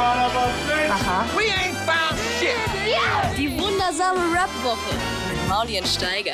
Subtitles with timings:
[0.00, 1.26] Aha.
[1.36, 2.56] We ain't found shit.
[3.36, 4.94] Die wundersame Rap-Woche
[5.30, 6.32] mit Mauli und Steiger.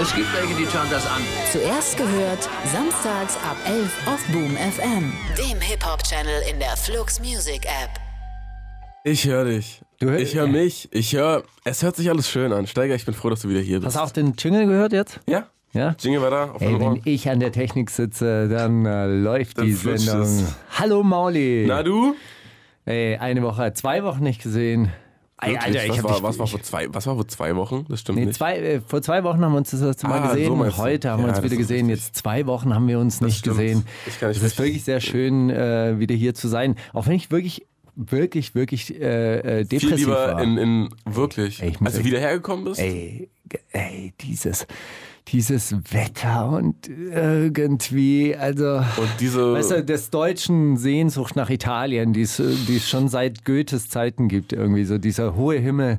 [0.00, 1.20] Es gibt welche, die schauen das an.
[1.50, 5.12] Zuerst gehört, samstags ab 11 auf Boom FM.
[5.36, 7.90] Dem Hip-Hop-Channel in der Flux Music App.
[9.02, 9.80] Ich höre dich.
[9.98, 10.88] Du hör- ich höre mich.
[10.92, 11.42] Ich höre.
[11.64, 12.68] Es hört sich alles schön an.
[12.68, 13.86] Steiger, ich bin froh, dass du wieder hier bist.
[13.88, 15.18] Hast du auch den Jingle gehört jetzt?
[15.26, 15.46] Ja?
[15.72, 15.96] Ja?
[15.98, 19.66] Jingle war da auf Ey, wenn ich an der Technik sitze, dann äh, läuft Dann
[19.66, 20.22] die Sendung.
[20.22, 20.44] es.
[20.78, 21.64] Hallo Mauli.
[21.66, 22.14] Na du?
[22.88, 24.90] Ey, eine Woche, zwei Wochen nicht gesehen.
[25.40, 25.60] Wirklich?
[25.60, 27.84] Alter, ich was, war, was, war vor zwei, was war vor zwei Wochen?
[27.88, 28.36] Das stimmt Nee, nicht.
[28.36, 30.58] zwei, äh, vor zwei Wochen haben wir uns das letzte Mal Ah, so gesehen.
[30.58, 30.82] meinst du.
[30.82, 31.88] Heute haben wir Ja, uns das wieder gesehen.
[31.90, 33.58] Jetzt zwei Wochen haben wir uns nicht stimmt.
[33.58, 33.84] gesehen.
[34.06, 36.74] Ich kann nicht es ist wirklich sehr schön, äh, wieder hier zu sein.
[36.92, 40.42] Auch wenn ich wirklich, wirklich, wirklich äh, äh, Viel depressiv lieber war.
[40.42, 41.62] in, in wirklich.
[41.62, 42.80] Ey, Als du wieder hergekommen bist?
[42.80, 43.28] Ey,
[43.70, 44.66] ey, dieses,
[45.32, 48.78] dieses Wetter und irgendwie, also.
[48.78, 49.54] Und diese.
[49.54, 52.42] Weißt du, des Deutschen Sehnsucht nach Italien, die es,
[52.88, 55.98] schon seit Goethes Zeiten gibt, irgendwie so dieser hohe Himmel,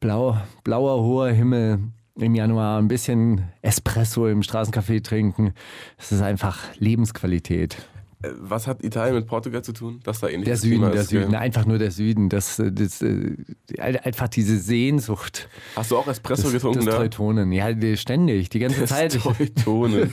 [0.00, 1.80] blau, blauer hoher Himmel
[2.16, 5.54] im Januar, ein bisschen Espresso im Straßencafé trinken.
[5.98, 7.76] Es ist einfach Lebensqualität.
[8.22, 10.00] Äh, was hat Italien mit Portugal zu tun?
[10.04, 12.28] Dass da ähnlich Der Süden, der Süden, einfach nur der Süden.
[12.28, 13.36] Das, äh, das, äh,
[13.78, 16.96] einfach diese Sehnsucht Hast du auch Espresso des, getrunken des da?
[16.98, 17.52] Teutonen.
[17.52, 19.14] Ja, die- ständig, die ganze Zeit.
[19.14, 19.22] Ich,
[19.64, 20.12] Teutonen.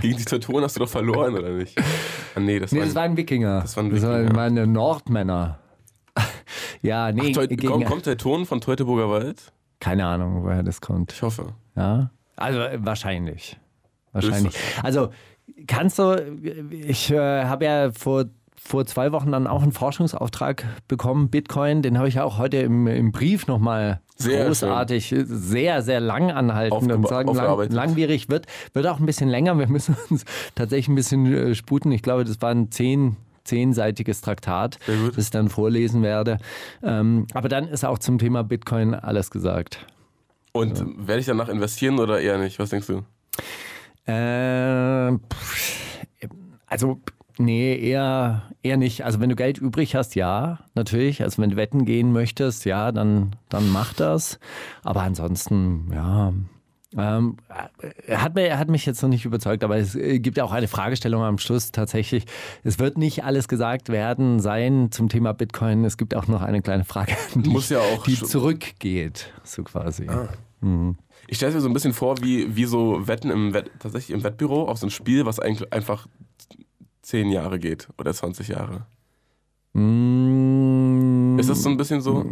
[0.00, 1.76] Gegen die Teutonen hast du doch verloren, oder nicht?
[2.34, 3.60] Ah, nee, das, nee, waren, das waren Wikinger.
[3.62, 4.34] das waren Das Wikinger.
[4.36, 5.58] waren Nordmänner.
[6.82, 9.52] ja, nee, Ach, Teut gegen, kommt, Teutonen von Teutoburger Wald?
[9.80, 11.12] keine Ahnung, woher das kommt.
[11.12, 11.54] Ich hoffe.
[11.76, 13.58] Ja, also wahrscheinlich.
[14.12, 14.54] Wahrscheinlich.
[14.82, 15.10] Also
[15.66, 16.16] kannst du,
[16.70, 21.98] ich äh, habe ja vor, vor zwei Wochen dann auch einen Forschungsauftrag bekommen, Bitcoin, den
[21.98, 26.90] habe ich ja auch heute im, im Brief nochmal Sehr großartig, sehr, sehr lang anhalten
[26.90, 29.58] und sagen, lang, langwierig wird, wird auch ein bisschen länger.
[29.58, 31.92] Wir müssen uns tatsächlich ein bisschen äh, sputen.
[31.92, 36.38] Ich glaube, das waren zehn zehnseitiges Traktat, das ich dann vorlesen werde.
[36.82, 39.84] Ähm, aber dann ist auch zum Thema Bitcoin alles gesagt.
[40.52, 42.58] Und werde ich danach investieren oder eher nicht?
[42.58, 43.02] Was denkst du?
[44.06, 45.18] Äh,
[46.66, 47.00] also,
[47.38, 49.04] nee, eher, eher nicht.
[49.04, 51.22] Also, wenn du Geld übrig hast, ja, natürlich.
[51.22, 54.38] Also, wenn du wetten gehen möchtest, ja, dann, dann mach das.
[54.82, 56.32] Aber ansonsten, ja.
[56.96, 57.36] Ähm,
[58.06, 60.52] er, hat mir, hat mich jetzt noch nicht überzeugt, aber es äh, gibt ja auch
[60.52, 62.24] eine Fragestellung am Schluss tatsächlich.
[62.62, 65.84] Es wird nicht alles gesagt werden sein zum Thema Bitcoin.
[65.84, 70.06] Es gibt auch noch eine kleine Frage, die, ja die zurückgeht, so quasi.
[71.28, 74.22] Ich stelle mir so ein bisschen vor, wie, wie so Wetten im Wett, tatsächlich im
[74.24, 76.06] Wettbüro auf so ein Spiel, was eigentlich einfach
[77.02, 78.86] 10 Jahre geht oder 20 Jahre.
[79.74, 82.24] Mm, Ist das so ein bisschen so?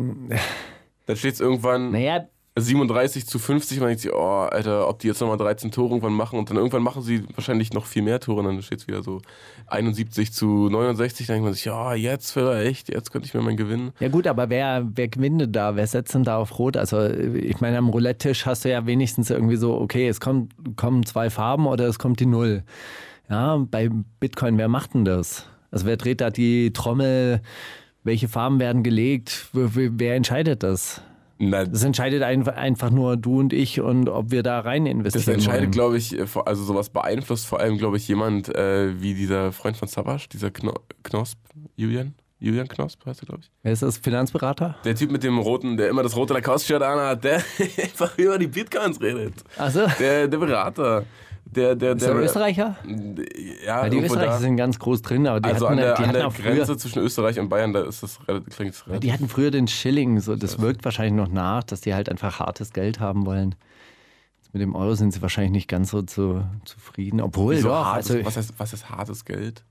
[1.06, 5.08] Dann steht es irgendwann Naja, 37 zu 50 man denkt sich, oh, Alter, ob die
[5.08, 8.20] jetzt nochmal 13 Tore irgendwann machen und dann irgendwann machen sie wahrscheinlich noch viel mehr
[8.20, 9.22] Tore und dann steht es wieder so
[9.68, 13.56] 71 zu 69, dann denkt man sich, ja, jetzt vielleicht, jetzt könnte ich mir meinen
[13.56, 13.92] Gewinn.
[14.00, 15.76] Ja gut, aber wer, wer gewinnt denn da?
[15.76, 16.76] Wer setzt denn da auf Rot?
[16.76, 21.06] Also ich meine, am Roulette-Tisch hast du ja wenigstens irgendwie so, okay, es kommt, kommen
[21.06, 22.64] zwei Farben oder es kommt die Null.
[23.30, 23.88] Ja, bei
[24.20, 25.46] Bitcoin, wer macht denn das?
[25.70, 27.40] Also wer dreht da die Trommel?
[28.04, 29.48] Welche Farben werden gelegt?
[29.52, 31.00] Wer entscheidet das?
[31.44, 35.24] Na, Das entscheidet ein, einfach nur du und ich und ob wir da rein investieren
[35.24, 39.14] Das entscheidet, glaube ich, äh, also sowas beeinflusst vor allem, glaube ich, jemand äh, wie
[39.14, 41.38] dieser Freund von Savasch, dieser Kno Knosp,
[41.74, 42.14] Julian?
[42.38, 43.50] Julian Knosp heißt er, glaube ich.
[43.62, 43.98] Wer ist das?
[43.98, 44.76] Finanzberater?
[44.84, 47.36] Der Typ mit dem roten, der immer das rote Lacoste-Shirt anhat, der
[47.82, 49.34] einfach über die Bitcoins redet.
[49.58, 51.04] Achso, Der, der Berater.
[51.44, 52.76] Der, der, ist der Österreicher?
[53.66, 54.38] Ja, Ja, die Österreicher da.
[54.38, 56.32] sind ganz groß drin, aber die Also hatten, an der, die an hatten der auch
[56.32, 59.00] früher, Grenze zwischen Österreich und Bayern, da ist das relativ, klingt relativ.
[59.00, 62.38] Die hatten früher den Schilling, so das wirkt wahrscheinlich noch nach, dass die halt einfach
[62.40, 63.54] hartes Geld haben wollen.
[64.40, 67.84] Jetzt mit dem Euro sind sie wahrscheinlich nicht ganz so zu, zufrieden, obwohl Wieso doch.
[67.84, 69.62] hartes, Also, was, heißt, was ist hartes Geld?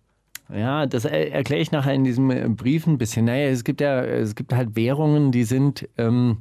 [0.54, 3.26] ja, das er- erkläre ich nachher in diesem äh, Brief ein bisschen.
[3.26, 5.88] Naja, es gibt ja, es gibt halt Währungen, die sind.
[5.98, 6.40] Ähm,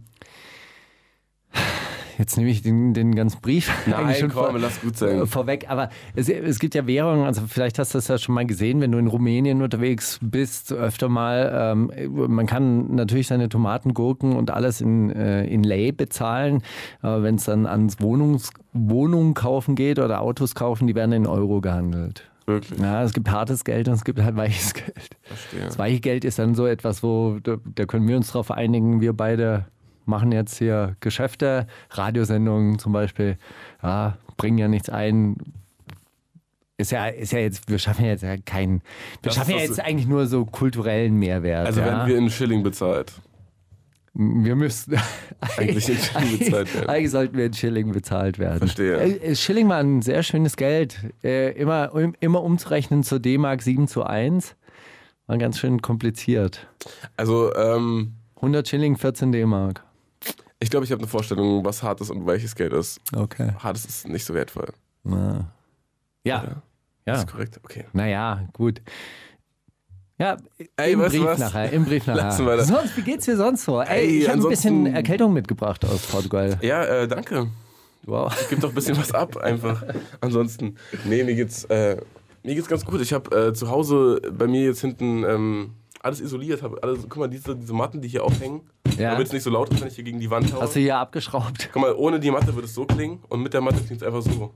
[2.21, 3.71] jetzt nehme ich den, den ganzen Brief.
[3.87, 5.23] Nein, schon komm, vor- lass gut sein.
[5.23, 8.35] äh, vorweg, aber es, es gibt ja Währungen, also vielleicht hast du das ja schon
[8.37, 11.91] mal gesehen, wenn du in Rumänien unterwegs bist, öfter mal, ähm,
[12.29, 16.63] man kann natürlich seine Tomaten, Gurken und alles in, äh, in Lei bezahlen,
[17.03, 21.27] aber wenn es dann ans Wohnungs Wohnungen kaufen geht oder Autos kaufen, die werden in
[21.27, 22.31] Euro gehandelt.
[22.47, 22.79] Wirklich.
[22.81, 25.11] Ja, es gibt hartes Geld und es gibt halt weiches Geld.
[25.23, 25.61] Verstehe.
[25.65, 29.01] Das weiche Geld ist dann so etwas, wo da, da können wir uns darauf einigen,
[29.01, 29.67] wir beide
[30.11, 33.39] machen jetzt hier Geschäfte, Radiosendungen zum Beispiel,
[33.83, 35.37] ja, bringen ja nichts ein.
[36.77, 38.83] Ist ja, ist ja jetzt, wir schaffen ja jetzt ja keinen, wir
[39.23, 41.67] Das schaffen ja jetzt eigentlich nur so kulturellen Mehrwert.
[41.67, 41.87] Also ja.
[41.87, 43.13] werden wir in Schilling bezahlt.
[44.15, 44.97] wir müssten
[45.57, 46.89] Eigentlich in Schilling bezahlt werden.
[46.89, 48.59] Eigentlich sollten wir in Schilling bezahlt werden.
[48.59, 48.97] Verstehe.
[48.97, 50.99] Äh, Schilling war ein sehr schönes Geld.
[51.23, 54.57] Äh, immer, immer umzurechnen zur D-Mark 7 zu 1.
[55.27, 56.67] War ganz schön kompliziert.
[57.17, 59.85] Also, ähm, 100 Schilling, 14 D-Mark.
[60.61, 63.01] Ich glaube, ich habe eine Vorstellung, was hart ist und welches Geld ist.
[63.15, 63.53] Okay.
[63.59, 64.69] Hartes ist nicht so wertvoll.
[65.03, 65.51] Na.
[66.25, 66.63] Ja.
[67.07, 67.15] Ja.
[67.15, 67.59] Ist korrekt?
[67.65, 67.87] Okay.
[67.93, 68.83] Naja, gut.
[70.19, 70.37] Ja,
[70.77, 72.25] Ey, im Brief nachher, im Brief nachher.
[72.25, 72.69] Lassen wir das.
[72.69, 73.81] Sonst, wie geht's dir sonst so?
[73.81, 76.59] Ey, Ey, ich habe ein bisschen Erkältung mitgebracht aus Portugal.
[76.61, 77.47] Ja, äh, danke.
[78.05, 78.31] Wow.
[78.51, 79.83] Gib doch ein bisschen was ab, einfach.
[80.21, 80.77] Ansonsten,
[81.07, 81.97] nee, mir geht's, äh,
[82.43, 83.01] mir geht's ganz gut.
[83.01, 86.63] Ich habe äh, zu Hause bei mir jetzt hinten ähm, alles isoliert.
[86.63, 88.63] Hab alles, guck mal, diese, diese Matten, die hier aufhängen,
[88.99, 89.13] Ja.
[89.13, 90.61] damit es nicht so laut ist, wenn ich hier gegen die Wand haue.
[90.63, 91.71] Hast du hier abgeschraubt?
[91.73, 94.07] Guck mal, ohne die Matte würde es so klingen und mit der Matte klingt es
[94.07, 94.53] einfach so.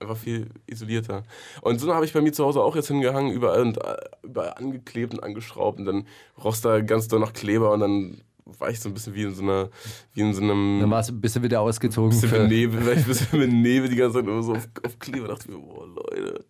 [0.00, 1.22] Einfach viel isolierter.
[1.60, 3.94] Und so habe ich bei mir zu Hause auch jetzt hingehangen, überall und äh,
[4.24, 6.06] überall angeklebt und angeschraubt und dann
[6.42, 8.20] roch da ganz doll nach Kleber und dann
[8.58, 9.70] war ich so ein bisschen wie in so einer,
[10.14, 12.10] wie in so einem Dann warst du, bist du wieder ausgezogen.
[12.10, 14.54] bisschen Für, mit Nebel, weil ich ein bisschen mit Nebel die ganze Zeit nur so
[14.56, 16.44] auf, auf Kleber dachte mir, boah, Leute,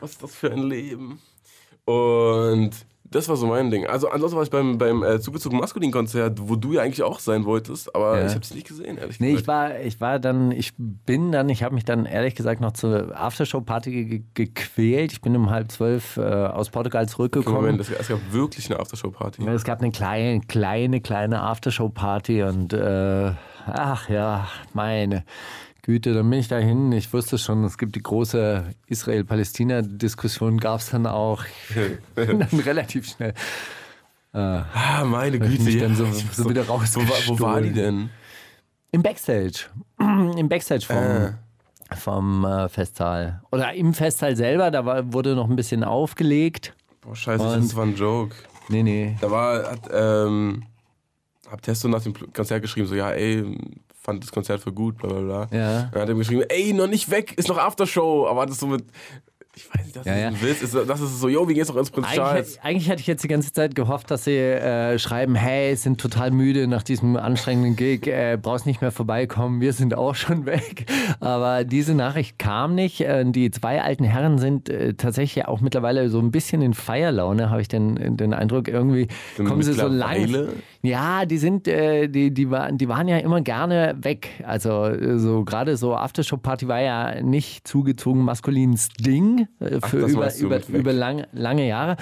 [0.00, 1.20] was ist das für ein Leben?
[1.84, 2.70] Und
[3.10, 3.86] das war so mein Ding.
[3.86, 7.44] Also ansonsten war ich beim, beim äh, zugezogenen Maskulin-Konzert, wo du ja eigentlich auch sein
[7.44, 8.26] wolltest, aber Ja.
[8.26, 9.48] ich habe dich nicht gesehen, ehrlich nee, ich gesagt.
[9.48, 13.16] war, ich war dann, ich bin dann, ich habe mich dann ehrlich gesagt noch zur
[13.18, 15.12] Aftershow-Party ge gequält.
[15.12, 17.56] Ich bin um halb zwölf äh, aus Portugal zurückgekommen.
[17.56, 19.46] Moment, es, es gab wirklich eine Aftershow-Party.
[19.48, 23.32] Es gab eine kleine, kleine, kleine Aftershow-Party und äh,
[23.66, 25.24] ach ja, meine
[25.86, 26.90] Güte, dann bin ich dahin.
[26.92, 31.44] Ich wusste schon, es gibt die große Israel-Palästina-Diskussion, gab es dann auch
[32.14, 33.34] dann relativ schnell.
[34.32, 35.62] Ah, meine ich Güte.
[35.62, 35.82] mich ja.
[35.82, 36.82] dann so- Ich so wieder Wo, war-
[37.28, 38.10] wo war die denn?
[38.92, 39.60] Im Backstage.
[39.98, 41.32] Im Backstage vom, Äh.
[41.96, 43.42] vom äh, Festsaal.
[43.50, 46.74] Oder im Festsaal selber, da war, wurde noch ein bisschen aufgelegt.
[47.00, 48.34] Boah, scheiße, Und- das war ein Joke.
[48.68, 49.16] Nee, nee.
[49.20, 50.64] Da war, hat, ähm,
[51.50, 53.56] hab Testo nach dem Konzert geschrieben, so, ja, ey,
[54.06, 55.58] fand das Konzert für gut, bla bla bla.
[55.58, 55.82] Ja.
[55.92, 58.26] Dann hat er ihm geschrieben, ey, noch nicht weg, ist noch Aftershow.
[58.28, 58.84] Aber das so mit,
[59.56, 60.28] ich weiß nicht, das Ja, ist ja.
[60.28, 62.58] ein Witz, ist, das ist so, yo, wie geht's noch ins Prinz Charles?
[62.58, 65.98] Eigentlich, eigentlich hätte ich jetzt die ganze Zeit gehofft, dass sie äh, schreiben, hey, sind
[65.98, 70.44] total müde nach diesem anstrengenden Gig, äh, brauchst nicht mehr vorbeikommen, wir sind auch schon
[70.46, 70.86] weg.
[71.20, 73.00] Aber diese Nachricht kam nicht.
[73.00, 77.48] Äh, die zwei alten Herren sind äh, tatsächlich auch mittlerweile so ein bisschen in Feierlaune,
[77.50, 78.68] habe ich den, den Eindruck.
[78.68, 79.08] Irgendwie
[79.38, 80.48] kommen sie so lang.
[80.82, 84.28] Ja, die sind, äh, die, die, waren, die waren ja immer gerne weg.
[84.44, 90.00] Also äh, so gerade so Aftershow-Party war ja nicht zugezogen maskulines Ding äh, Ach, für
[90.00, 91.96] das über, über, über lang, lange Jahre.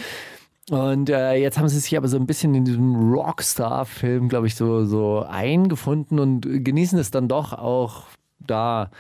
[0.71, 4.55] Und äh, jetzt haben sie sich aber so ein bisschen in diesem Rockstar-Film, glaube ich,
[4.55, 8.05] so, so eingefunden und genießen es dann doch auch
[8.41, 8.91] da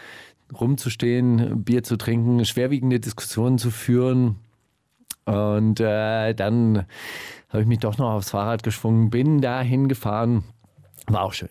[0.60, 4.36] rumzustehen, Bier zu trinken, schwerwiegende Diskussionen zu führen.
[5.24, 6.84] Und äh, dann
[7.54, 10.42] habe ich mich doch noch aufs Fahrrad geschwungen, bin da hingefahren.
[11.06, 11.50] War auch schön.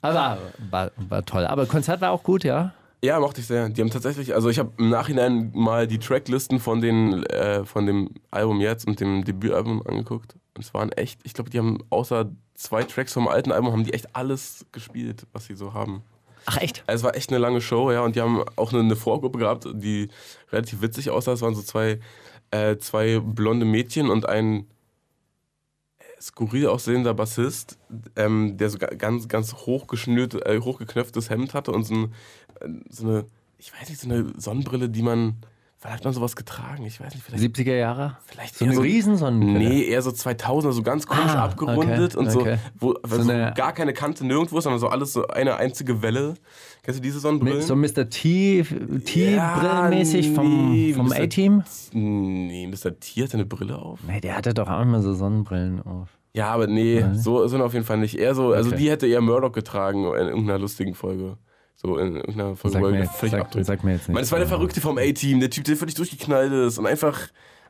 [0.00, 0.38] Aber
[0.70, 1.44] war, war toll.
[1.44, 2.72] Aber Konzert war auch gut, ja?
[3.04, 3.68] Ja, mochte ich sehr.
[3.68, 7.84] Die haben tatsächlich, also ich habe im Nachhinein mal die Tracklisten von, den, äh, von
[7.84, 10.36] dem Album jetzt und dem Debütalbum angeguckt.
[10.56, 13.84] Und es waren echt, ich glaube, die haben außer zwei Tracks vom alten Album, haben
[13.84, 16.02] die echt alles gespielt, was sie so haben.
[16.46, 16.82] Ach echt?
[16.86, 19.68] Es war echt eine lange Show, ja, und die haben auch eine, eine Vorgruppe gehabt,
[19.74, 20.08] die
[20.50, 21.32] relativ witzig aussah.
[21.32, 22.00] Es waren so zwei,
[22.50, 24.66] äh, zwei blonde Mädchen und ein
[26.22, 27.78] skurril aussehender Bassist,
[28.16, 32.04] ähm, der so ga- ganz, ganz hochgeschnürt, äh, hochgeknöpftes Hemd hatte und so, ein,
[32.60, 33.24] äh, so eine,
[33.58, 35.36] ich weiß nicht, so eine Sonnenbrille, die man,
[35.80, 36.84] wann hat man sowas getragen?
[36.86, 38.18] Ich weiß nicht, vielleicht 70er Jahre?
[38.24, 39.58] Vielleicht So eine Riesensonnenbrille?
[39.68, 42.58] Nee, eher so 2000er, so ganz komisch Ah, abgerundet okay, und okay.
[42.78, 46.02] so, wo, So so eine- gar keine Kante nirgendwo, sondern so alles so eine einzige
[46.02, 46.34] Welle.
[46.84, 47.58] Kennst du diese Sonnenbrillen?
[47.58, 48.08] Mit so Mr.
[48.08, 48.62] T,
[49.04, 51.12] T-Brillenmäßig vom, nee, vom.
[51.12, 51.62] A-Team?
[51.92, 52.98] Nee, Mr.
[52.98, 54.00] T hatte eine Brille auf.
[54.06, 56.08] Nee, der hatte doch auch immer so Sonnenbrillen auf.
[56.34, 58.18] Ja, aber nee, so sind auf jeden Fall nicht.
[58.18, 58.78] Eher so, also Okay.
[58.78, 61.36] die hätte eher Murdoch getragen in irgendeiner lustigen Folge.
[61.76, 63.66] So in irgendeiner Folge, Sag wo mir er jetzt- völlig sag- abdreht.
[63.66, 64.28] sag mir jetzt Ich meine, nichts.
[64.28, 67.18] es war der Verrückte vom A-Team, der Typ, der völlig durchgeknallt ist und einfach,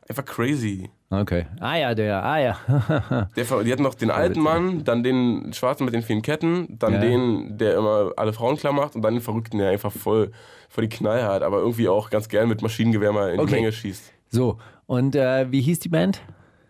[0.07, 0.89] einfach crazy.
[1.09, 1.45] Okay.
[1.59, 2.57] Ah ja, der, ah ja.
[3.35, 6.93] Der, die hatten noch den alten Mann, dann den Schwarzen mit den vielen Ketten, dann
[6.93, 6.99] Ja.
[7.01, 10.31] den, der immer alle Frauen klar macht und dann den Verrückten, der einfach voll,
[10.69, 13.49] voll die Knall hat, aber irgendwie auch ganz gern mit Maschinengewehr mal in Okay.
[13.49, 14.11] die Menge schießt.
[14.29, 16.21] so, und äh, wie hieß die Band?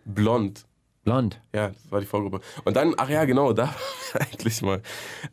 [0.04, 0.64] Blond.
[1.04, 1.40] Blond.
[1.54, 2.40] Ja, das war die Vorgruppe.
[2.64, 3.74] Und dann, ach ja, genau, da
[4.14, 4.82] eigentlich mal.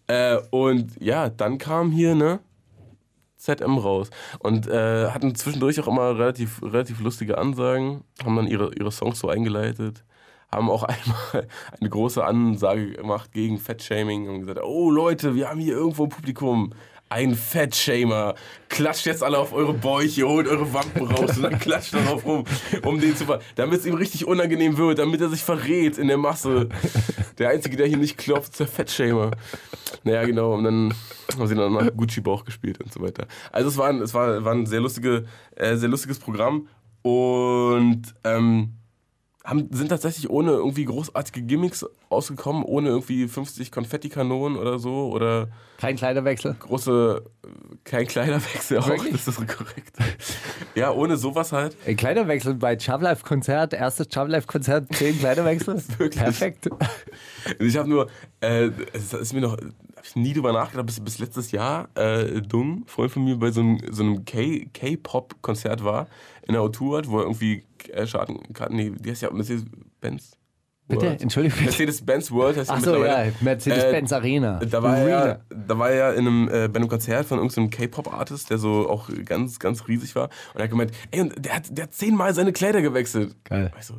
[0.08, 2.40] Äh, und ja, dann kam hier, ne?
[3.38, 4.10] ZM raus.
[4.40, 9.20] Und äh, hatten zwischendurch auch immer relativ, relativ lustige Ansagen, haben dann ihre, ihre Songs
[9.20, 10.04] so eingeleitet,
[10.52, 11.48] haben auch einmal
[11.80, 16.10] eine große Ansage gemacht gegen Fettshaming und gesagt, oh Leute, wir haben hier irgendwo im
[16.10, 16.74] Publikum
[17.12, 18.36] einen Fettshamer.
[18.70, 22.46] Klatscht jetzt alle auf eure Bäuche, holt eure Wampen raus und dann klatscht darauf rum,
[22.84, 26.08] um den zu ver damit es ihm richtig unangenehm wird, damit er sich verrät in
[26.08, 26.70] der Masse.
[27.38, 29.32] Der Einzige, der hier nicht klopft, ist der Fettshamer.
[30.04, 30.54] Naja, genau.
[30.54, 30.94] Und dann
[31.34, 33.28] haben sie dann nach Gucci-Bauch gespielt und so weiter.
[33.52, 35.26] Also es war ein, es war, war ein sehr, lustige,
[35.56, 36.68] äh, sehr lustiges Programm.
[37.02, 38.74] Und ähm,
[39.44, 45.48] haben, sind tatsächlich ohne irgendwie großartige Gimmicks ausgekommen, ohne irgendwie 50 Konfettikanonen oder so oder
[45.78, 46.56] Kein Kleiderwechsel?
[46.60, 47.48] große, äh,
[47.84, 49.12] kein Kleiderwechsel auch, Wirklich?
[49.14, 49.98] das ist korrekt.
[50.76, 51.76] Ja, ohne sowas halt.
[51.86, 55.76] Ein Kleiderwechsel bei Chub Life Konzert, erstes Chub Life Konzert, zehn Kleiderwechsel.
[55.98, 56.24] Wirklich?
[56.24, 56.70] Perfekt.
[57.60, 58.08] Ich habe nur,
[58.40, 62.42] äh, es ist mir noch, habe ich nie drüber nachgedacht, bis, bis letztes Jahr, äh,
[62.42, 66.08] Dung, Freund von mir, bei so einem, so einem K-Pop-Konzert war,
[66.48, 70.38] in der O2, wo er irgendwie äh, Schaden, Karten- nee, die heißt ja Mercedes-Benz.
[70.88, 71.22] Bitte, World.
[71.22, 71.64] Entschuldigung.
[71.64, 74.60] Mercedes-Benz World heißt Ach so, ja, Mercedes-Benz Äh, Arena.
[74.60, 75.28] Da war, er, Arena.
[75.28, 78.58] ja- da war er ja in einem, äh, bei einem Konzert von irgendeinem K-Pop-Artist, der
[78.58, 80.26] so auch ganz, ganz riesig war.
[80.54, 83.36] Und er hat gemeint, ey, und der hat, der hat zehnmal seine Kleider gewechselt.
[83.46, 83.72] Geil.
[83.80, 83.94] Ich so,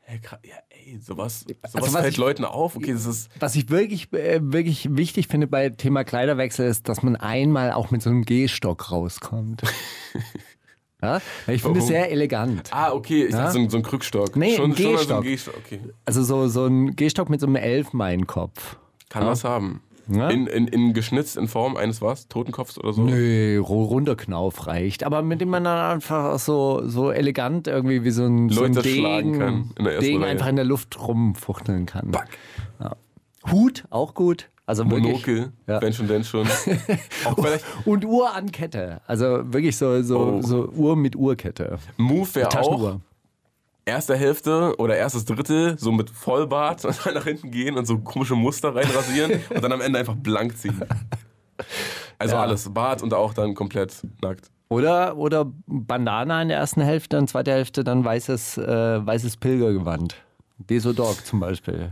[0.00, 2.74] hä, krass, ja, ey, sowas, sowas Also was fällt ich- Leuten auf.
[2.74, 7.04] Okay, das ist, Was ich wirklich, äh, wirklich wichtig finde bei Thema Kleiderwechsel ist, dass
[7.04, 9.62] man einmal auch mit so einem Gehstock rauskommt.
[11.02, 11.20] ja?
[11.48, 12.70] Ich finde es sehr elegant.
[12.72, 13.38] ah, okay, ich Ja?
[13.44, 14.36] dachte so, ein- so ein Krückstock.
[14.36, 15.16] Nee, schon, ein mal so Gehstock.
[15.18, 15.54] ein Gehstock.
[15.66, 15.80] Okay.
[16.04, 18.76] Also so, so ein Gehstock mit so einem Elfmeinkopf.
[19.08, 19.82] Kann was haben.
[20.08, 20.28] Ja?
[20.30, 22.26] In, in, in geschnitzt in Form eines was?
[22.26, 23.02] Totenkopfs oder so?
[23.02, 25.04] Nö, ru- runder Knauf reicht.
[25.04, 28.72] Aber mit dem man dann einfach so, so elegant irgendwie wie so ein, so ein
[28.74, 32.10] Leute Degen, schlagen kann Degen einfach in der Luft rumfuchteln kann.
[32.10, 32.26] Back.
[33.50, 34.48] Hut, auch gut.
[34.64, 35.26] Also wirklich.
[35.26, 35.82] Monokel, Ja.
[35.82, 36.46] wenn schon, denn schon.
[37.84, 39.00] Und Uhr an Kette.
[39.06, 40.42] Also wirklich so, so, Oh.
[40.42, 41.78] so Uhr mit Uhrkette.
[41.96, 42.98] Move wäre auch
[43.84, 47.98] erste Hälfte oder erstes Drittel so mit Vollbart und dann nach hinten gehen und so
[47.98, 50.80] komische Muster reinrasieren und dann am Ende einfach blank ziehen.
[52.18, 52.42] Also Ja.
[52.42, 54.50] alles, Bart und auch dann komplett nackt.
[54.68, 59.36] Oder, oder Bandana in der ersten Hälfte, in der zweiten Hälfte dann weißes, äh, weißes
[59.36, 60.14] Pilgergewand.
[60.58, 61.90] Desodog zum Beispiel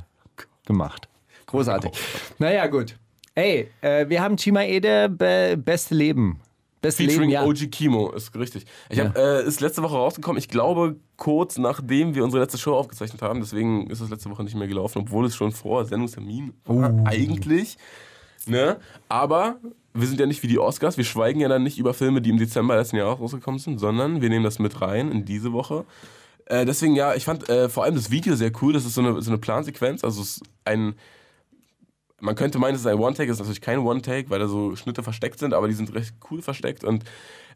[0.64, 1.08] gemacht.
[1.50, 1.92] Großartig.
[2.38, 2.96] Naja, gut.
[3.34, 6.40] Ey, äh, wir haben Chima Ede, be beste Leben.
[6.82, 7.44] Beste Featuring Leben, ja.
[7.44, 8.64] OG Kimo, ist richtig.
[8.88, 9.04] Ich Ja.
[9.06, 13.20] hab, äh, ist letzte Woche rausgekommen, ich glaube kurz nachdem wir unsere letzte Show aufgezeichnet
[13.20, 16.90] haben, deswegen ist es letzte Woche nicht mehr gelaufen, obwohl es schon vor Sendungstermin war,
[16.90, 17.04] Oh.
[17.04, 17.76] eigentlich.
[18.46, 18.78] Ne?
[19.10, 19.56] Aber
[19.92, 22.30] wir sind ja nicht wie die Oscars, wir schweigen ja dann nicht über Filme, die
[22.30, 25.84] im Dezember letzten Jahres rausgekommen sind, sondern wir nehmen das mit rein in diese Woche.
[26.46, 28.72] Äh, deswegen, ja, ich fand äh, vor allem das Video sehr cool.
[28.72, 30.02] Das ist so eine, so eine Plansequenz.
[30.02, 30.94] Also es ist ein.
[32.20, 34.76] Man könnte meinen, es ist ein One-Take, es ist natürlich kein One-Take, weil da so
[34.76, 37.04] Schnitte versteckt sind, aber die sind recht cool versteckt und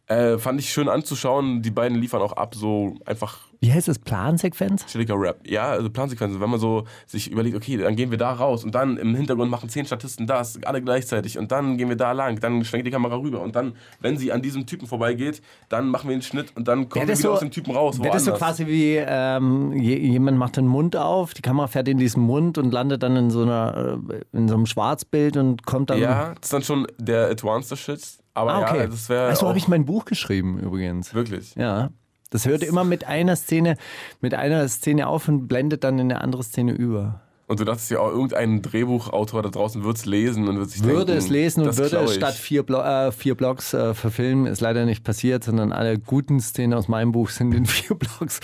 [0.06, 1.62] äh, fand ich schön anzuschauen.
[1.62, 3.98] Die beiden liefern auch ab, so einfach Wie heißt das?
[3.98, 4.84] Plansequenz?
[4.86, 5.40] chilliger Rap.
[5.46, 8.74] Ja, also Plansequenzen, wenn man so sich überlegt, okay, dann gehen wir da raus und
[8.74, 12.38] dann im Hintergrund machen zehn Statisten das, alle gleichzeitig und dann gehen wir da lang,
[12.40, 16.10] dann schwenkt die Kamera rüber und dann, wenn sie an diesem Typen vorbeigeht, dann machen
[16.10, 17.98] wir den Schnitt und dann kommen wir wieder aus dem Typen raus.
[18.02, 21.88] Wäre das so quasi wie ähm, je- jemand macht den Mund auf, die Kamera fährt
[21.88, 25.64] in diesen Mund und landet dann in so einer äh, in so einem Schwarzbild und
[25.64, 25.98] kommt dann.
[25.98, 28.00] Ja, das ist dann schon der advanced Shit,
[28.34, 28.78] aber ah, okay.
[28.78, 31.14] ja, das wäre also habe ich mein Buch geschrieben übrigens.
[31.14, 31.54] wirklich.
[31.54, 31.90] Ja.
[32.30, 33.76] Das hört immer mit einer Szene,
[34.20, 37.20] mit einer Szene auf und blendet dann in eine andere Szene über.
[37.46, 40.82] Und du dachtest ja auch, irgendein Drehbuchautor da draußen wird es lesen und wird sich
[40.82, 44.46] Würde denken, es lesen und würde es statt vier, Blo äh, vier Blocks äh, verfilmen.
[44.46, 48.40] Ist leider nicht passiert, sondern alle guten Szenen aus meinem Buch sind in vier Blocks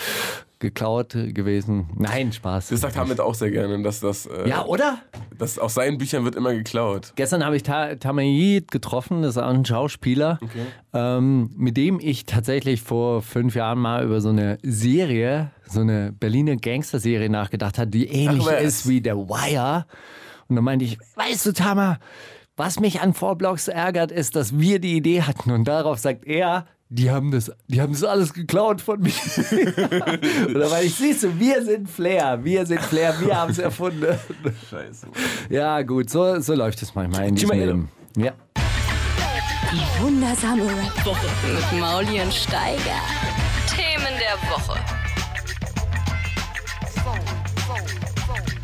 [0.61, 1.89] geklaut gewesen.
[1.95, 2.69] Nein, Spaß.
[2.69, 4.99] Das sagt Hamid auch sehr gerne, dass das, äh, ja, oder?
[5.41, 7.13] das aus seinen Büchern wird immer geklaut.
[7.15, 10.39] Gestern habe ich Ta Tamayid getroffen, das ist auch ein Schauspieler,
[10.93, 16.11] ähm, mit dem ich tatsächlich vor fünf Jahren mal über so eine Serie, so eine
[16.11, 19.85] Berliner Gangster-Serie nachgedacht habe, die ähnlich Ach, ist wie The Wire.
[20.47, 21.97] Und dann meinte ich, weißt du, Tama,
[22.55, 25.51] was mich an Vorblocks ärgert, ist, dass wir die Idee hatten.
[25.51, 29.13] Und darauf sagt er, die haben das, die haben das alles geklaut von mir.
[30.49, 34.17] Oder weil ich siehst du, wir sind Flair, wir sind Flair, wir haben es erfunden.
[34.69, 35.07] Scheiße.
[35.49, 37.89] Ja, gut, so, so läuft es manchmal in diesem Leben.
[38.17, 38.33] Ja.
[39.71, 41.27] Die wundersame Rap-Woche
[41.71, 42.99] mit Mauli und Steiger.
[43.73, 44.77] Themen der Woche.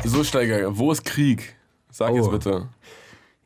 [0.04, 1.56] So, Steiger, wo ist Krieg?
[1.90, 2.16] Sag Oh.
[2.16, 2.68] jetzt bitte.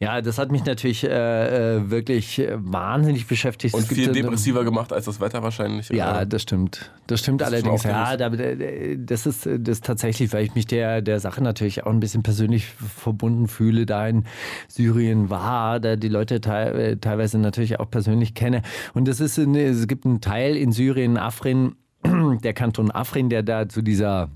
[0.02, 3.72] Ja, das hat mich natürlich äh, äh, wirklich wahnsinnig beschäftigt.
[3.74, 5.90] Und Es viel depressiver gemacht als das Wetter wahrscheinlich.
[5.90, 6.26] Ja, oder?
[6.26, 6.90] das stimmt.
[7.06, 7.84] Das stimmt Das allerdings.
[7.84, 11.90] Ja, äh, das ist äh, das tatsächlich, weil ich mich der, der Sache natürlich auch
[11.90, 14.24] ein bisschen persönlich verbunden fühle, da in
[14.66, 18.62] Syrien war, da die Leute äh, teilweise natürlich auch persönlich kenne.
[18.94, 21.76] Und das ist, eine, es gibt einen Teil in Syrien, Afrin,
[22.42, 24.30] der Kanton Afrin, der da zu dieser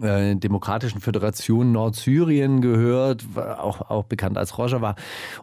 [0.00, 4.94] äh, Demokratischen Föderation Nordsyrien gehört, auch, auch bekannt als Rojava.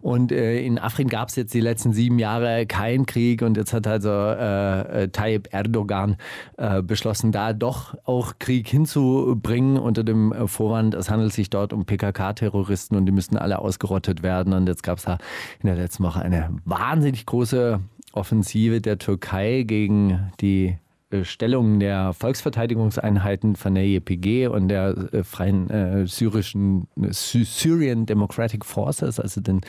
[0.02, 3.74] Und äh, in Afrin gab es jetzt die letzten sieben Jahre keinen Krieg und jetzt
[3.74, 6.18] hat also äh, äh, Tayyip Erdogan
[6.58, 11.86] äh, beschlossen, da doch auch Krieg hinzubringen unter dem Vorwand, es handelt sich dort um
[11.86, 14.54] PKK-Terroristen und die müssten alle ausgerottet werden.
[14.54, 15.18] Und jetzt gab es da
[15.62, 17.80] in der letzten Woche eine wahnsinnig große
[18.14, 20.78] Offensive der Türkei gegen die
[21.14, 28.06] äh, Stellungen der Volksverteidigungseinheiten von der YPG und der äh, freien äh, syrischen Sy Syrian
[28.06, 29.62] Democratic Forces, also den,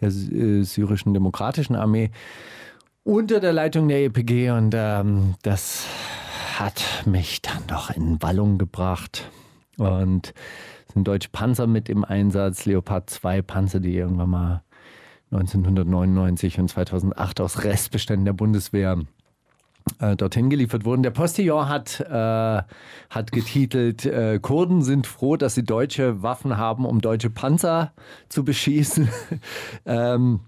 [0.00, 2.10] der äh, syrischen demokratischen Armee,
[3.02, 4.50] unter der Leitung der YPG.
[4.50, 5.86] Und ähm, das
[6.58, 9.30] hat mich dann doch in Wallung gebracht.
[9.78, 10.32] Und
[10.88, 14.62] es sind deutsche Panzer mit im Einsatz, Leopard 2 Panzer, die irgendwann mal
[15.32, 18.98] 1999 und 2008 aus Restbeständen der Bundeswehr
[20.00, 21.02] äh, dorthin geliefert wurden.
[21.02, 22.62] Der Postillon hat, äh,
[23.10, 27.92] hat getitelt, äh, Kurden sind froh, dass sie deutsche Waffen haben, um deutsche Panzer
[28.28, 29.08] zu beschießen.
[29.86, 30.40] ähm,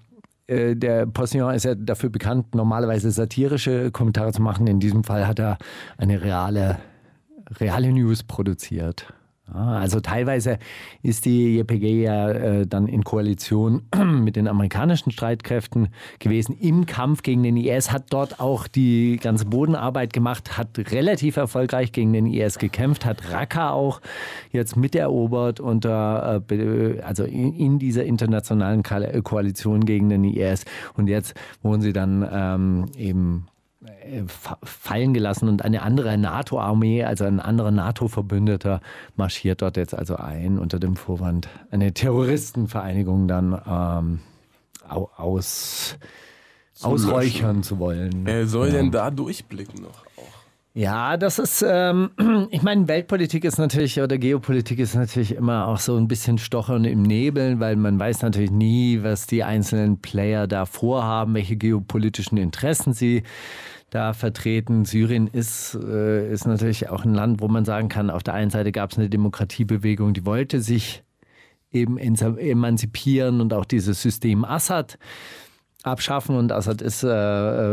[0.46, 4.66] äh, der Postillon ist ja dafür bekannt, normalerweise satirische Kommentare zu machen.
[4.66, 5.58] In diesem Fall hat er
[5.96, 6.78] eine reale,
[7.60, 9.12] reale News produziert.
[9.52, 10.58] Also teilweise
[11.02, 13.82] ist die JPG ja äh, dann in Koalition
[14.22, 15.88] mit den amerikanischen Streitkräften
[16.18, 21.36] gewesen im Kampf gegen den IS, hat dort auch die ganze Bodenarbeit gemacht, hat relativ
[21.36, 24.00] erfolgreich gegen den IS gekämpft, hat Raqqa auch
[24.50, 30.64] jetzt miterobert unter, äh, also in, in, dieser internationalen Koalition gegen den IS.
[30.94, 33.46] Und jetzt wurden sie dann ähm, eben
[34.62, 38.80] fallen gelassen und eine andere NATO-Armee, also ein anderer NATO-Verbündeter,
[39.16, 44.20] marschiert dort jetzt also ein unter dem Vorwand, eine Terroristenvereinigung dann ähm,
[44.88, 45.96] aus,
[46.82, 48.24] ausräuchern zu wollen.
[48.24, 48.74] Wer soll ja.
[48.74, 50.04] denn da durchblicken noch?
[50.78, 52.10] Ja, das ist, ähm,
[52.50, 56.84] ich meine, Weltpolitik ist natürlich oder Geopolitik ist natürlich immer auch so ein bisschen Stochern
[56.84, 62.38] im Nebeln, weil man weiß natürlich nie, was die einzelnen Player da vorhaben, welche geopolitischen
[62.38, 63.24] Interessen sie
[63.90, 64.84] da vertreten.
[64.84, 68.50] Syrien ist, äh, ist natürlich auch ein Land, wo man sagen kann, auf der einen
[68.50, 71.02] Seite gab es eine Demokratiebewegung, die wollte sich
[71.70, 74.98] eben emanzipieren und auch dieses System Assad
[75.82, 76.36] abschaffen.
[76.36, 77.08] Und Assad ist äh,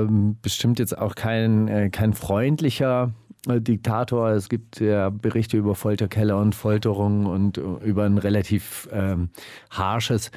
[0.02, 3.14] ähm, bestimmt jetzt auch kein, äh, kein freundlicher
[3.48, 4.32] äh, Diktator.
[4.32, 9.30] Es gibt ja Berichte über Folterkeller und Folterungen und über ein relativ ähm,
[9.70, 10.32] harsches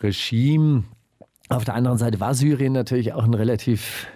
[0.00, 0.84] Regime.
[1.48, 4.08] Auf der anderen Seite war Syrien natürlich auch ein relativ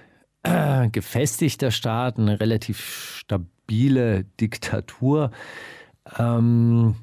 [0.42, 5.31] äh, gefestigter Staat, eine relativ stabile Diktatur
[6.18, 6.96] ähm,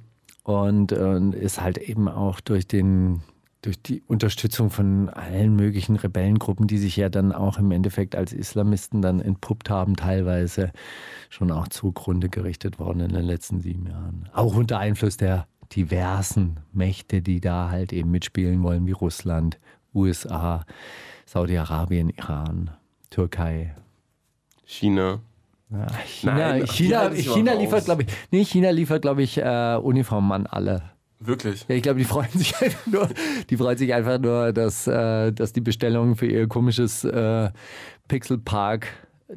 [0.44, 3.22] und, und ist halt eben auch durch den
[3.62, 8.32] durch die Unterstützung von allen möglichen Rebellengruppen, die sich ja dann auch im Endeffekt als
[8.32, 10.72] Islamisten dann entpuppt haben, teilweise
[11.30, 14.30] schon auch zugrunde gerichtet worden in den letzten sieben Jahren.
[14.32, 19.60] Auch unter Einfluss der diversen Mächte, die da halt eben mitspielen wollen, wie Russland,
[19.94, 20.64] USA,
[21.26, 22.72] Saudi-Arabien, Iran.
[23.10, 23.76] Türkei.
[24.66, 25.22] China.
[25.70, 30.32] Ja, China, Nein, China, China liefert, glaube ich, nee, China liefert, glaube ich, äh, Uniformen
[30.32, 30.84] an alle.
[31.20, 31.66] Wirklich?
[31.68, 33.10] Ja, ich glaube, die freuen sich einfach nur,
[33.50, 37.50] die freuen sich einfach nur, dass, äh, dass die Bestellungen für ihr komisches äh,
[38.08, 38.88] Pixelpark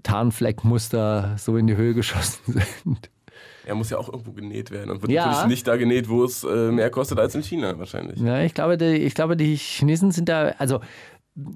[0.03, 3.11] Tarnfleckmuster so in die Höhe geschossen sind.
[3.67, 5.27] Er muss ja auch irgendwo genäht werden und wird ja.
[5.27, 8.19] natürlich nicht da genäht, wo es äh, mehr kostet als in China wahrscheinlich.
[8.19, 10.81] Ja, ich glaube, die, ich glaube, die Chinesen sind da, also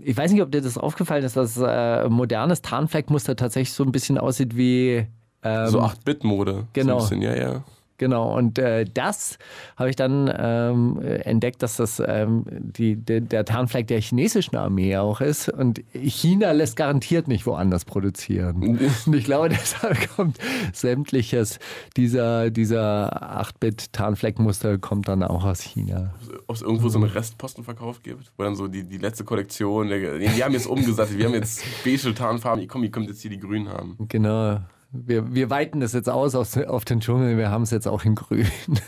[0.01, 3.93] ich weiß nicht, ob dir das aufgefallen ist, dass äh, modernes Tarnfleckmuster tatsächlich so ein
[3.93, 5.07] bisschen aussieht wie.
[5.43, 6.67] Ähm, so 8-Bit-Mode.
[6.73, 7.01] Genau.
[7.01, 7.65] So ein bisschen, ja, ja.
[7.97, 9.39] Genau, und äh, das
[9.77, 14.97] habe ich dann ähm, entdeckt, dass das ähm, die, de, der Tarnfleck der chinesischen Armee
[14.97, 15.49] auch ist.
[15.49, 18.79] Und China lässt garantiert nicht woanders produzieren.
[19.07, 20.39] und ich glaube, deshalb kommt
[20.73, 21.61] sämtliches
[21.97, 26.15] dieser, dieser 8-Bit-Tarnfleckmuster kommt dann auch aus China.
[26.49, 30.19] Ob es irgendwo so einen Restpostenverkauf gibt, wo dann so die, die letzte Kollektion, der,
[30.19, 33.39] die haben jetzt umgesattelt, wir haben jetzt beige Tarnfarben, komm, ihr kommt jetzt hier die
[33.39, 33.97] grün haben.
[34.09, 34.59] Genau.
[34.95, 38.05] Wir, wir weiten das jetzt aus auf, auf den Dschungel, wir haben es jetzt auch
[38.05, 38.47] in grün.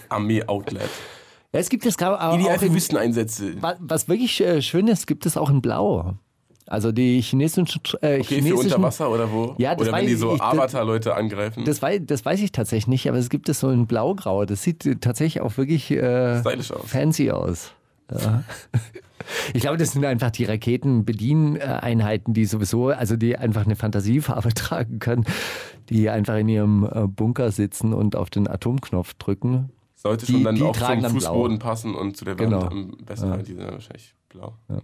[0.08, 0.88] Armee-Outlet.
[1.52, 3.60] Ja, es gibt es auch Ideale Wüsteneinsätze.
[3.60, 6.14] Was, was wirklich äh, schön ist, gibt es auch in Blau.
[6.68, 7.80] Also die chinesischen.
[8.02, 9.54] Äh, okay, chinesischen, unter Wasser oder wo?
[9.58, 11.64] Ja, das oder wenn die so Avatar-Leute angreifen.
[11.64, 14.44] Das weiß, das weiß ich tatsächlich nicht, aber es gibt es so in Blaugrau.
[14.44, 16.72] Das sieht tatsächlich auch wirklich äh, aus.
[16.86, 17.72] fancy aus.
[18.10, 18.44] Ja.
[19.54, 25.00] Ich glaube, das sind einfach die Raketenbedieneinheiten, die sowieso, also die einfach eine Fantasiefarbe tragen
[25.00, 25.24] können,
[25.88, 29.70] die einfach in ihrem äh, Bunker sitzen und auf den Atomknopf drücken.
[29.94, 31.68] Sollte schon die, dann die auch zum Fußboden blau.
[31.68, 32.66] passen und zu der Wand genau.
[32.66, 33.32] am besten ja.
[33.32, 34.54] halt, die sind wahrscheinlich blau.
[34.68, 34.80] Ja.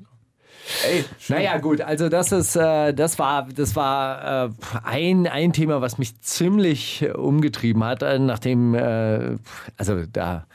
[0.89, 4.51] Ey, naja, gut, also das ist, äh, das war, das war äh,
[4.85, 9.39] ein, ein Thema, was mich ziemlich umgetrieben hat, äh, nachdem, äh,
[9.77, 10.47] also da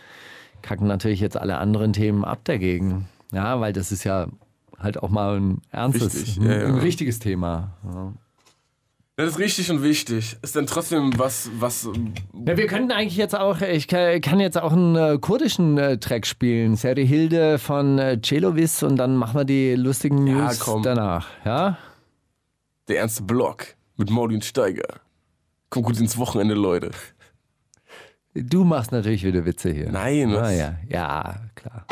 [0.61, 3.07] kacken natürlich jetzt alle anderen Themen ab dagegen.
[3.31, 4.27] Ja, weil das ist ja
[4.79, 6.67] halt auch mal ein ernstes, Richtig, ein, ja, ja.
[6.67, 7.71] ein richtiges Thema.
[7.83, 8.13] Ja.
[9.19, 10.37] Das ist richtig und wichtig.
[10.43, 11.89] Ist denn trotzdem was, was.
[12.45, 16.27] Ja, wir könnten eigentlich jetzt auch, ich kann jetzt auch einen äh, kurdischen äh, Track
[16.27, 16.75] spielen.
[16.75, 21.29] Seri Hilde von äh, Celovis und dann machen wir die lustigen News ja, danach.
[21.43, 21.79] Ja?
[22.87, 24.99] Der ernste Block mit Maudin Steiger.
[25.71, 26.91] Kommt gut ins Wochenende, Leute.
[28.35, 29.91] Du machst natürlich wieder Witze hier.
[29.91, 30.47] Nein, was?
[30.47, 30.75] Ah, ja.
[30.87, 31.87] ja, klar.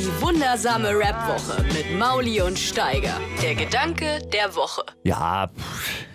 [0.00, 3.20] Die wundersame Rap-Woche mit Mauli und Steiger.
[3.42, 4.80] Der Gedanke der Woche.
[5.04, 6.06] Ja, pff.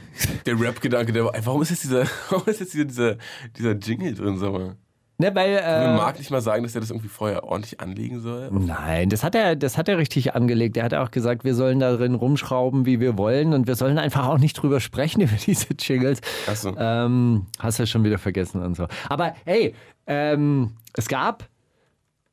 [0.44, 3.16] Der Rap-Gedanke, der warum ist jetzt dieser, warum ist jetzt dieser, dieser,
[3.56, 4.76] dieser Jingle drin, sag mal?
[5.20, 5.62] ne, weil.
[5.64, 8.50] Äh, Marc nicht mal sagen, dass er das irgendwie vorher ordentlich anlegen soll?
[8.52, 10.78] Nein, das hat er, das hat er richtig angelegt.
[10.78, 14.26] Er hat auch gesagt, wir sollen darin rumschrauben, wie wir wollen, und wir sollen einfach
[14.26, 16.22] auch nicht drüber sprechen über diese Jingles.
[16.50, 16.76] Ach so.
[16.76, 18.88] Ähm, hast du schon wieder vergessen und so.
[19.10, 19.76] Aber hey,
[20.08, 21.48] ähm, es gab,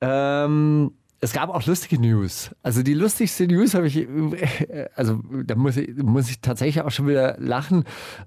[0.00, 2.50] ähm, es gab auch lustige News.
[2.62, 6.90] Also die lustigste News habe ich, äh, also da muss ich, muss ich tatsächlich auch
[6.90, 7.84] schon wieder lachen.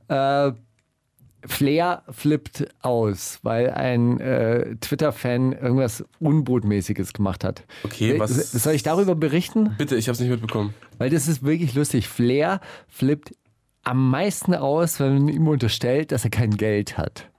[0.08, 0.54] Äh,
[1.48, 7.66] Flair flippt aus, weil ein äh, Twitter-Fan irgendwas Unbotmäßiges gemacht hat.
[7.84, 9.76] Okay, was- Soll ich darüber berichten?
[9.78, 10.74] Bitte, ich hab's nicht mitbekommen.
[10.98, 12.08] Weil das ist wirklich lustig.
[12.08, 13.36] Flair flippt
[13.84, 17.30] am meisten aus, wenn man ihm unterstellt, dass er kein Geld hat.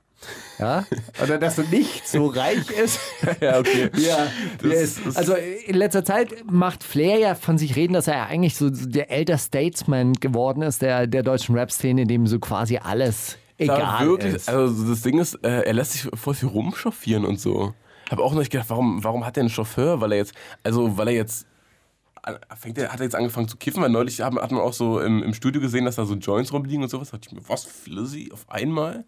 [0.59, 0.85] Ja?
[1.22, 2.98] Oder dass er nicht so reich ist.
[3.40, 3.90] Ja, okay.
[3.96, 4.29] Ja,
[4.62, 5.16] ist.
[5.16, 9.11] also in letzter Zeit macht Flair ja von sich reden, dass er eigentlich so der
[9.11, 14.35] Elder Statesman geworden ist, der, der deutschen Rap-Szene, dem so quasi alles egal Aber wirklich,
[14.35, 14.48] ist.
[14.48, 17.74] also das Ding ist, äh, er lässt sich voll viel rumchauffieren und so.
[18.11, 20.00] Hab auch noch nicht gedacht, warum, warum hat er einen Chauffeur?
[20.00, 21.46] Weil er jetzt, also weil er jetzt,
[22.57, 25.00] fängt er, hat er jetzt angefangen zu kiffen, weil neulich hat, hat man auch so
[25.00, 27.11] im, im Studio gesehen, dass da so Joints rumliegen und sowas.
[27.11, 29.05] Da dachte ich mir, was, Flizzy auf einmal?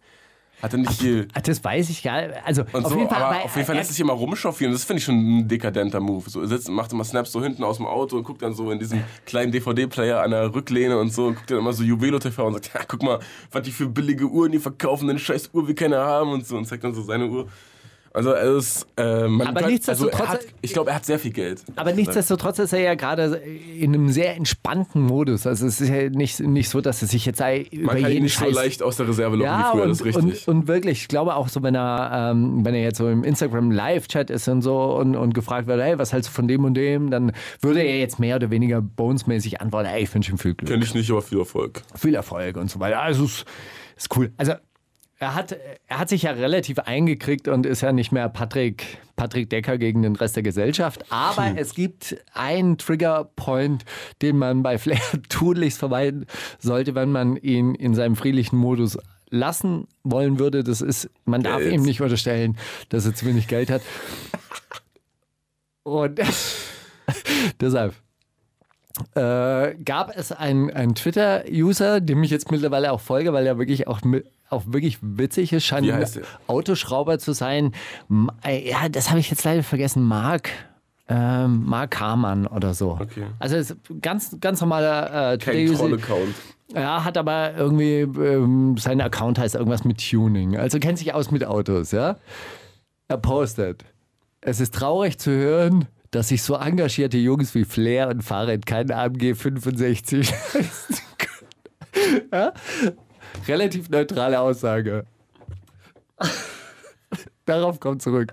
[0.61, 1.29] Hat er nicht viel...
[1.45, 2.35] Das weiß ich gar nicht.
[2.45, 4.73] Also Und auf so, jeden Fall, aber auf jeden Fall er- lässt sich immer rumchauffieren.
[4.73, 6.29] Das finde ich schon ein dekadenter Move.
[6.29, 8.71] So, er sitzt, macht immer Snaps so hinten aus dem Auto und guckt dann so
[8.73, 12.19] in diesem kleinen DVD-Player an der Rücklehne und so und guckt dann immer so Juwelo
[12.19, 13.21] TV und sagt, ja, guck mal,
[13.53, 16.57] was die für billige Uhren die verkaufen, eine scheiß Uhr wir keine haben und so
[16.57, 17.49] und zeigt dann so seine Uhr.
[18.13, 21.19] Also, er ist, äh, man Aber kann- nichtsdestotrotz- also hat, ich glaube, er hat sehr
[21.19, 21.63] viel Geld.
[21.77, 25.47] Aber nichtsdestotrotz ist er ja gerade in einem sehr entspannten Modus.
[25.47, 27.41] Also es ist ja nicht, nicht so, dass er sich jetzt
[27.71, 29.83] über Man kann ihn nicht so Scheiß leicht aus der Reserve locken ja, wie früher,
[29.83, 30.49] und, das ist richtig.
[30.49, 33.25] Und, und wirklich, ich glaube auch so, wenn er, ähm, wenn er jetzt so im
[33.25, 36.65] Instagram Live-Chat ist und so und, und gefragt wird, hey, was hältst du von dem
[36.65, 40.39] und dem, dann würde er jetzt mehr oder weniger bonesmäßig antworten, ey, ich wünsche ihm
[40.39, 41.83] viel Glück, Kenn ich nicht, aber viel Erfolg.
[41.95, 43.01] viel Erfolg und so weiter.
[43.01, 43.45] Also es
[43.97, 44.33] ist cool.
[44.37, 44.53] Also
[45.21, 45.57] er hat,
[45.89, 50.03] er hat sich ja relativ eingekriegt und ist ja nicht mehr Patrick, Patrick Decker gegen
[50.03, 51.05] den Rest der Gesellschaft.
[51.11, 51.57] Aber Hm.
[51.57, 53.85] es gibt einen Triggerpoint,
[54.23, 56.27] den man bei Flair tunlichst vermeiden
[56.61, 58.97] sollte, wenn man ihn in seinem friedlichen Modus
[59.31, 60.63] lassen wollen würde.
[60.65, 62.57] Das ist, man darf ihm nicht unterstellen,
[62.89, 63.83] dass er zu wenig Geld hat.
[65.83, 66.21] Und
[67.61, 67.95] deshalb
[69.15, 73.87] äh, gab es einen, einen Twitter-User, dem ich jetzt mittlerweile auch folge, weil er wirklich
[73.87, 76.09] auch, mi- auch wirklich witzig ist, scheint ein er?
[76.47, 77.73] Autoschrauber zu sein.
[78.45, 80.03] Äh, Ja, das habe ich jetzt leider vergessen.
[80.03, 80.51] Mark.
[81.11, 82.93] Ähm, Mark Hamann oder so.
[83.01, 83.27] Okay.
[83.39, 85.75] Also ist ganz, ganz normaler äh, Kein.
[85.75, 86.35] Troll-Account.
[86.75, 90.59] Ja, hat aber irgendwie, ähm, sein Account heißt irgendwas mit Tuning.
[90.59, 92.17] Also kennt sich aus mit Autos, ja?
[93.09, 93.87] Er postet.
[94.43, 98.93] Es ist traurig zu hören, dass sich so engagierte Jungs wie Flair und Farid keinen
[98.93, 102.23] AMG 65 leisten können.
[102.33, 102.53] ja?
[103.47, 105.05] Relativ neutrale Aussage.
[107.45, 108.33] Darauf kommt zurück.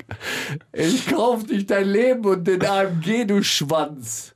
[0.73, 4.35] Ich kauf dich dein Leben und den AMG, du Schwanz.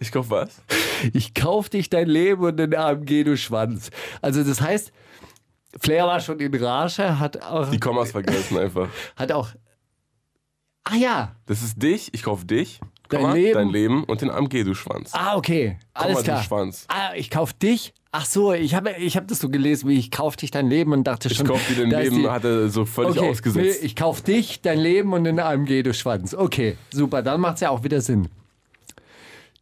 [0.00, 0.60] Ich kauf was?
[1.12, 3.90] Ich kauf dich dein Leben und den AMG, du Schwanz.
[4.20, 4.92] Also das heißt,
[5.80, 8.88] Flair war schon in Rage, hat auch, Die Kommas vergessen einfach.
[9.14, 9.50] hat auch,
[10.84, 12.80] ah ja, Das ist dich, ich kauf dich,
[13.12, 13.54] Dein Komma, Leben.
[13.54, 15.10] dein Leben und den AMG, du Schwanz.
[15.14, 16.38] ah okay, alles Komma, klar.
[16.40, 16.84] du Schwanz.
[16.88, 17.92] Ah, ich kauf dich.
[18.14, 20.92] Ach so, ich habe ich hab das so gelesen, wie ich kauf dich dein Leben
[20.92, 21.46] und dachte Ich schon.
[21.46, 23.80] kauf dir dein Leben, die- hat er so völlig okay, ausgesetzt.
[23.80, 26.34] Nee, ich kauf dich, dein Leben und den AMG, du Schwanz.
[26.34, 28.28] Okay, super, dann macht's ja auch wieder Sinn.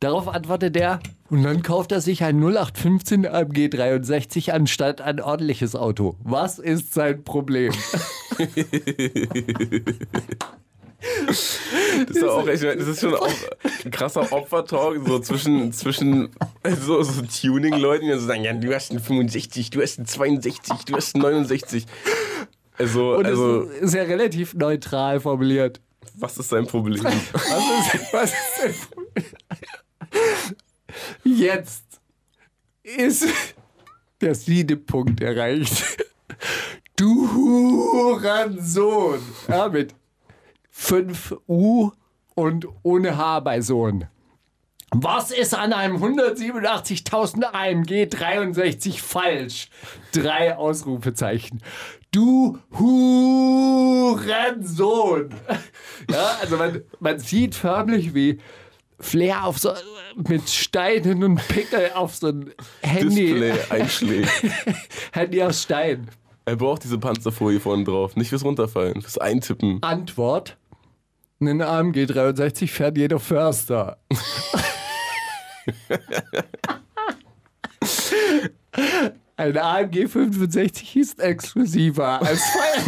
[0.01, 5.77] Darauf antwortet er, und dann kauft er sich ein 0815 AMG 63 anstatt ein ordentliches
[5.77, 6.17] Auto.
[6.25, 7.73] Was ist sein Problem?
[11.27, 13.29] Das ist, auch echt, das ist schon auch
[13.85, 16.29] ein krasser Opfertalk, so zwischen, zwischen
[16.85, 20.85] so, so Tuning-Leuten, die so sagen, ja, du hast einen 65, du hast einen 62,
[20.85, 21.87] du hast einen 69.
[22.79, 25.81] Also, Und also es ist ja relativ neutral formuliert.
[26.15, 27.05] was ist sein Problem?
[27.05, 27.15] Was
[27.95, 29.25] ist, was ist sein Problem?
[31.25, 31.85] Jetzt
[32.83, 33.27] ist
[34.21, 35.99] der Siedepunkt erreicht.
[36.97, 39.21] Du Hurensohn.
[39.49, 39.95] Ja, mit
[40.81, 41.93] 5 U
[42.35, 44.07] und ohne H bei Sohn.
[44.91, 49.69] Was ist an einem 187.000 AMG 63 falsch?
[50.11, 51.61] Drei Ausrufezeichen.
[52.11, 53.29] Du Hurensohn.
[56.11, 58.41] Ja, also man, man sieht förmlich, wie
[58.99, 59.73] Flair auf so
[60.17, 63.27] mit Steinen und Pickel auf so ein Handy.
[63.27, 64.31] Display einschlägt.
[65.13, 66.09] Handy aus Stein.
[66.47, 68.17] Er braucht diese Panzerfolie vorne drauf.
[68.17, 69.81] Nicht fürs Runterfallen, fürs Eintippen.
[69.83, 70.57] Antwort.
[71.43, 73.97] Einen AMG 63 fährt jeder Förster.
[79.37, 82.83] Ein AMG 65 ist exklusiver als Feier.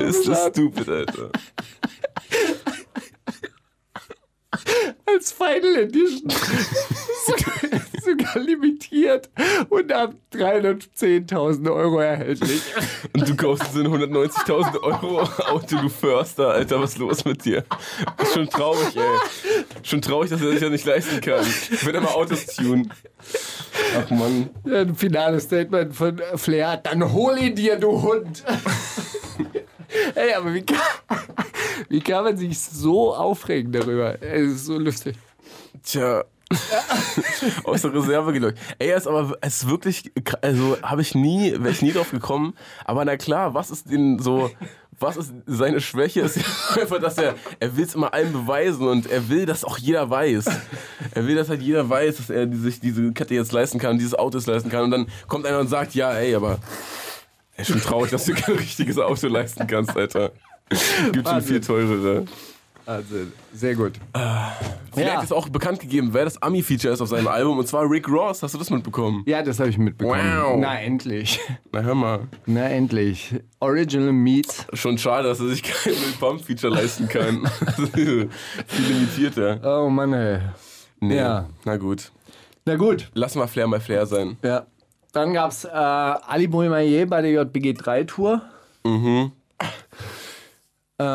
[0.08, 1.30] Ist das stupid, Alter.
[5.06, 6.30] Als Final Edition.
[7.26, 9.28] sogar, sogar limitiert
[9.68, 12.62] und ab 310.000 Euro erhältlich.
[13.14, 17.44] Und du kaufst so ein 190.000 Euro Auto, du Förster, Alter, was ist los mit
[17.44, 17.64] dir?
[18.22, 19.64] Ist schon traurig, ey.
[19.82, 21.44] Schon traurig, dass er sich ja nicht leisten kann.
[21.82, 22.92] Wenn er mal Autos tun.
[23.96, 24.50] Ach Mann.
[24.64, 26.78] Ein finales Statement von Flair.
[26.78, 28.44] Dann hol ihn dir, du Hund.
[30.14, 30.80] Ey, aber wie kann,
[31.88, 34.20] wie kann man sich so aufregen darüber?
[34.22, 35.16] Es ist so lustig.
[35.82, 36.24] Tja.
[37.64, 38.58] Aus der Reserve gelockt.
[38.78, 42.10] Ey, er ist aber es ist wirklich, also habe ich nie, wäre ich nie drauf
[42.10, 42.54] gekommen.
[42.86, 44.50] Aber na klar, was ist denn so,
[44.98, 46.20] was ist seine Schwäche?
[46.20, 46.38] Ist
[46.76, 50.08] einfach, dass er, er will es immer allen beweisen und er will, dass auch jeder
[50.08, 50.46] weiß.
[51.12, 54.14] Er will, dass halt jeder weiß, dass er sich diese Kette jetzt leisten kann, dieses
[54.14, 54.84] Auto jetzt leisten kann.
[54.84, 56.58] Und dann kommt einer und sagt, ja, ey, aber
[57.58, 60.32] ey, schon traurig, dass du kein richtiges Auto leisten kannst, Alter.
[61.12, 62.24] Gibt schon viel teurere.
[62.86, 63.16] Also,
[63.52, 63.92] sehr gut.
[64.94, 65.20] Vielleicht Ja.
[65.22, 67.58] ist auch bekannt gegeben, wer das Ami-Feature ist auf seinem Album.
[67.58, 68.42] Und zwar Rick Ross.
[68.42, 69.24] Hast du das mitbekommen?
[69.26, 70.18] Ja, das habe ich mitbekommen.
[70.38, 70.56] Wow.
[70.58, 71.38] Na, endlich.
[71.70, 72.20] Na hör mal.
[72.46, 73.34] Na, endlich.
[73.60, 74.66] Original Meat.
[74.72, 77.46] Schon schade, dass er sich kein Pump-Feature leisten kann.
[77.94, 78.28] Viel
[78.88, 79.60] limitierter.
[79.84, 80.38] Oh Mann, ey.
[81.00, 81.16] Nee.
[81.18, 81.46] Ja.
[81.66, 82.10] Na gut.
[82.64, 83.10] Na gut.
[83.12, 84.38] Lass mal Flair mal Flair sein.
[84.42, 84.66] Ja.
[85.12, 88.42] Dann gab es äh, Ali Boumaier bei der JBG 3 Tour.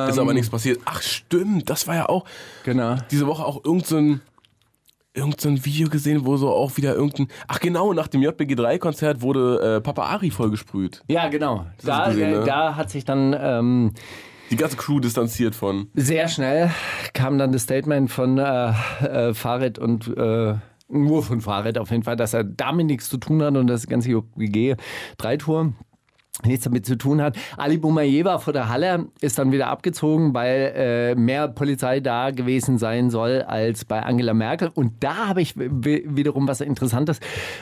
[0.09, 0.79] Ist aber nichts passiert.
[0.85, 2.23] Ach stimmt, das war ja auch
[2.63, 2.95] Genau.
[3.11, 4.21] diese Woche auch irgend so ein,
[5.13, 7.27] irgend so Video gesehen, wo so auch wieder irgendein...
[7.47, 11.03] Ach genau, nach dem JBG3-Konzert wurde äh, Papa Ari vollgesprüht.
[11.07, 11.65] Ja, genau.
[11.83, 12.43] Da, gesehen, äh, ne?
[12.45, 13.91] da hat sich dann ähm,
[14.51, 15.89] Die ganze Crew distanziert von.
[15.95, 16.71] sehr schnell
[17.13, 18.69] kam dann das Statement von äh,
[19.05, 20.55] äh, Farid und äh,
[20.93, 23.87] nur von Farid auf jeden Fall, dass er damit nichts zu tun hat und das
[23.87, 24.75] ganze JBG
[25.17, 25.73] 3 Tour
[26.45, 27.37] nichts damit zu tun hat.
[27.57, 32.31] Ali Boumaier war vor der Halle, ist dann wieder abgezogen, weil äh, mehr Polizei da
[32.31, 34.71] gewesen sein soll als bei Angela Merkel.
[34.73, 37.19] Und da habe ich wiederum was Interessantes.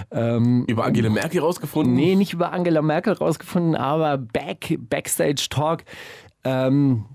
[0.10, 1.94] Ähm, Über Angela Merkel rausgefunden?
[1.94, 5.84] Nee, nicht über Angela Merkel rausgefunden, aber Back, Backstage Talk.
[6.44, 7.06] Ähm,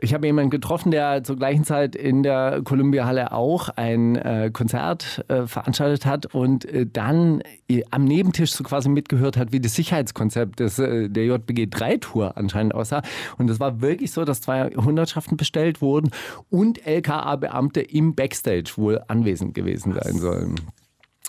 [0.00, 4.50] ich habe jemanden getroffen, der zur gleichen Zeit in der Columbia Halle auch ein äh,
[4.52, 9.60] Konzert äh, veranstaltet hat und äh, dann äh, am Nebentisch so quasi mitgehört hat, wie
[9.60, 13.02] das Sicherheitskonzept des, äh, der JBG 3 Tour anscheinend aussah.
[13.38, 16.10] Und es war wirklich so, dass zwei Hundertschaften bestellt wurden
[16.50, 20.60] und LKA-Beamte im Backstage wohl anwesend gewesen sein sollen.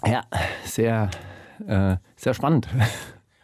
[0.05, 0.21] Ja,
[0.63, 1.11] sehr,
[1.67, 2.67] äh, sehr spannend.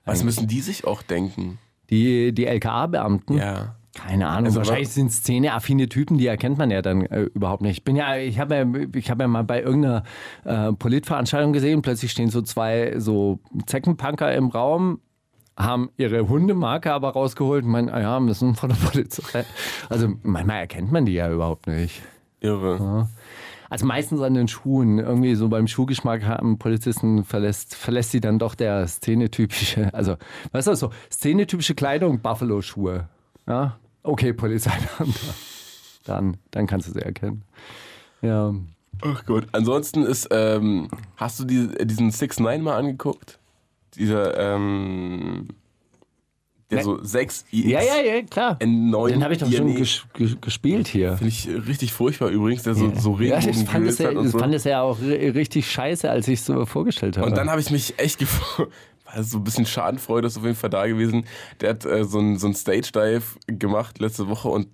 [0.03, 1.59] Was müssen die sich auch denken?
[1.91, 3.37] Die, die LKA-Beamten?
[3.37, 3.75] Ja.
[3.93, 4.45] Keine Ahnung.
[4.45, 7.77] Also, Wahrscheinlich sind es szeneaffine Typen, die erkennt man ja dann äh, überhaupt nicht.
[7.77, 10.03] Ich bin ja, ich habe ja, ich habe ja mal bei irgendeiner
[10.45, 15.01] äh, Politveranstaltung gesehen, plötzlich stehen so zwei so Zeckenpunker im Raum,
[15.57, 19.43] haben ihre Hundemarke aber rausgeholt und meinen, ah ja, müssen von der Polizei.
[19.89, 22.01] Also manchmal erkennt man die ja überhaupt nicht.
[22.39, 23.09] Irre.
[23.69, 24.99] Also meistens an den Schuhen.
[24.99, 30.15] Irgendwie so beim Schuhgeschmack haben Polizisten verlässt, verlässt sie dann doch der szenetypische, also
[30.51, 33.07] weißt du, so szenetypische Kleidung, Buffalo-Schuhe.
[33.51, 35.33] Ja, okay, Polizeibeamter.
[36.05, 37.43] Dann, dann kannst du sie erkennen.
[38.21, 38.53] Ja.
[39.03, 39.47] Ach Gott.
[39.51, 40.87] Ansonsten ist, ähm,
[41.17, 43.39] hast du die, diesen 6 9 mal angeguckt?
[43.95, 45.49] Dieser, ähm,
[46.69, 46.83] der Ne.
[46.85, 48.57] so 6 IX Ja, ja, ja, klar.
[48.61, 49.77] N9 Den habe ich doch schon INE.
[49.79, 51.17] ges ges gespielt hier.
[51.17, 54.39] Finde ich richtig furchtbar übrigens, der so, so ja, ich Regenbogen fand es, ja, so.
[54.39, 57.27] fand es ja auch ri- richtig scheiße, als ich es so vorgestellt habe.
[57.27, 58.69] Und dann habe ich mich echt gefreut.
[59.13, 61.25] War so ein bisschen Schadenfreude ist auf jeden Fall da gewesen.
[61.59, 64.67] Der hat äh, so ein, so Stage-Dive gemacht letzte Woche und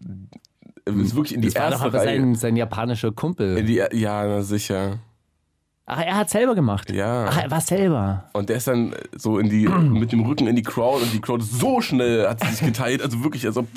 [0.86, 2.20] äh, ist wirklich in die das war doch erste aber Reihe.
[2.20, 3.64] sein, sein japanischer Kumpel.
[3.64, 5.00] Die, ja, na sicher.
[5.90, 6.92] Ach, er hat selber gemacht.
[6.92, 7.28] Ja.
[7.30, 8.26] Ach, er war selber.
[8.34, 11.22] Und der ist dann so in die, mit dem Rücken in die Crowd und die
[11.22, 13.68] Crowd ist so schnell, hat sie sich geteilt, also wirklich, als ob,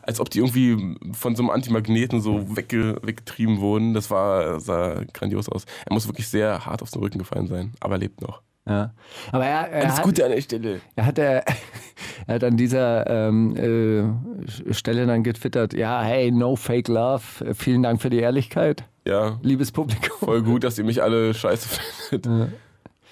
[0.00, 3.92] als ob die irgendwie von so einem Antimagneten so wegge, weggetrieben wurden.
[3.92, 5.66] Das war, sah grandios aus.
[5.84, 8.40] Er muss wirklich sehr hart auf den Rücken gefallen sein, aber er lebt noch.
[8.68, 8.92] Ja.
[9.30, 10.80] Aber er, er, Alles hat, Gute an der Stelle.
[10.96, 11.44] er, hat, er,
[12.26, 17.82] er hat an dieser ähm, äh, Stelle dann getwittert, ja, hey, no fake love, vielen
[17.82, 20.18] Dank für die Ehrlichkeit, Ja, liebes Publikum.
[20.18, 21.68] voll gut, dass ihr mich alle scheiße
[22.08, 22.50] findet.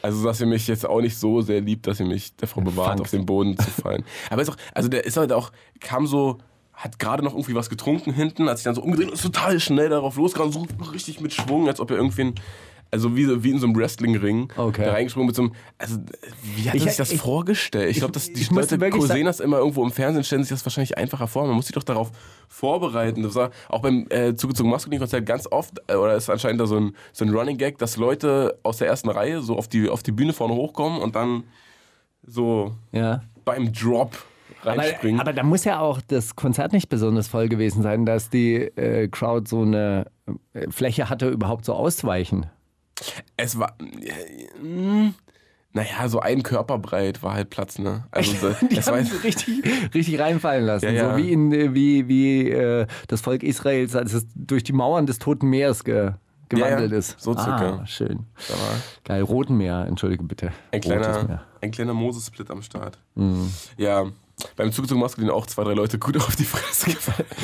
[0.02, 2.88] Also, dass ihr mich jetzt auch nicht so sehr liebt, dass ihr mich davor bewahrt,
[2.88, 3.02] Fangst.
[3.02, 4.04] auf den Boden zu fallen.
[4.30, 6.38] Aber ist auch, also der ist halt auch, kam so
[6.74, 9.60] hat gerade noch irgendwie was getrunken hinten, hat sich dann so umgedreht und ist total
[9.60, 12.34] schnell darauf losgegangen, so richtig mit Schwung, als ob er irgendwen,
[12.90, 14.84] also wie, wie in so einem Wrestling-Ring, Okay.
[14.84, 15.98] da reingesprungen mit so einem, also
[16.56, 17.90] wie hat Ich- sich das ich- vorgestellt?
[17.90, 20.96] Ich glaube, dass die Leute sehen das immer irgendwo im Fernsehen, stellen sich das wahrscheinlich
[20.96, 21.46] einfacher vor.
[21.46, 22.12] Man muss sich doch darauf
[22.48, 23.22] vorbereiten.
[23.22, 26.76] Das war auch beim äh, zugezogen Maskulin-Konzert ganz oft, äh, oder ist anscheinend da so
[26.78, 30.02] ein, so ein Running Gag, dass Leute aus der ersten Reihe so auf die, auf
[30.02, 31.44] die Bühne vorne hochkommen und dann
[32.26, 33.22] so Ja.
[33.44, 34.12] beim Drop
[34.62, 35.20] Aber, reinspringen.
[35.20, 39.08] aber da muss ja auch das Konzert nicht besonders voll gewesen sein, dass die äh,
[39.08, 40.06] Crowd so eine
[40.54, 42.46] äh, Fläche hatte, überhaupt so auszuweichen.
[43.36, 43.76] Es war.
[43.80, 45.10] Äh,
[45.76, 48.04] naja, so ein Körperbreit war halt Platz, ne?
[48.12, 49.62] Also, so, Die das war haben sie richtig,
[49.94, 50.86] richtig reinfallen lassen.
[50.86, 51.10] Ja, ja.
[51.10, 55.06] So wie, in, äh, wie, wie äh, das Volk Israels, als es durch die Mauern
[55.06, 56.12] des Toten Meeres ge,
[56.48, 57.20] gewandelt Ja, ist.
[57.20, 57.80] so circa.
[57.82, 58.26] Ah, schön.
[58.48, 60.52] da war Geil, Roten Meer, entschuldige bitte.
[60.70, 62.98] ein kleiner, ein kleiner Moses-Split am Start.
[63.16, 63.52] Mhm.
[63.76, 64.04] Ja,
[64.54, 67.26] beim Zugezug Maskulin auch zwei, drei Leute gut auf die Fresse gefallen.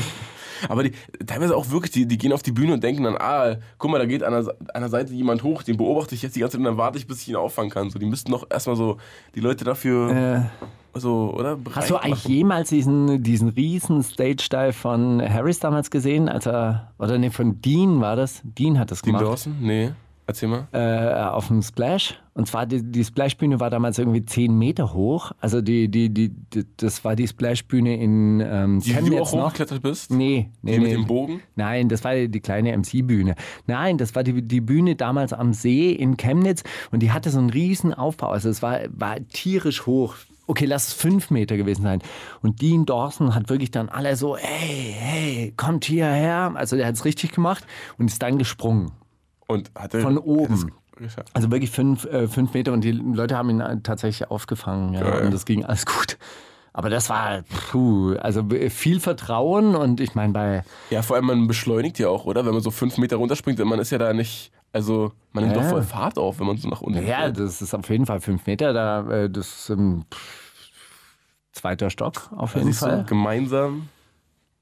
[0.69, 0.93] Aber die,
[1.27, 3.99] teilweise auch wirklich, die, die gehen auf die Bühne und denken dann, ah, guck mal,
[3.99, 6.53] da geht an der, an der Seite jemand hoch, den beobachte ich jetzt die ganze
[6.57, 7.91] Zeit und dann warte ich, bis ich ihn auffangen kann.
[7.91, 8.99] So, die müssten doch erstmal so
[9.35, 10.51] die Leute dafür,
[10.95, 11.53] so, oder?
[11.53, 12.33] Äh, Hast du eigentlich machen.
[12.33, 16.29] jemals diesen, diesen riesen Stage-Style von Harris damals gesehen?
[16.29, 18.41] Als er, oder nee, von Dean war das?
[18.43, 19.33] Dean hat das Dean gemacht.
[19.33, 19.57] Dawson?
[19.61, 19.93] Nee,
[20.31, 20.69] erzähl mal.
[20.73, 22.19] äh, auf dem Splash.
[22.35, 25.33] Und zwar die, die Splashbühne war damals irgendwie 10 Meter hoch.
[25.41, 29.33] Also die, die, die, die das war die Splashbühne in ähm, Die, wie du auch
[29.35, 29.47] noch.
[29.47, 30.11] hochgeklettert bist?
[30.11, 30.85] Nee, nee, Die nee.
[30.85, 31.43] mit dem Bogen?
[31.57, 33.35] Nein, das war die kleine MC-Bühne.
[33.67, 36.63] Nein, das war die, die Bühne damals am See in Chemnitz
[36.93, 38.29] und die hatte so einen riesen Aufbau.
[38.31, 40.15] Also es war, war tierisch hoch.
[40.47, 42.01] Okay, lass es fünf Meter gewesen sein.
[42.43, 46.53] Und Dean Dawson hat wirklich dann alle so, hey, hey, kommt hierher.
[46.55, 47.65] Also der hat es richtig gemacht
[47.99, 48.91] und ist dann gesprungen.
[49.51, 50.73] Und hat er Von oben.
[51.33, 55.01] Also wirklich fünf, äh, fünf Meter und die Leute haben ihn äh, tatsächlich aufgefangen ja,
[55.01, 55.25] Geil.
[55.25, 56.19] und das ging alles gut.
[56.73, 61.47] Aber das war puh, also viel Vertrauen und ich meine bei Ja, vor allem man
[61.49, 62.45] beschleunigt ja auch, oder?
[62.47, 65.63] Wenn man so fünf Meter runterspringt, man ist ja da nicht, also man nimmt Ja.
[65.63, 67.39] doch voll Fahrt auf, wenn man so nach unten ja, fällt.
[67.41, 70.05] das ist auf jeden Fall fünf Meter, da äh, das ist ähm,
[71.53, 73.05] zweiter Stock auf jeden du, Fall.
[73.05, 73.89] gemeinsam.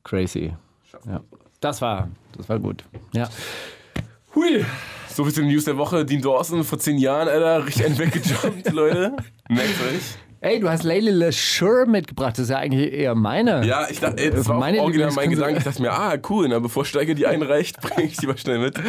[0.04, 0.54] Crazy.
[1.04, 1.20] Ja.
[1.60, 2.84] Das war, das war gut.
[3.12, 3.28] Ja.
[4.34, 4.64] Hui.
[5.08, 6.04] So viel zu den News der Woche.
[6.04, 9.16] Dean Dawson vor zehn Jahren, Alter, richtig einen weggejumpt, Leute.
[9.48, 10.16] Merkt euch.
[10.40, 13.66] Ey, du hast Layla LeSure mitgebracht, das ist ja eigentlich eher meine.
[13.66, 15.58] Ja, ich dachte, ey, das war meine original mein Gedanke.
[15.58, 18.60] Ich dachte mir, ah, cool, na, bevor Steiger die einreicht, bringe ich die mal schnell
[18.60, 18.80] mit.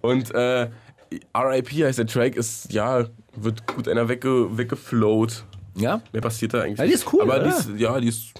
[0.00, 0.70] Und äh,
[1.36, 3.04] RIP heißt der Track, ist, ja,
[3.36, 5.44] wird gut einer wegge weggeflowt.
[5.74, 6.00] Ja?
[6.12, 8.32] Mehr passiert da eigentlich Ja, die ist cool, Aber die ist, ja, die ist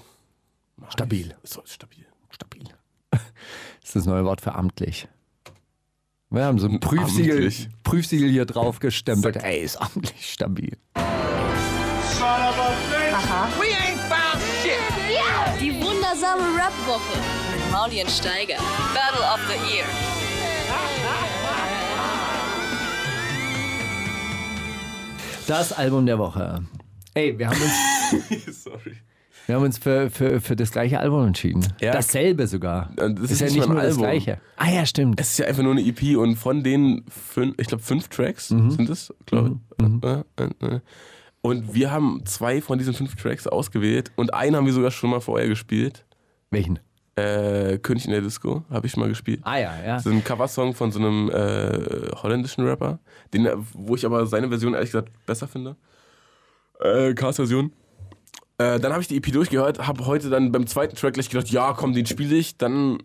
[0.89, 1.35] Stabil.
[1.43, 2.05] ist stabil.
[2.31, 2.63] Stabil.
[3.11, 5.07] Das ist das neue Wort für amtlich.
[6.31, 7.69] Wir haben so ein Prüfsiegel, Amtlich.
[7.83, 9.37] Prüfsiegel hier drauf gestempelt.
[9.37, 10.77] Ey, ist amtlich stabil.
[15.59, 17.17] Die wundersame Rap-Woche
[17.51, 18.57] mit Mauli und Steiger.
[18.93, 19.85] Battle of the Year.
[25.47, 26.63] Das Album der Woche.
[27.15, 28.95] Ey, wir haben uns, Sorry.
[29.49, 31.65] Wir haben uns für, für, für das gleiche Album entschieden.
[31.81, 31.91] Ja.
[31.91, 32.91] Dasselbe sogar.
[32.99, 34.01] Ja, das ist ja nicht nur das Album.
[34.03, 34.39] gleiche.
[34.57, 35.19] Ah ja, stimmt.
[35.19, 38.51] Es ist ja einfach nur eine EP und von den fünf, ich glaube fünf Tracks
[38.51, 38.71] Mhm.
[38.71, 40.03] sind es, glaube ich.
[40.03, 40.79] Äh, äh, äh.
[41.41, 45.09] Und wir haben zwei von diesen fünf Tracks ausgewählt und einen haben wir sogar schon
[45.09, 46.05] mal vorher gespielt.
[46.51, 46.77] Welchen?
[47.15, 49.39] Äh, König in der Disco habe ich schon mal gespielt.
[49.43, 49.95] Ah ja, ja.
[49.95, 52.99] Das ist ein Coversong von so einem äh, holländischen Rapper,
[53.33, 55.75] den, äh, wo ich aber seine Version ehrlich gesagt besser finde.
[56.79, 57.71] Äh, Cast-Version.
[58.59, 61.49] Äh, dann habe ich die EP durchgehört, habe heute dann beim zweiten Track gleich gedacht,
[61.49, 62.57] ja komm, den spiele ich.
[62.57, 62.99] Dann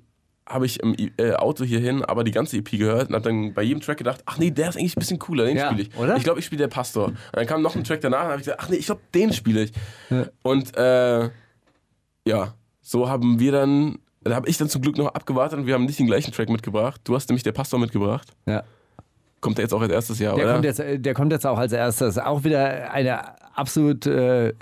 [0.47, 3.63] habe ich im äh, Auto hierhin aber die ganze EP gehört und habe dann bei
[3.63, 5.97] jedem Track gedacht, ach nee, der ist eigentlich ein bisschen cooler, den Ja, spiele ich.
[5.97, 6.17] oder?
[6.19, 7.07] Ich glaube, ich spiele der Pastor.
[7.07, 9.01] Und dann kam noch ein Track danach und habe ich gesagt, ach nee, ich glaube,
[9.15, 9.73] den spiele ich.
[10.43, 11.31] Und äh,
[12.27, 15.75] ja, so haben wir dann, da habe ich dann zum Glück noch abgewartet und wir
[15.75, 17.01] haben nicht den gleichen Track mitgebracht.
[17.05, 18.33] Du hast nämlich der Pastor mitgebracht.
[18.47, 18.65] ja.
[19.41, 20.53] Kommt der jetzt auch als erstes Jahr, Der oder?
[20.55, 22.17] kommt, jetzt, äh, der kommt jetzt auch als erstes.
[22.17, 23.21] Auch wieder eine
[23.55, 24.07] absolut.
[24.07, 24.55] Äh,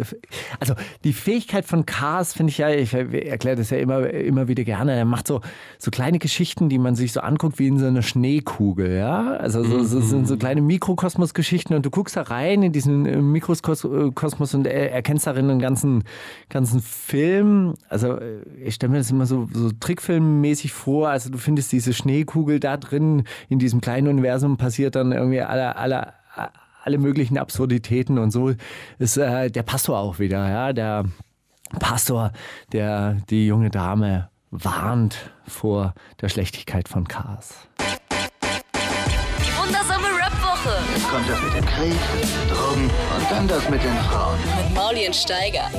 [0.61, 0.75] also
[1.05, 4.95] die Fähigkeit von Cars finde ich ja, ich erkläre das ja immer, immer wieder gerne.
[4.95, 5.41] Er macht so,
[5.79, 8.97] so kleine Geschichten, die man sich so anguckt wie in so einer Schneekugel.
[8.97, 9.33] Ja?
[9.37, 13.17] Also so, so, sind so kleine Mikrokosmos-Geschichten und du guckst da rein in diesen äh,
[13.17, 16.05] Mikrokosmos und er, erkennst darin einen ganzen,
[16.49, 17.75] ganzen Film.
[17.89, 21.09] Also äh, ich stelle mir das immer so, so trickfilmmäßig vor.
[21.09, 25.77] Also du findest diese Schneekugel da drin in diesem kleinen Universum passiert dann irgendwie alle,
[25.77, 26.13] alle,
[26.85, 28.53] alle möglichen Absurditäten und so
[28.99, 31.05] ist äh, der Pastor auch wieder, ja, der
[31.79, 32.33] Pastor,
[32.73, 37.55] der die junge Dame warnt vor der Schlechtigkeit von Cars.
[37.79, 41.95] Die wundersame Rap-Woche Jetzt kommt das mit dem Krieg,
[42.51, 44.39] Drogen und dann das mit den Frauen.
[44.57, 45.71] mit Mauli und Steiger.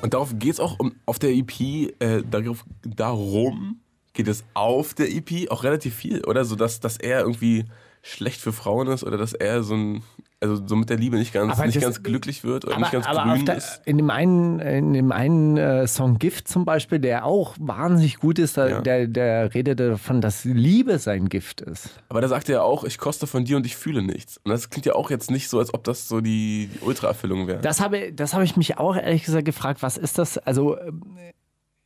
[0.00, 1.60] Und darauf geht es auch um, auf der EP,
[2.00, 3.80] äh, darauf, darum
[4.14, 6.44] geht es auf der EP auch relativ viel, oder?
[6.44, 7.66] So, dass, dass er irgendwie
[8.02, 10.02] schlecht für Frauen ist oder dass er so ein,
[10.40, 12.82] also so mit der Liebe nicht ganz, Aber nicht das- ganz glücklich wird oder Aber,
[12.82, 13.80] nicht ganz aber grün der, ist.
[13.86, 18.38] in dem einen, in dem einen äh, Song Gift zum Beispiel, der auch wahnsinnig gut
[18.38, 18.80] ist, da, Ja.
[18.80, 21.90] der, der redet davon, dass Liebe sein Gift ist.
[22.08, 24.36] Aber da sagt er ja auch, ich koste von dir und ich fühle nichts.
[24.44, 27.48] Und das klingt ja auch jetzt nicht so, als ob das so die, die Ultra-Erfüllung
[27.48, 27.60] wäre.
[27.60, 30.38] Das habe, das habe ich mich auch ehrlich gesagt gefragt, was ist das?
[30.38, 31.02] Also, ähm,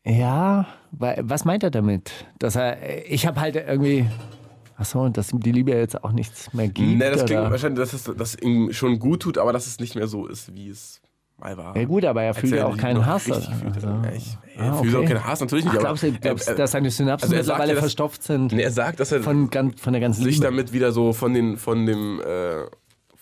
[0.05, 2.11] ja, wa- was meint er damit?
[2.39, 2.77] Dass er,
[3.11, 4.05] ich habe halt irgendwie,
[4.77, 6.89] ach so, dass ihm die Liebe jetzt auch nichts mehr gibt.
[6.99, 7.51] Nee, das klingt oder?
[7.51, 10.55] wahrscheinlich, dass es dass ihm schon gut tut, aber dass es nicht mehr so ist,
[10.55, 11.01] wie es
[11.39, 11.77] mal war.
[11.77, 13.31] Ja gut, aber er fühlt ja auch keinen Hass.
[13.31, 13.51] Also.
[13.51, 15.09] Ja, ich, er Ah, fühlt auch okay.
[15.09, 15.75] keinen Hass, natürlich nicht.
[15.77, 18.23] Ach, glaubst du, glaubst, er- er- dass seine Synapsen also er sagt mittlerweile dass- verstopft
[18.23, 20.45] sind Nee, er sagt, dass er von, von der ganzen sich Liebe?
[20.47, 22.65] damit wieder so von, den, von dem äh,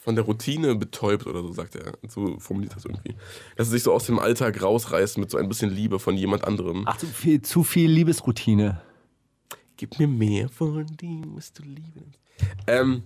[0.02, 1.92] von der Routine betäubt oder so, sagt er.
[2.08, 3.14] So formuliert das irgendwie.
[3.56, 6.44] Dass er sich so aus dem Alltag rausreißt mit so ein bisschen Liebe von jemand
[6.44, 6.84] anderem.
[6.86, 8.80] Ach, zu viel, zu viel Liebesroutine.
[9.80, 12.12] Gib mir mehr von dem, was du lieben.
[12.66, 13.02] Ähm,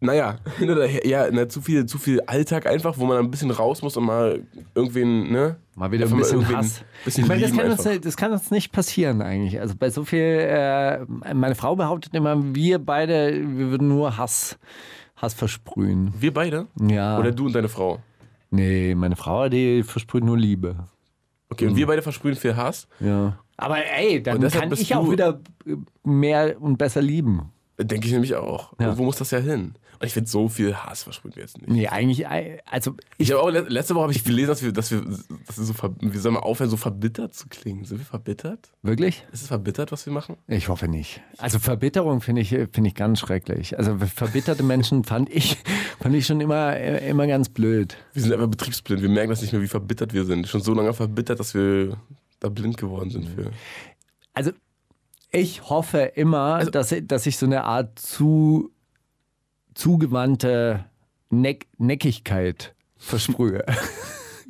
[0.00, 3.80] naja, her, ja, na, zu viel, zu viel Alltag einfach, wo man ein bisschen raus
[3.80, 4.42] muss und mal
[4.74, 5.56] irgendwen, ne?
[5.74, 6.84] Mal wieder ein bisschen Hass.
[7.02, 7.90] Bisschen ich meine, das kann, uns, einfach.
[7.92, 9.58] nicht- das kann uns nicht passieren eigentlich.
[9.58, 10.98] Also bei so viel, äh,
[11.32, 14.58] meine Frau behauptet immer, wir beide, wir würden nur Hass,
[15.16, 16.12] Hass versprühen.
[16.20, 16.66] Wir beide?
[16.80, 17.18] Ja.
[17.18, 18.00] Oder du und deine Frau?
[18.50, 20.76] Nee, meine Frau, die versprüht nur Liebe.
[21.48, 22.86] Okay, und wir beide versprühen viel Hass.
[23.00, 23.38] Ja.
[23.58, 25.74] Aber ey, dann kann ich auch wieder äh,
[26.08, 27.52] mehr und besser lieben.
[27.80, 28.72] Denke ich nämlich auch.
[28.80, 28.96] Ja.
[28.98, 29.74] Wo muss das ja hin?
[30.00, 31.68] Und ich finde, so viel Hass versprühen wir jetzt nicht.
[31.70, 32.24] Nee, eigentlich,
[32.66, 35.00] also Ich habe auch le- letzte Woche habe ich gelesen, dass wir, dass wir,
[35.46, 37.84] dass wir so, ver- wie soll man aufhören, so verbittert zu klingen?
[37.84, 38.70] Sind wir verbittert?
[38.82, 39.24] wirklich?
[39.32, 40.36] Ist es verbittert, was wir machen?
[40.46, 41.20] Ich hoffe nicht.
[41.38, 43.76] Also Verbitterung finde ich, finde ich ganz schrecklich.
[43.76, 45.56] Also verbitterte Menschen fand ich,
[46.00, 47.96] fand ich schon immer, äh, immer ganz blöd.
[48.12, 49.02] Wir sind einfach betriebsblind.
[49.02, 50.46] Wir merken das nicht mehr, wie verbittert wir sind.
[50.46, 51.96] Schon so lange verbittert, dass wir
[52.40, 53.50] da blind geworden sind für.
[54.34, 54.52] Also
[55.30, 58.70] ich hoffe immer, dass, dass ich so eine Art zu
[59.74, 60.84] zugewandte
[61.30, 63.64] Neck Neckigkeit versprühe.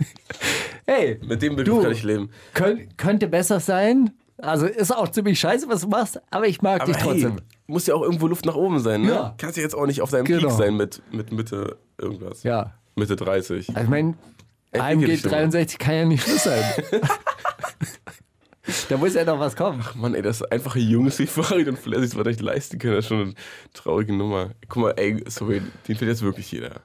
[0.86, 1.82] hey, Mit dem Begriff Du.
[1.82, 2.30] kann ich leben.
[2.54, 4.10] könnt, könnte besser sein.
[4.38, 7.40] Also ist auch ziemlich scheiße, was du machst, aber ich mag Aber dich hey, trotzdem.
[7.66, 9.08] muss ja auch irgendwo Luft nach oben sein, ne?
[9.10, 9.34] Ja.
[9.36, 10.48] Kannst ja jetzt auch nicht auf deinem Genau.
[10.48, 12.44] Peak sein mit, mit Mitte irgendwas.
[12.44, 12.74] Ja.
[12.94, 13.70] Mitte 30.
[13.70, 14.14] Also ich meine,
[14.72, 15.38] AMG dich doch mal.
[15.38, 16.62] 63 kann ja nicht Schluss sein.
[18.88, 19.84] da muss ja noch was kommen.
[19.94, 23.04] Mann, ey, das einfache Jungs wie Farid und Flair sich das nicht leisten können, das
[23.04, 23.34] ist schon eine
[23.72, 24.50] traurige Nummer.
[24.68, 26.82] Guck mal, ey, sorry, den findet jetzt wirklich jeder.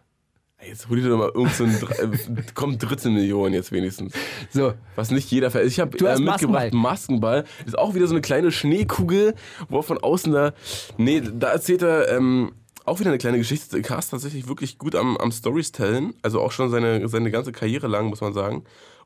[0.58, 2.10] Ey, jetzt hol dir doch mal irgend so äh,
[2.54, 4.14] komm, dritte Million jetzt wenigstens.
[4.50, 7.44] So, Was nicht jeder ver Ich habe äh, mitgebracht Maskenball.
[7.66, 9.36] Ist auch wieder so eine kleine Schneekugel,
[9.68, 10.54] wo er von außen da.
[10.98, 12.54] Nee, da erzählt er ähm,
[12.86, 13.82] auch wieder eine kleine Geschichte.
[13.82, 16.14] Cast tatsächlich wirklich gut am, am Stories tellen.
[16.22, 18.64] Also auch schon seine, seine ganze Karriere lang, muss man sagen.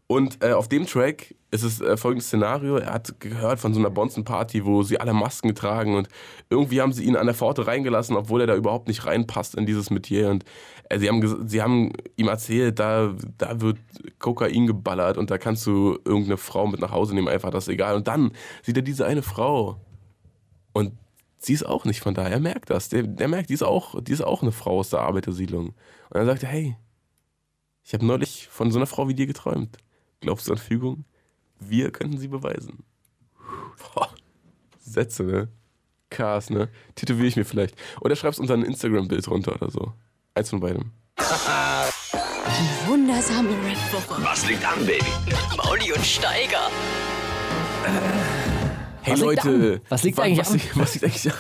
[0.08, 2.78] Und äh, auf dem Track ist es äh, folgendes Szenario.
[2.78, 6.08] Er hat gehört von so einer Bonzen-Party, wo sie alle Masken tragen und
[6.50, 9.66] irgendwie haben sie ihn an der Pforte reingelassen, obwohl er da überhaupt nicht reinpasst in
[9.66, 10.30] dieses Metier.
[10.30, 10.46] Und
[10.90, 13.78] äh, sie, haben, sie haben ihm erzählt, da, da wird
[14.20, 17.74] Kokain geballert und da kannst du irgendeine Frau mit nach Hause nehmen, einfach das ist
[17.74, 17.96] egal.
[17.96, 18.32] Und dann
[18.64, 19.76] sieht er diese eine Frau
[20.72, 20.94] und
[21.38, 22.28] sie ist auch nicht von da.
[22.28, 22.88] Er merkt das.
[22.90, 25.68] Der, der merkt, die ist, auch, die ist auch eine Frau aus der Arbeitersiedlung.
[25.68, 25.76] Und
[26.14, 26.78] dann sagt er, hey,
[27.84, 29.78] ich habe neulich von so einer Frau wie dir geträumt.
[30.28, 31.06] Glaubst du an Fügung?
[31.58, 32.84] Wir könnten sie beweisen.
[33.96, 34.10] Boah.
[34.78, 35.48] Sätze, ne?
[36.10, 36.68] Cars, ne?
[36.96, 37.78] Tätowiere ich mir vielleicht.
[38.02, 39.94] Oder schreibst unter ein Instagram-Bild runter oder so.
[40.36, 40.92] Eins von beidem.
[42.88, 44.22] Wundersame Red Booker.
[44.22, 45.06] Was liegt an, Baby?
[45.56, 46.70] Mauli und Steiger.
[49.04, 49.82] Hey Was liegt Leute, an?
[49.88, 50.54] Was liegt wa- eigentlich was, an?
[50.58, 51.34] liegt- was liegt eigentlich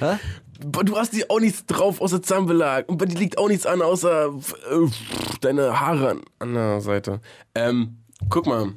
[0.00, 0.24] an?
[0.64, 2.88] Du hast dir auch nichts drauf außer Zahnbelag.
[2.88, 4.88] Und bei dir liegt auch nichts an, außer äh,
[5.40, 7.20] deine Haare an, an der Seite.
[7.54, 7.98] Ähm,
[8.28, 8.72] guck mal.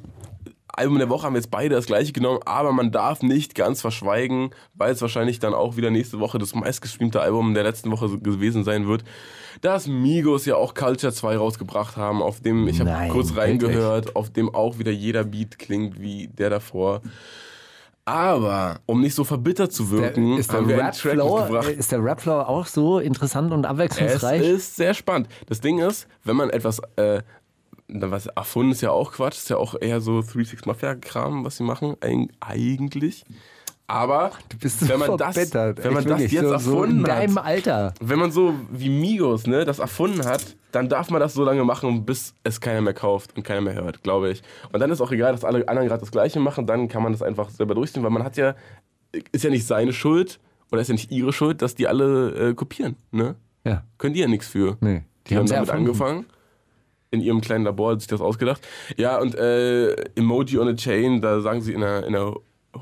[0.68, 3.80] Album der Woche haben wir jetzt beide das gleiche genommen, aber man darf nicht ganz
[3.80, 8.18] verschweigen, weil es wahrscheinlich dann auch wieder nächste Woche das meistgestreamte Album der letzten Woche
[8.18, 9.02] gewesen sein wird,
[9.62, 13.38] dass Migos ja auch Culture 2 rausgebracht haben, auf dem, ich habe kurz wirklich?
[13.38, 17.00] reingehört, auf dem auch wieder jeder Beat klingt wie der davor.
[18.08, 21.68] Aber um nicht so verbittert zu wirken, ist, der haben wir einen Track mitgebracht.
[21.70, 24.42] ist der Rap-Flow auch so interessant und Es abwechslungsreich?
[24.42, 25.28] ist sehr spannend.
[25.46, 27.22] Das Ding ist, wenn man etwas, äh,
[27.88, 31.64] was erfunden ist ja auch Quatsch, ist ja auch eher so 36 Mafia-Kram, was sie
[31.64, 33.24] machen, eig eigentlich.
[33.88, 37.04] Aber du bist so wenn man das, wenn man das jetzt so, so erfunden in
[37.04, 37.94] deinem hat, Alter.
[38.00, 41.62] wenn man so wie Migos ne, das erfunden hat, dann darf man das so lange
[41.64, 44.42] machen, bis es keiner mehr kauft und keiner mehr hört, glaube ich.
[44.72, 47.12] Und dann ist auch egal, dass alle anderen gerade das Gleiche machen, dann kann man
[47.12, 48.54] das einfach selber durchziehen, weil man hat ja,
[49.32, 50.40] ist ja nicht seine Schuld
[50.72, 52.96] oder ist ja nicht ihre Schuld, dass die alle äh, kopieren.
[53.12, 53.36] Ne?
[53.64, 53.84] Ja.
[53.98, 54.76] Können die ja nichts für.
[54.80, 55.86] Nee, Die, haben haben's damit erfunden.
[55.88, 56.26] angefangen.
[57.12, 58.66] in ihrem kleinen Labor hat sich das ausgedacht.
[58.96, 62.34] Ja, und äh, Emoji on a Chain, da sagen sie in der, in der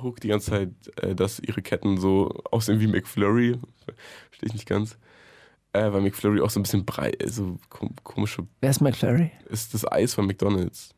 [0.02, 0.70] Hook die ganze Zeit,
[1.02, 3.58] äh, dass ihre Ketten so aussehen wie McFlurry.
[4.30, 4.98] Verstehe ich nicht ganz.
[5.72, 9.32] Äh, weil McFlurry auch so ein bisschen breit, so kom komische, Wer ist McFlurry?
[9.48, 10.90] ist das Eis von McDonalds.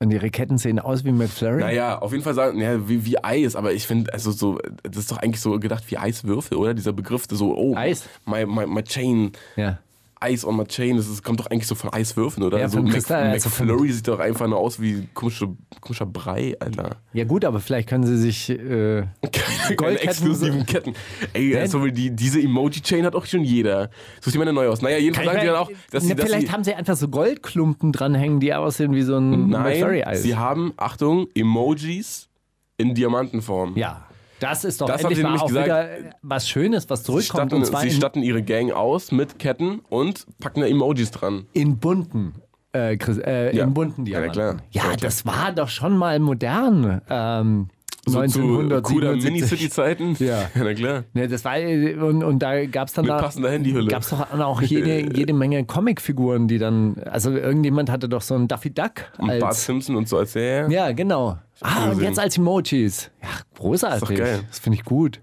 [0.00, 1.60] Und ihre Ketten sehen aus wie McFlurry?
[1.60, 4.96] Naja, auf jeden Fall sagen, ja, wie, wie Eis, aber ich finde, also so, das
[4.96, 6.74] ist doch eigentlich so gedacht wie Eiswürfel, oder?
[6.74, 8.08] Dieser Begriff, so, oh, Eis.
[8.26, 9.78] My, my, my chain, Ja.
[10.20, 12.58] Eis on my chain, das ist, kommt doch eigentlich so von Eiswürfeln, oder?
[12.58, 15.48] Ja, so von Mc, Kristall, also McFlurry sieht doch einfach nur aus wie komische,
[15.80, 16.96] komischer Brei, Alter.
[17.12, 18.50] Ja gut, aber vielleicht können sie sich...
[18.50, 18.56] Äh,
[19.32, 20.94] Keine Goldketten exklusiven Ketten.
[21.32, 23.90] Ey, also die, diese Emoji-Chain hat auch schon jeder.
[24.20, 24.82] Such dir mal eine neue aus.
[24.82, 26.96] Naja, jedenfalls sagen sie dann auch, dass sie, ne, dass vielleicht sie haben sie einfach
[26.96, 30.22] so Goldklumpen dranhängen, die aussehen wie so ein Nein, McFlurry-Eis.
[30.22, 32.28] sie haben, Achtung, Emojis
[32.76, 33.76] in Diamantenform.
[33.76, 34.06] Ja,
[34.40, 35.66] das ist doch Das haben endlich sie mal auch gesagt.
[35.66, 35.88] wieder
[36.22, 37.50] was Schönes, was Sie, zurückkommt.
[37.50, 41.46] statten, und zwar sie statten ihre Gang aus mit Ketten und packen da Emojis dran.
[41.52, 42.34] in bunten.
[42.72, 43.64] Äh, Chris, äh, Ja.
[43.64, 44.32] In bunten Ja, na Diamanten.
[44.32, 44.66] klar.
[44.72, 44.96] Ja, Ja, klar.
[45.00, 47.00] das war doch schon mal modern.
[47.08, 47.68] Ähm,
[48.06, 49.32] So zu cooler 1977.
[49.32, 50.16] Mini-City-Zeiten.
[50.24, 50.50] Ja.
[50.54, 51.04] na klar.
[51.14, 53.88] Ne, das war, äh, und, und da gab es dann Mit da, passender Handyhülle.
[53.90, 58.48] gab's doch auch jede, jede Menge Comicfiguren, die dann, also irgendjemand hatte doch so einen
[58.48, 61.38] Daffy Duck Und Bart als, Simpson und so als ja, ja genau.
[61.60, 63.10] Ah, und jetzt als Emojis.
[63.22, 63.28] Ja,
[63.58, 64.02] großartig.
[64.02, 64.40] Ist doch geil.
[64.48, 65.20] Das finde ich gut.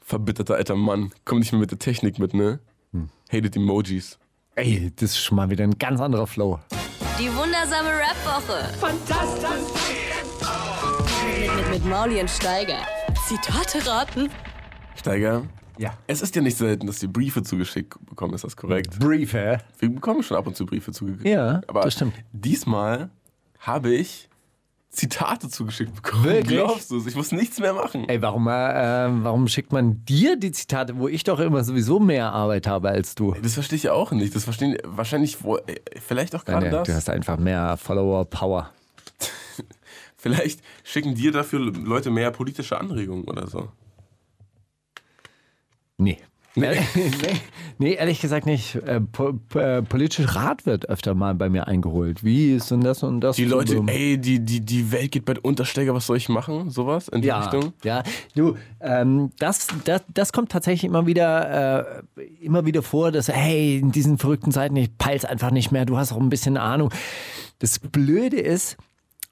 [0.00, 1.12] verbitterter alter Mann.
[1.24, 2.58] Komm nicht mehr mit der Technik mit, ne?
[2.92, 3.08] Hm.
[3.32, 4.18] Hated Emojis.
[4.56, 6.58] Ey, das ist schon mal wieder ein ganz anderer Flow.
[7.18, 8.68] Die wundersame Rap-Woche.
[8.78, 10.01] Fantastisch.
[11.72, 12.80] Mit, Mauli und Steiger.
[13.26, 14.28] Zitate raten.
[14.94, 15.44] Steiger?
[15.78, 15.94] Ja.
[16.06, 18.98] Es ist ja nicht selten, dass wir Briefe zugeschickt bekommen, ist das korrekt?
[18.98, 19.56] Brief, hä?
[19.78, 21.24] Wir bekommen schon ab und zu Briefe zugeschickt.
[21.24, 22.12] Ja, aber das stimmt.
[22.30, 23.08] diesmal
[23.58, 24.28] habe ich
[24.90, 26.24] Zitate zugeschickt bekommen.
[26.24, 26.58] Wirklich?
[26.58, 27.06] Glaubst du es?
[27.06, 28.06] Ich muss nichts mehr machen.
[28.06, 32.34] Ey, warum, äh, warum schickt man dir die Zitate, wo ich doch immer sowieso mehr
[32.34, 33.34] Arbeit habe als du?
[33.42, 34.36] Das verstehe ich ja auch nicht.
[34.36, 36.88] Das verstehen wahrscheinlich wohl, äh, vielleicht auch gerade Nein, das.
[36.88, 38.72] du hast einfach mehr Follower-Power.
[40.22, 43.68] Vielleicht schicken dir dafür Leute mehr politische Anregungen oder so.
[45.98, 46.18] Nee.
[46.54, 47.40] Nee, nee,
[47.78, 48.76] nee, ehrlich gesagt nicht.
[48.76, 52.22] Äh, po, po, äh, politischer Rat wird öfter mal bei mir eingeholt.
[52.22, 53.34] Wie ist denn das und das?
[53.34, 56.28] Die Leute, So- ey, die, die, die Welt geht bald unter, Steiger, was soll ich
[56.28, 56.70] machen?
[56.70, 57.72] Sowas in die ja, Richtung?
[57.82, 58.04] ja.
[58.36, 63.78] Du, ähm, das, das, das kommt tatsächlich immer wieder, äh, immer wieder vor, dass, hey,
[63.78, 66.90] in diesen verrückten Zeiten, ich peil's einfach nicht mehr, du hast auch ein bisschen Ahnung.
[67.60, 68.76] Das Blöde ist,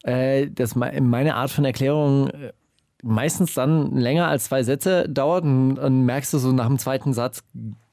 [0.03, 2.53] dass me- meine Art von Erklärung äh,
[3.03, 7.13] meistens dann länger als zwei Sätze dauert und, und merkst du so nach dem zweiten
[7.13, 7.43] Satz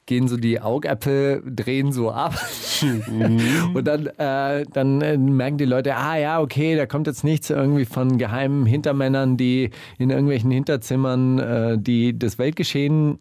[0.05, 2.33] gehen so die Augäpfel, drehen so ab.
[3.73, 7.49] und dann, äh, dann äh, merken die Leute, ah ja, okay, da kommt jetzt nichts
[7.49, 13.19] irgendwie von geheimen Hintermännern, die in irgendwelchen Hinterzimmern äh, die das Weltgeschehen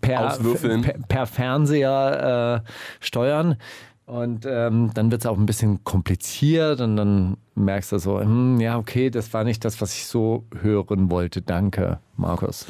[0.00, 2.70] per, per, per Fernseher äh,
[3.00, 3.56] steuern.
[4.06, 8.60] Und ähm, dann wird es auch ein bisschen kompliziert und dann merkst du so, hm,
[8.60, 11.42] ja, okay, das war nicht das, was ich so hören wollte.
[11.42, 12.66] Danke, Markus.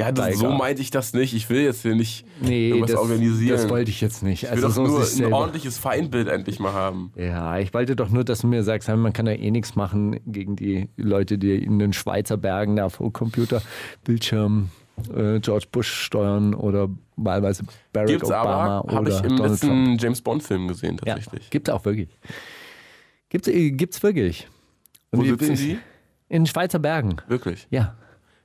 [0.00, 1.34] Ja, das, so meinte ich das nicht.
[1.34, 3.56] Ich will jetzt hier nicht Nee, irgendwas das, organisieren.
[3.56, 4.42] das wollte ich jetzt nicht.
[4.42, 7.12] ich will Also doch nur ein ordentliches Feindbild endlich mal haben.
[7.16, 10.18] Ja, ich wollte doch nur, dass du mir sagst, man kann ja eh nichts machen
[10.26, 14.70] gegen die Leute, die in den Schweizer Bergen da vor Computerbildschirm
[15.14, 19.50] äh, George Bush steuern oder wahlweise Barack Gibt's Obama aber, habe oder ich im Donald
[19.52, 20.02] letzten Trump.
[20.02, 21.50] James Bond-Film gesehen, Ja, tatsächlich.
[21.50, 22.08] gibt's auch wirklich.
[23.28, 24.48] Gibt's, äh, gibt's wirklich.
[25.12, 25.78] Wo Und sitzen ich- die?
[26.28, 27.16] In Schweizer Bergen.
[27.28, 27.66] Wirklich.
[27.70, 27.94] Ja.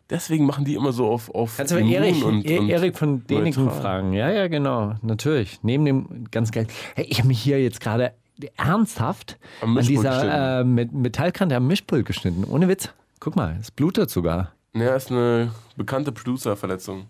[0.09, 3.25] Deswegen machen die immer so auf, auf Kannst du Erik, und, E- und Erik von
[3.27, 4.13] Däniken fragen?
[4.13, 4.95] Ja, ja, genau.
[5.03, 5.59] Natürlich.
[5.61, 6.65] Neben dem ganz geil.
[6.95, 8.13] Hey, ich habe mich hier jetzt gerade
[8.57, 12.43] ernsthaft an dieser äh, Met- Metallkante am Mischpult geschnitten.
[12.43, 12.89] Ohne Witz.
[13.19, 14.53] Guck mal, es blutet sogar.
[14.73, 17.07] Ja, ist eine bekannte Producer-Verletzung.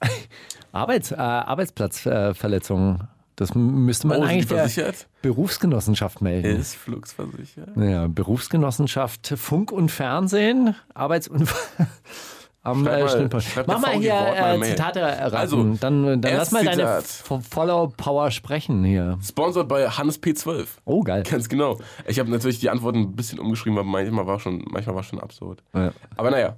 [0.72, 3.00] Arbeits, äh, Arbeitsplatzverletzung.
[3.36, 5.06] das m- müsste man Oh, eigentlich der?
[5.22, 6.56] Berufsgenossenschaft melden.
[6.60, 7.70] Ist Flux versichert?
[7.76, 11.86] Ja, Berufsgenossenschaft Funk und Fernsehen, Arbeitsunfall
[12.66, 13.46] am äh, mal- Schnittpunkt.
[13.66, 14.60] Mach mal hier äh.
[14.62, 15.36] Zitate erraten.
[15.36, 17.04] Also, dann dann lass mal deine Zitat.
[17.04, 19.18] F- Follow Power sprechen hier.
[19.22, 20.66] Sponsored bei Hannes P12.
[20.84, 21.22] Oh, geil.
[21.22, 21.78] Ganz genau.
[22.06, 25.20] Ich habe natürlich die Antworten ein bisschen umgeschrieben, weil manchmal war schon, manchmal war schon
[25.20, 25.62] absurd.
[25.74, 25.92] Ja.
[26.16, 26.56] Aber naja.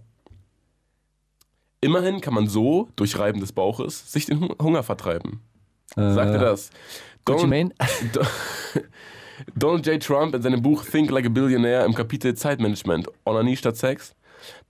[1.80, 5.40] Immerhin kann man so, durch Reiben des Bauches, sich den Hun- Hunger vertreiben.
[5.94, 6.70] Sagt er das?
[7.24, 7.90] Gucci Donald, Mane?
[8.12, 8.80] Do-
[9.54, 10.02] Donald J.
[10.02, 14.14] Trump in seinem Buch Think Like a Billionaire im Kapitel Zeitmanagement, Onanie statt Sex.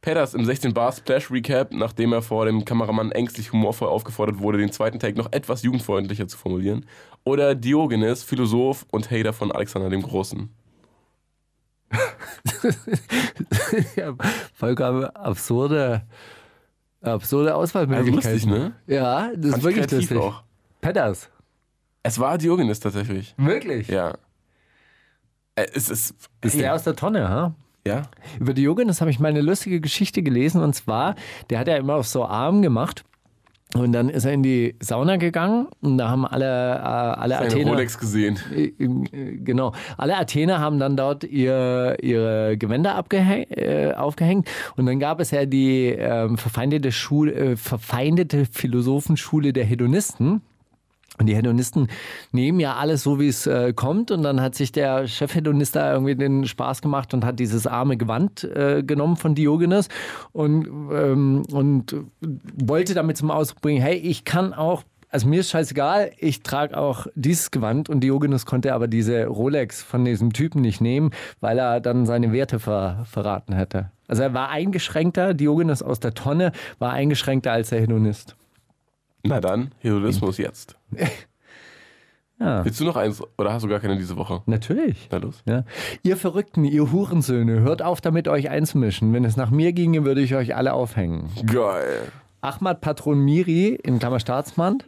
[0.01, 4.59] Petters im 16 Bar Splash Recap, nachdem er vor dem Kameramann ängstlich humorvoll aufgefordert wurde,
[4.59, 6.87] den zweiten Take noch etwas jugendfreundlicher zu formulieren.
[7.25, 10.49] Oder Diogenes, Philosoph und Hater von Alexander dem Großen.
[13.97, 14.15] ja,
[14.55, 16.03] vollkommen absurde,
[17.01, 18.33] absurde Also Auswahlmöglichkeiten.
[18.33, 18.73] lustig, ne?
[18.87, 20.19] Ja, das ist Fand ich wirklich lustig.
[20.19, 20.43] auch.
[20.81, 21.29] Petters.
[22.03, 23.35] Es war Diogenes tatsächlich.
[23.37, 23.89] Wirklich?
[23.89, 24.15] Ja.
[25.57, 26.15] Äh, Es ist.
[26.43, 27.55] Ist der aus der Tonne, ha?
[27.87, 28.03] Ja.
[28.39, 31.15] Über Diogenes habe ich mal eine lustige Geschichte gelesen und zwar,
[31.51, 33.05] der hat ja immer auf so Arm gemacht.
[33.75, 37.49] Und dann ist er in die Sauna gegangen und da haben alle, äh, alle Eine
[37.49, 37.71] Athener.
[37.73, 38.39] Rolex gesehen.
[38.55, 39.75] Äh, äh, Genau.
[39.99, 44.49] Alle Athener haben dann dort ihr, ihre Gewänder äh, aufgehängt.
[44.77, 50.41] Und dann gab es ja die ähm, verfeindete, Schule, äh, verfeindete Philosophenschule der Hedonisten.
[51.19, 51.89] Und die Hedonisten
[52.33, 54.11] nehmen ja alles so, wie es äh, kommt.
[54.11, 57.97] Und dann hat sich der Chefhedonist da irgendwie den Spaß gemacht und hat dieses arme
[57.97, 59.89] Gewand äh, genommen von Diogenes
[60.33, 61.97] und, ähm, und
[62.57, 66.77] wollte damit zum Ausdruck bringen, hey, ich kann auch, also mir ist scheißegal, ich trage
[66.77, 67.89] auch dieses Gewand.
[67.89, 71.11] Und Diogenes konnte aber diese Rolex von diesem Typen nicht nehmen,
[71.41, 73.91] weil er dann seine Werte ver verraten hätte.
[74.07, 78.38] Also er war eingeschränkter, Diogenes aus der Tonne war eingeschränkter als der Hedonist.
[79.25, 80.77] Na dann, Hedonismus jetzt.
[82.41, 82.65] Ja.
[82.65, 84.43] Willst du noch eins oder hast du gar keine diese Woche?
[84.47, 85.09] Natürlich.
[85.11, 85.43] Na los.
[85.45, 85.65] Ja.
[86.05, 89.13] Ihr Verrückten, ihr Hurensöhne, hört auf damit, euch einzumischen.
[89.13, 91.31] Wenn es nach mir ginge, würde ich euch alle aufhängen.
[91.47, 92.13] Geil.
[92.41, 94.85] Ahmad Patron Miri, in Klammer Staatsmann.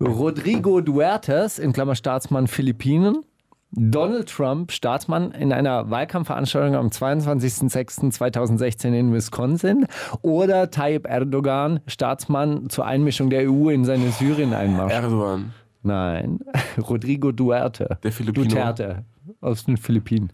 [0.00, 3.24] Rodrigo Duertes, in Klammer Staatsmann Philippinen.
[3.72, 9.86] Donald Trump, Staatsmann, in einer Wahlkampfveranstaltung am 22.06.2016 in Wisconsin.
[10.22, 14.92] Oder Tayyip Erdogan, Staatsmann zur Einmischung der EU in seine Syrien-Einmarsch.
[14.92, 15.52] Erdogan.
[15.82, 16.40] Nein,
[16.78, 17.98] Rodrigo Duerte.
[18.02, 18.48] Der Filipino.
[18.48, 19.04] Duterte
[19.40, 20.30] aus den Philippinen.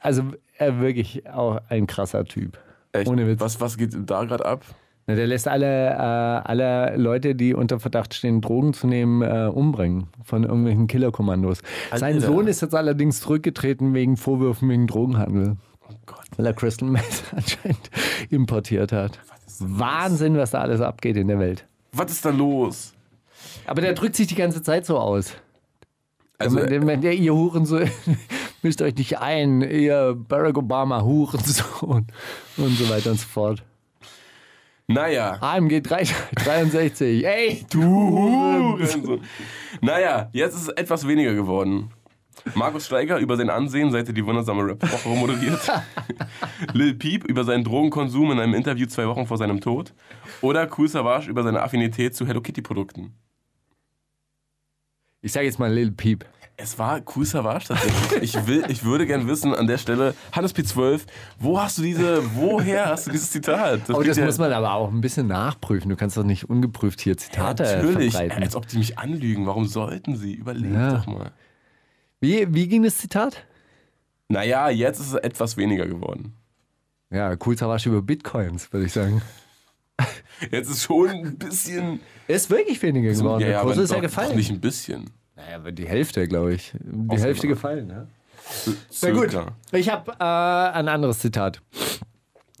[0.00, 0.22] Also
[0.58, 2.58] er wirklich auch ein krasser Typ.
[2.92, 3.08] Echt?
[3.08, 3.40] Ohne Witz.
[3.40, 4.64] Was, was geht da gerade ab?
[5.10, 9.50] Na, Der lässt alle, äh, alle Leute, die unter Verdacht stehen, Drogen zu nehmen, äh,
[9.52, 11.62] umbringen von irgendwelchen Killerkommandos.
[11.90, 12.26] Sein Alter.
[12.26, 15.56] Sohn ist jetzt allerdings zurückgetreten wegen Vorwürfen wegen Drogenhandel.
[15.88, 16.26] Oh Gott.
[16.36, 17.90] Weil er Crystal Meth anscheinend
[18.30, 19.18] importiert hat.
[19.58, 21.66] Wahnsinn, was da alles abgeht in der Welt.
[21.92, 22.94] Was ist da los?
[23.66, 25.34] Aber der drückt sich die ganze Zeit so aus.
[26.38, 27.90] Also, der, der, der, ihr Hurensohn,
[28.62, 32.06] mischt euch nicht ein, ihr Barack Obama Hurensohn
[32.56, 33.64] und so weiter und so fort.
[34.94, 35.38] Naja.
[35.40, 36.04] AMG 3,
[36.44, 39.22] 63, ey, Du Hurensohn.
[39.80, 41.90] Naja, jetzt ist es etwas weniger geworden.
[42.54, 45.60] Markus Steiger über sein Ansehen, seit er die wundersame Rap-Woche moderiert.
[46.72, 49.92] Lil Peep über seinen Drogenkonsum in einem Interview zwei Wochen vor seinem Tod.
[50.40, 53.14] Oder Kool Savage über seine Affinität zu Hello Kitty-Produkten.
[55.22, 56.24] Ich sage jetzt mal Lil Peep.
[56.62, 58.22] Es war Kool Savage tatsächlich.
[58.34, 61.00] Ich, will, ich würde gern wissen an der Stelle, Hannes P12,
[61.38, 63.80] wo hast du diese, woher hast du dieses Zitat?
[63.88, 65.88] Oh, klingt das ja- muss man aber auch ein bisschen nachprüfen.
[65.88, 68.42] Du kannst doch nicht ungeprüft hier Zitate Natürlich, verbreiten.
[68.42, 69.46] als ob die mich anlügen.
[69.46, 70.34] Warum sollten sie?
[70.34, 70.92] Überleg Ja.
[70.98, 71.32] doch mal.
[72.20, 73.44] Wie, wie ging das Zitat?
[74.28, 76.34] Naja, jetzt ist es etwas weniger geworden.
[77.10, 79.22] Ja, cool Savage über Bitcoins, würde ich sagen.
[80.50, 82.00] Jetzt ist schon ein bisschen.
[82.28, 83.40] Ist wirklich weniger geworden.
[83.44, 84.28] Der Kurs ist ja doch- gefallen.
[84.30, 85.10] Doch nicht ein bisschen.
[85.40, 86.72] Naja, die Hälfte, glaube ich.
[86.80, 88.06] Die Außer- Hälfte gefallen, ja.
[89.02, 89.36] Na gut.
[89.72, 91.60] Ich habe äh, ein anderes Zitat.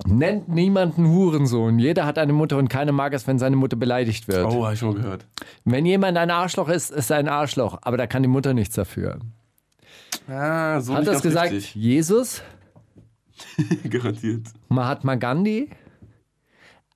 [0.06, 1.78] Nennt niemanden Hurensohn.
[1.78, 4.46] Jeder hat eine Mutter und keiner mag es, wenn seine Mutter beleidigt wird.
[4.46, 5.26] Oh, habe ich schon gehört.
[5.64, 7.78] Wenn jemand ein Arschloch ist, ist er ein Arschloch.
[7.82, 9.18] Aber da kann die Mutter nichts dafür.
[10.28, 11.74] Ah, so Hat das gesagt richtig.
[11.74, 12.42] Jesus,
[13.90, 14.46] Garantiert.
[14.68, 15.68] Mahatma Gandhi,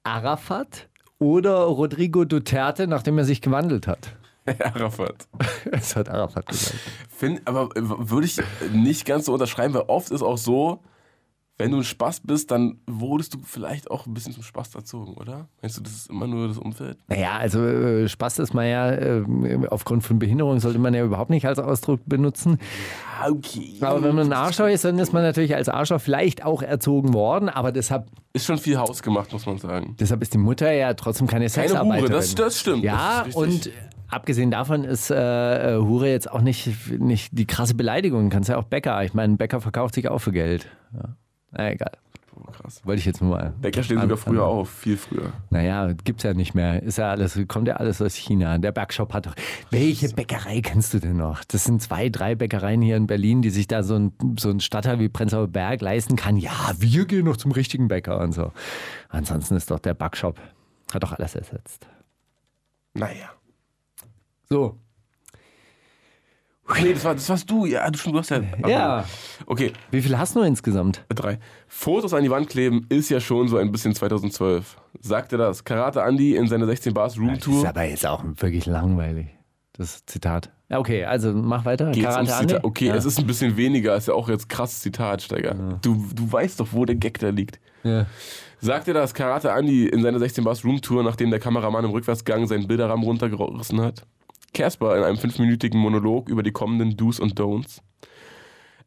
[0.02, 4.14] Arafat oder Rodrigo Duterte, nachdem er sich gewandelt hat?
[4.74, 5.28] Arafat.
[5.70, 6.74] Das hat Arafat gesagt.
[7.08, 8.38] Find, aber äh, würde ich
[8.72, 10.80] nicht ganz so unterschreiben, weil oft ist auch so,
[11.56, 15.14] wenn du ein Spaß bist, dann wurdest du vielleicht auch ein bisschen zum Spaß erzogen,
[15.14, 15.46] oder?
[15.62, 16.98] Meinst du, das ist immer nur das Umfeld?
[17.06, 19.22] Naja, also äh, Spaß ist man ja, äh,
[19.70, 22.58] aufgrund von Behinderung sollte man ja überhaupt nicht als Ausdruck benutzen.
[23.22, 23.76] Ah, okay.
[23.82, 27.14] Aber wenn man ein Arschloch ist, dann ist man natürlich als Arschloch vielleicht auch erzogen
[27.14, 29.94] worden, aber deshalb, Ist schon viel Haus gemacht, muss man sagen.
[30.00, 32.10] deshalb ist die Mutter ja trotzdem keine Keine Sexarbeiterin.
[32.10, 32.82] Hure, das, das stimmt.
[32.82, 33.70] ja, das und.
[34.14, 38.30] Abgesehen davon ist äh, äh, Hure jetzt auch nicht, nicht die krasse Beleidigung.
[38.30, 39.02] Kannst ja auch Bäcker.
[39.04, 40.68] Ich meine, Bäcker verkauft sich auch für Geld.
[40.94, 41.16] Ja.
[41.52, 41.92] Na, egal.
[42.36, 42.80] Oh, krass.
[42.84, 43.52] Wollte ich jetzt nur mal.
[43.60, 45.32] Bäcker stehen sogar früher auf, viel früher.
[45.50, 46.82] Naja, gibt's ja nicht mehr.
[46.82, 48.58] Ist ja alles, kommt ja alles aus China.
[48.58, 49.34] Der Bergshop hat doch.
[49.70, 51.44] Welche Bäckerei kennst du denn noch?
[51.44, 54.60] Das sind zwei, drei Bäckereien hier in Berlin, die sich da so ein, so ein
[54.60, 56.36] Stadtteil wie Prenzlauer Berg leisten kann.
[56.36, 58.52] Ja, wir gehen noch zum richtigen Bäcker und so.
[59.10, 60.40] Ansonsten ist doch der Backshop,
[60.92, 61.86] hat doch alles ersetzt.
[62.94, 63.30] Naja.
[64.54, 64.78] So.
[66.80, 67.66] Nee, das, war, das warst du.
[67.66, 68.40] Ja, du, du hast ja.
[68.68, 69.04] Ja.
[69.46, 71.04] Okay, Wie viel hast du insgesamt?
[71.08, 71.40] drei.
[71.66, 74.76] Fotos an die Wand kleben ist ja schon so ein bisschen 2012.
[75.00, 79.26] Sagte das Karate Andy in seiner 16 Bars Das ist aber jetzt auch wirklich langweilig.
[79.72, 80.52] Das Zitat.
[80.68, 81.90] Ja, okay, also mach weiter.
[81.90, 82.38] Geht's Karate ums?
[82.38, 82.64] Zitat?
[82.64, 82.94] Okay, ja.
[82.94, 85.80] es ist ein bisschen weniger, ist ja auch jetzt krasses Zitat, Steiger.
[85.82, 87.58] Du, du weißt doch, wo der Gag da liegt.
[87.82, 88.06] Ja.
[88.60, 92.68] Sagte das Karate Andy in seiner 16 Bars Roomtour, nachdem der Kameramann im Rückwärtsgang seinen
[92.68, 94.06] Bilderrahmen runtergerissen hat?
[94.54, 97.80] Casper in einem fünfminütigen Monolog über die kommenden Do's und Don'ts.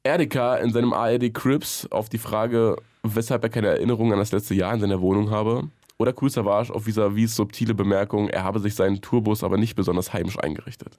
[0.04, 4.56] Erdika in seinem ARD Crips auf die Frage, weshalb er keine Erinnerung an das letzte
[4.56, 5.70] Jahr in seiner Wohnung habe.
[6.00, 10.14] Oder Cool Savage auf vis-à-vis subtile Bemerkung, er habe sich seinen Tourbus aber nicht besonders
[10.14, 10.98] heimisch eingerichtet.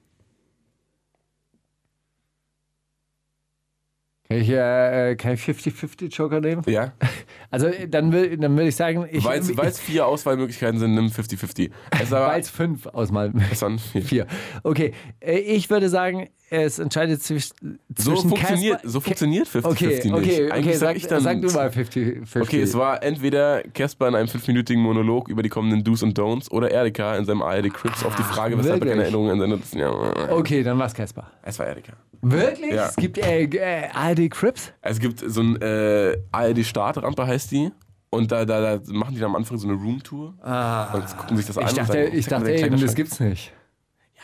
[4.31, 6.61] Kann ich, äh, kann ich 50-50 Joker nehmen?
[6.67, 6.93] Ja?
[7.51, 11.71] Also dann, will, dann würde ich sagen, ich, Weil es vier Auswahlmöglichkeiten sind, nimm 50-50.
[11.99, 13.11] Es war- weil es fünf es
[13.63, 14.01] waren vier.
[14.03, 14.27] Vier.
[14.61, 17.79] Okay, äh, ich würde sagen, es entscheidet zwischen.
[17.97, 20.13] So funktioniert, Casper- so funktioniert 50-50 Okay, nicht.
[20.13, 21.21] okay, Eigentlich okay, sag sag, ich dann.
[21.23, 22.41] sag du mal 50-50.
[22.41, 26.51] Okay, es war entweder Casper in einem fünfminütigen Monolog über die kommenden Do's und Don'ts
[26.51, 29.55] oder Erika in seinem ARD Crips auf die Frage, weshalb er keine Erinnerung an seine
[29.55, 30.31] letzten Jahre.
[30.35, 31.31] Okay, dann war's Casper.
[31.41, 31.93] Es war Erika.
[32.21, 32.73] Wirklich?
[32.73, 32.87] Ja.
[32.89, 34.73] Es gibt äh, äh, ARD Crips?
[34.81, 37.71] Es gibt so ein äh, ARD-Startrampe heißt die.
[38.09, 40.33] Und da, da, da machen die dann am Anfang so eine Roomtour.
[40.41, 41.65] Ah, und gucken sich das an.
[41.65, 43.53] Ich und dachte, sagen, ich dachte kleiner das gibt's nicht.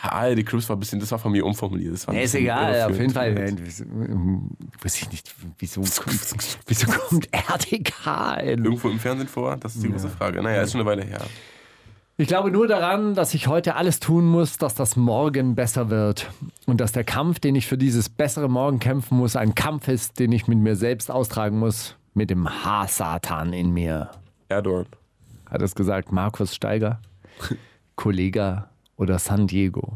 [0.02, 1.94] Ja, ARD Crips war ein bisschen, das war von mir umformuliert.
[1.94, 3.32] Das war Nee, ist egal, auf jeden Fall.
[3.32, 4.50] Nein, wieso- ähm,
[4.82, 6.20] Weiß ich nicht, wieso kommt,
[6.66, 8.64] wieso kommt RTK in?
[8.64, 9.56] Irgendwo im Fernsehen vor?
[9.56, 10.42] Das ist die große Frage.
[10.42, 11.20] Naja, ist schon eine Weile her.
[12.18, 16.30] Ich glaube nur daran, dass ich heute alles tun muss, dass das Morgen besser wird.
[16.64, 20.18] Und dass der Kampf, den ich für dieses bessere Morgen kämpfen muss, ein Kampf ist,
[20.18, 21.94] den ich mit mir selbst austragen muss.
[22.14, 24.10] Mit dem H-Satan in mir.
[24.48, 24.86] Erdogan.
[25.44, 27.00] Hat es gesagt Markus Steiger,
[27.96, 29.92] Kollega oder San Diego?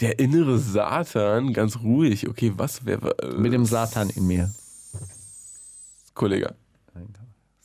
[0.00, 2.28] Der innere Satan, ganz ruhig.
[2.28, 3.16] Okay, was wäre.
[3.20, 4.50] Äh, Mit dem Satan in mir.
[6.14, 6.54] Kollege.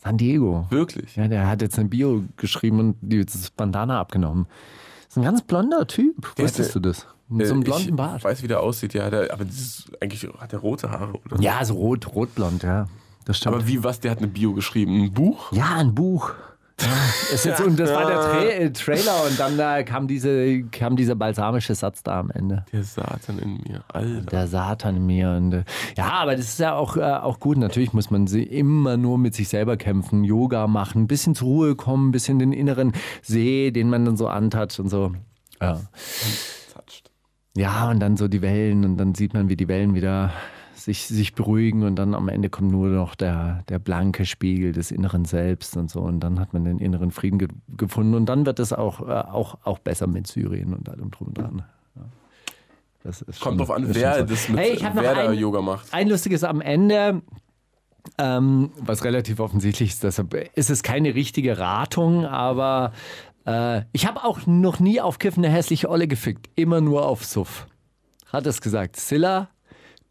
[0.05, 0.67] San Diego.
[0.69, 1.15] Wirklich?
[1.15, 4.45] Ja, der hat jetzt ein Bio geschrieben und die- das Bandana abgenommen.
[5.07, 6.35] Ist ein ganz blonder Typ.
[6.35, 7.07] Der Wusstest hatte- du das?
[7.27, 8.23] Mit so einem Äh, blonden ich Bart.
[8.23, 9.09] weiß, wie der aussieht, ja.
[9.09, 11.41] Der, aber das ist, eigentlich hat er rote Haare, oder?
[11.41, 12.87] Ja, so rot, rotblond, ja.
[13.25, 13.55] Das stimmt.
[13.55, 13.99] Aber wie, was?
[13.99, 15.01] Der hat eine Bio geschrieben.
[15.05, 15.51] Ein Buch?
[15.51, 16.33] ja, ein Buch.
[16.81, 16.87] Ja,
[17.33, 21.15] ist jetzt, und das war der Tra Trailer und dann da kam, diese, kam dieser
[21.15, 22.65] balsamische Satz da am Ende.
[22.73, 23.83] Der Satan in mir.
[23.87, 24.21] Alter.
[24.29, 25.31] Der Satan in mir.
[25.31, 25.63] Und, äh,
[25.95, 27.57] ja, aber das ist ja auch, äh, auch gut.
[27.57, 31.47] Natürlich muss man sie immer nur mit sich selber kämpfen, Yoga machen, ein bisschen zur
[31.47, 35.13] Ruhe kommen, ein bisschen den inneren See, den man dann so antatscht und so.
[35.61, 35.79] Ja.
[37.57, 40.33] Ja, und dann so die Wellen und dann sieht man, wie die Wellen wieder
[40.75, 44.91] sich, sich beruhigen und dann am Ende kommt nur noch der, der blanke Spiegel des
[44.91, 47.47] inneren Selbst und so und dann hat man den inneren Frieden ge
[47.77, 51.27] gefunden und dann wird es auch, äh, auch, auch besser mit Syrien und allem drum
[51.29, 51.63] und dran.
[51.95, 52.01] Ja.
[53.03, 54.25] Das ist Kommt drauf an, wer so.
[54.25, 55.93] das mit Hey, ich hab noch wer da ein- Yoga macht.
[55.93, 57.21] Ein lustiges am Ende,
[58.17, 62.91] ähm, was relativ offensichtlich ist, deshalb ist es keine richtige Ratung, aber
[63.45, 67.23] äh, ich habe auch noch nie auf Kiffen eine hässliche Olle gefickt, immer nur auf
[67.25, 67.67] Suff.
[68.31, 68.95] Hat es gesagt.
[68.97, 69.49] Silla,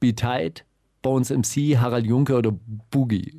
[0.05, 0.67] Be Tight,
[1.01, 2.53] Bones MC, Harald Junke oder
[2.91, 3.39] Boogie?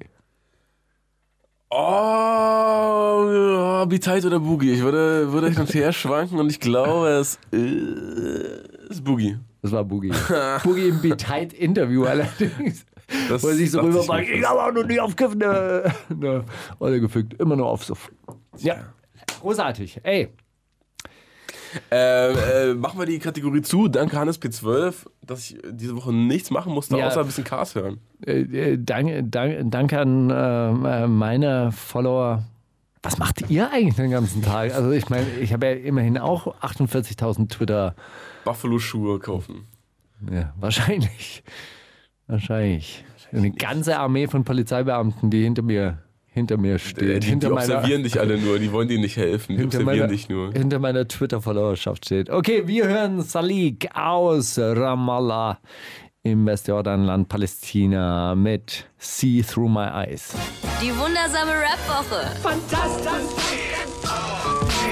[1.70, 1.76] Oh,
[3.32, 4.72] ja, Be Tight oder Boogie?
[4.72, 9.38] Ich würde, würde hin und her schwanken und ich glaube, es ist Boogie.
[9.62, 10.12] Das war Boogie.
[10.64, 12.88] Boogie im Be Tight Interview allerdings.
[13.30, 15.94] Das Wo er sich so rüber ich ich habe auch noch nie auf Kiffen eine,
[16.10, 16.46] eine
[16.80, 18.12] Olle gefickt, immer nur auf Suff.
[18.58, 18.78] Ja,
[19.40, 20.00] großartig.
[20.02, 20.30] Ey,
[21.92, 23.88] Äh, äh, machen wir die Kategorie zu.
[23.88, 24.94] Danke Hannes P12,
[25.26, 27.08] dass ich diese Woche nichts machen musste, Ja.
[27.08, 28.00] außer ein bisschen Cars hören.
[28.26, 32.44] Äh, äh, danke, danke, danke an äh, meine Follower.
[33.04, 34.74] Was macht ihr eigentlich den ganzen Tag?
[34.74, 37.96] Also ich meine, ich habe ja immerhin auch 48.000 Twitter.
[38.46, 39.68] Buffalo-Schuhe kaufen.
[40.32, 41.44] Ja, wahrscheinlich.
[42.28, 43.04] Wahrscheinlich.
[43.32, 46.00] Eine ganze Armee von Polizeibeamten, die hinter mir,
[46.36, 47.24] hinter mir steht.
[47.24, 50.00] die, hinter die observieren dich alle nur, die wollen dir nicht helfen, die hinter observieren
[50.00, 50.52] meiner, dich nur.
[50.52, 52.30] hinter meiner Twitter-Followerschaft steht.
[52.30, 55.60] Okay, wir hören Salik aus Ramallah
[56.24, 60.34] im Westjordanland, Palästina mit See Through My Eyes.
[60.82, 62.36] Die wundersame Rap-Woche.
[62.42, 63.12] Fantastisch.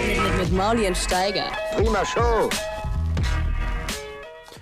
[0.08, 1.48] Mit, mit Mauli und Steiger.
[1.76, 2.50] Prima Show.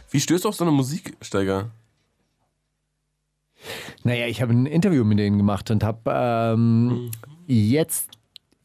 [0.09, 1.69] Wie stößt du auf so eine Musik, Steiger?
[4.03, 7.11] Naja, ich habe ein Interview mit denen gemacht und habe ähm,
[7.47, 8.09] jetzt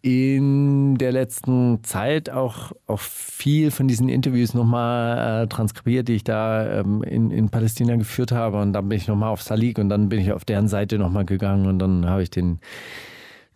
[0.06, 6.22] in der letzten Zeit auch, auch viel von diesen Interviews nochmal äh, transkribiert, die ich
[6.24, 8.60] da ähm, in, in Palästina geführt habe.
[8.60, 11.24] Und dann bin ich nochmal auf Salik und dann bin ich auf deren Seite nochmal
[11.24, 12.60] gegangen und dann habe ich den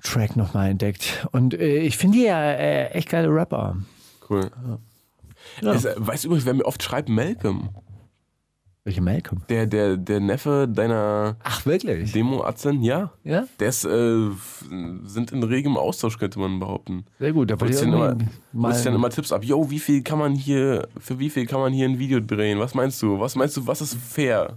[0.02, 1.24] Track nochmal entdeckt.
[1.30, 3.76] Und äh, ich finde die ja äh, echt geile Rapper.
[4.28, 4.50] Cool.
[5.62, 7.08] Es, äh, weißt du übrigens, wer mir oft schreibt?
[7.08, 7.70] Malcolm.
[8.84, 9.42] Welche Malcolm?
[9.50, 12.12] Der, der, der Neffe deiner Ach, wirklich?
[12.12, 13.12] Demo-Atzen, ja.
[13.24, 13.46] Ja?
[13.58, 14.30] Der ist, äh,
[15.04, 17.04] sind in regem Austausch, könnte man behaupten.
[17.18, 17.50] Sehr gut.
[17.50, 19.44] Da wollte ich immer, dir dann mal- immer Tipps ab.
[19.44, 22.58] Yo, wie viel kann man hier, für wie viel kann man hier ein Video drehen?
[22.58, 23.20] Was meinst du?
[23.20, 24.56] Was meinst du, was ist fair?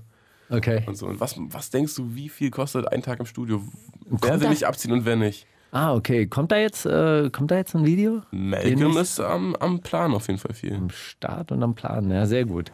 [0.50, 0.84] Okay.
[0.88, 1.08] Und so.
[1.08, 3.62] Und was, was denkst du, wie viel kostet ein Tag im Studio?
[4.06, 5.48] Wer Kommt will da- nicht abziehen und wer nicht?
[5.72, 6.28] Ah, okay.
[6.28, 8.22] Kommt da jetzt, äh, kommt da jetzt ein Video?
[8.32, 10.76] Malcolm ist am, am Plan auf jeden Fall viel.
[10.76, 12.10] Am Start und am Plan.
[12.10, 12.72] Ja, sehr gut.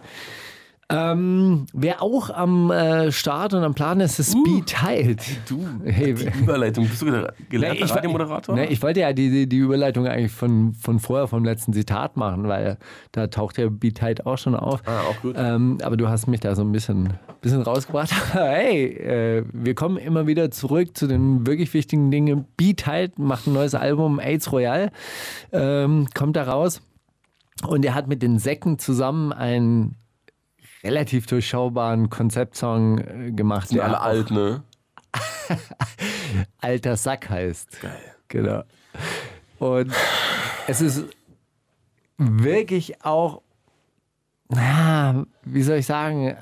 [0.91, 5.21] Ähm, wer auch am äh, Start und am Plan ist, ist Speed Teilt.
[5.47, 6.87] Du, Hey, die Überleitung.
[6.87, 8.55] Bist du gele- gelernter ich, Radiomoderator?
[8.55, 12.17] Ne, ich wollte ja die, die, die Überleitung eigentlich von, von vorher, vom letzten Zitat
[12.17, 12.79] machen, weil
[13.11, 14.81] da taucht ja Beat Tight auch schon auf.
[14.87, 15.35] Ah, auch gut.
[15.37, 18.09] Ähm, aber du hast mich da so ein bisschen, bisschen rausgebracht.
[18.33, 22.45] hey, äh, wir kommen immer wieder zurück zu den wirklich wichtigen Dingen.
[22.57, 24.89] Beat Tight macht ein neues Album, AIDS Royale,
[25.51, 26.81] ähm, kommt da raus.
[27.67, 29.95] Und er hat mit den Säcken zusammen einen
[30.83, 33.69] relativ durchschaubaren Konzeptsong äh, gemacht.
[33.69, 34.63] Sind alle alt, ne?
[36.59, 37.81] Alter Sack heißt.
[37.81, 38.15] Geil.
[38.27, 38.63] Genau.
[39.57, 39.91] Und
[40.67, 41.05] es ist
[42.17, 43.41] wirklich auch,
[44.49, 46.35] na, wie soll ich sagen,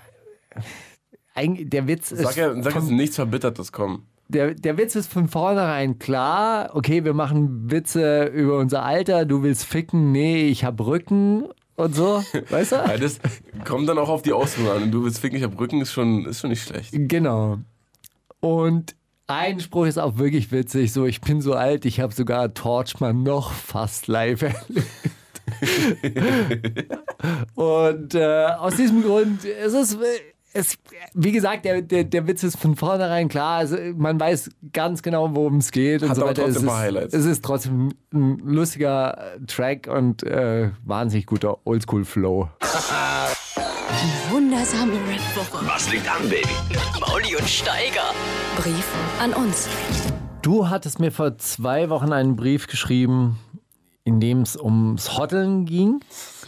[1.33, 2.21] eigentlich, der Witz ist.
[2.21, 4.03] Sag ja, sag jetzt nichts Verbittertes, komm.
[4.27, 6.75] der, der Witz ist von vornherein klar.
[6.75, 9.25] Okay, wir machen Witze über unser Alter.
[9.25, 10.11] Du willst ficken?
[10.11, 11.45] Nee, ich hab Rücken
[11.77, 12.23] und so.
[12.49, 12.75] Weißt du?
[12.87, 13.19] Ja, das
[13.63, 14.83] kommt dann auch auf die Ausführung an.
[14.83, 16.89] Und du willst ficken, ich hab Rücken, ist schon, ist schon nicht schlecht.
[16.91, 17.59] Genau.
[18.39, 18.95] Und
[19.27, 20.91] ein Spruch ist auch wirklich witzig.
[20.91, 24.87] So, ich bin so alt, ich habe sogar Torchman noch fast live erlebt.
[27.55, 29.97] Und äh, aus diesem Grund, es ist,
[30.53, 30.77] es,
[31.13, 33.57] wie gesagt, der, der, der Witz ist von vornherein klar.
[33.59, 36.01] Also, man weiß ganz genau, worum es geht.
[36.03, 36.43] Und Hat so aber weiter.
[36.43, 37.13] trotzdem es ein paar ist, Highlights.
[37.13, 42.49] Es ist trotzdem ein lustiger Track und äh, wahnsinnig guter Oldschool-Flow.
[44.31, 45.65] Wundersame Red Woche.
[45.65, 46.47] Was liegt an, Baby?
[46.99, 48.13] Mauli und Steiger.
[48.57, 48.85] Brief
[49.19, 49.67] an uns.
[50.41, 53.39] Du hattest mir vor zwei Wochen einen Brief geschrieben,
[54.03, 55.99] in dem es ums Hotteln ging.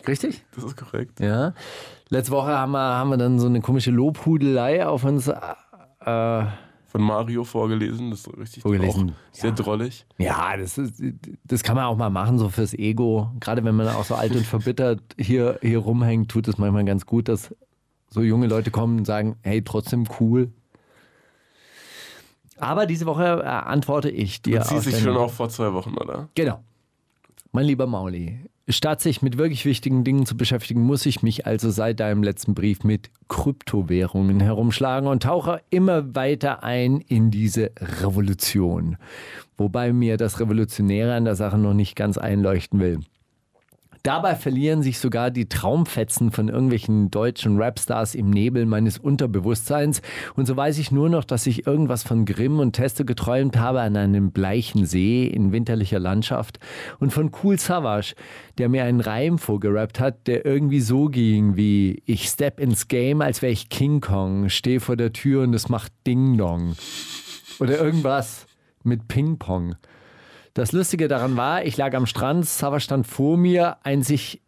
[0.07, 0.43] Richtig?
[0.55, 1.19] Das ist korrekt.
[1.19, 1.53] Ja.
[2.09, 5.27] Letzte Woche haben wir, haben wir dann so eine komische Lobhudelei auf uns.
[5.27, 5.35] Äh,
[6.87, 10.05] Von Mario vorgelesen, das ist richtig Vorgelesen, Auch sehr drollig.
[10.17, 11.01] ja, das, ist,
[11.43, 13.29] das kann man auch mal machen, so fürs Ego.
[13.39, 17.05] Gerade wenn man auch so alt und verbittert hier, hier rumhängt, tut es manchmal ganz
[17.05, 17.53] gut, dass
[18.09, 20.51] so junge Leute kommen und sagen, hey, trotzdem cool.
[22.57, 24.61] Aber diese Woche äh, antworte ich dir.
[24.61, 26.27] Aus sich den- schon auf vor zwei Wochen, oder?
[26.35, 26.59] Genau.
[27.51, 28.39] Mein lieber Mauli,
[28.69, 32.53] statt sich mit wirklich wichtigen Dingen zu beschäftigen, muss ich mich also seit deinem letzten
[32.53, 38.97] Brief mit Kryptowährungen herumschlagen und tauche immer weiter ein in diese Revolution.
[39.57, 42.99] Wobei mir das Revolutionäre an der Sache noch nicht ganz einleuchten will.
[44.03, 50.01] Dabei verlieren sich sogar die Traumfetzen von irgendwelchen deutschen Rapstars im Nebel meines Unterbewusstseins.
[50.35, 53.81] Und so weiß ich nur noch, dass ich irgendwas von Grimm und Testo geträumt habe
[53.81, 56.59] an einem bleichen See in winterlicher Landschaft
[56.99, 58.15] und von Cool Savage,
[58.57, 63.21] der mir einen Reim vorgerappt hat, der irgendwie so ging wie Ich step ins Game,
[63.21, 66.75] als wäre ich King Kong, stehe vor der Tür und es macht Ding Dong.
[67.59, 68.45] Oder irgendwas
[68.83, 69.75] mit Ping Pong.
[70.59, 74.41] Das Lustige daran war, ich lag am Strand, Sava stand vor mir, ein sich,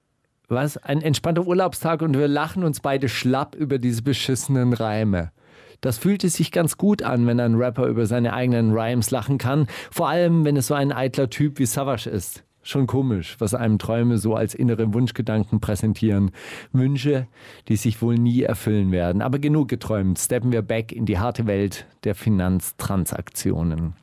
[0.49, 5.31] was, ein entspannter Urlaubstag und wir lachen uns beide schlapp über diese beschissenen Reime.
[5.79, 9.67] Das fühlte sich ganz gut an, wenn ein Rapper über seine eigenen Rhymes lachen kann,
[9.89, 12.43] vor allem wenn es so ein eitler Typ wie Savage ist.
[12.61, 16.31] Schon komisch, was einem Träume so als innere Wunschgedanken präsentieren.
[16.73, 17.27] Wünsche,
[17.69, 19.21] die sich wohl nie erfüllen werden.
[19.21, 23.93] Aber genug geträumt, steppen wir back in die harte Welt der Finanztransaktionen.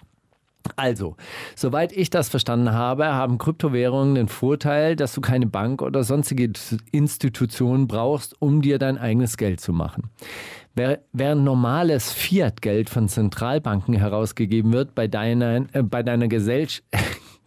[0.77, 1.17] Also,
[1.55, 6.53] soweit ich das verstanden habe, haben Kryptowährungen den Vorteil, dass du keine Bank oder sonstige
[6.93, 10.11] Institution brauchst, um dir dein eigenes Geld zu machen.
[10.75, 16.29] Während normales Fiat-Geld von Zentralbanken herausgegeben wird, bei deiner, äh, bei deiner.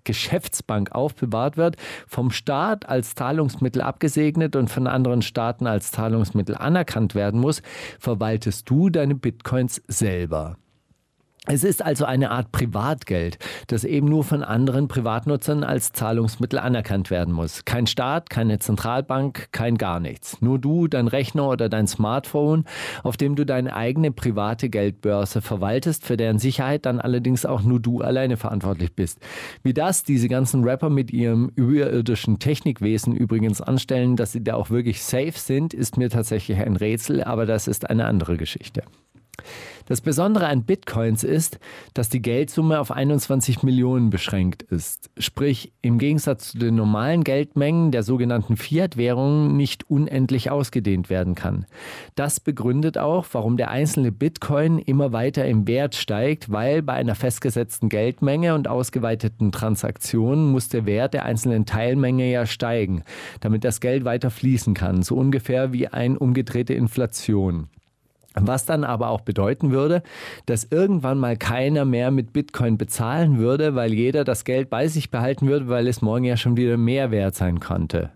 [0.04, 7.16] Geschäftsbank aufbewahrt wird, vom Staat als Zahlungsmittel abgesegnet und von anderen Staaten als Zahlungsmittel anerkannt
[7.16, 7.62] werden muss,
[8.00, 10.58] verwaltest du deine Bitcoins selber.
[11.48, 17.10] Es ist also eine Art Privatgeld, das eben nur von anderen Privatnutzern als Zahlungsmittel anerkannt
[17.10, 17.66] werden muss.
[17.66, 20.40] Kein Staat, keine Zentralbank, kein gar nichts.
[20.42, 22.66] Nur du, dein Rechner oder dein Smartphone,
[23.02, 27.80] auf dem du deine eigene private Geldbörse verwaltest, für deren Sicherheit dann allerdings auch nur
[27.80, 29.20] du alleine verantwortlich bist.
[29.64, 34.70] Wie das diese ganzen Rapper mit ihrem überirdischen Technikwesen übrigens anstellen, dass sie da auch
[34.70, 38.84] wirklich safe sind, ist mir tatsächlich ein Rätsel, aber das ist eine andere Geschichte.
[39.92, 41.60] Das Besondere an Bitcoins ist,
[41.94, 45.10] dass die Geldsumme auf 21 Millionen beschränkt ist.
[45.18, 51.66] Sprich, im Gegensatz zu den normalen Geldmengen der sogenannten Fiat-Währungen nicht unendlich ausgedehnt werden kann.
[52.16, 57.16] Das begründet auch, warum der einzelne Bitcoin immer weiter im Wert steigt, weil bei einer
[57.16, 63.04] festgesetzten Geldmenge und ausgeweiteten Transaktionen muss der Wert der einzelnen Teilmenge ja steigen,
[63.42, 67.68] damit das Geld weiter fließen kann, so ungefähr wie eine umgedrehte Inflation.
[68.34, 70.04] Was dann aber auch bedeuten würde,
[70.46, 75.12] dass irgendwann mal keiner mehr mit Bitcoin bezahlen würde, weil jeder das Geld bei sich
[75.12, 78.12] behalten würde, weil es morgen ja schon wieder mehr wert sein konnte.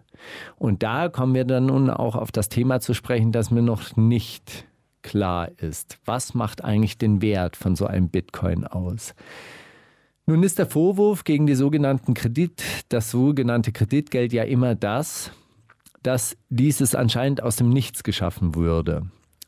[0.58, 3.96] Und da kommen wir dann nun auch auf das Thema zu sprechen, das mir noch
[3.98, 4.66] nicht
[5.02, 6.00] klar ist.
[6.06, 9.14] Was macht eigentlich den Wert von so einem Bitcoin aus?
[10.26, 15.32] Nun ist der Vorwurf gegen die sogenannten Kredit, das sogenannte Kreditgeld ja immer das,
[16.02, 19.04] dass dieses anscheinend aus dem Nichts geschaffen würde.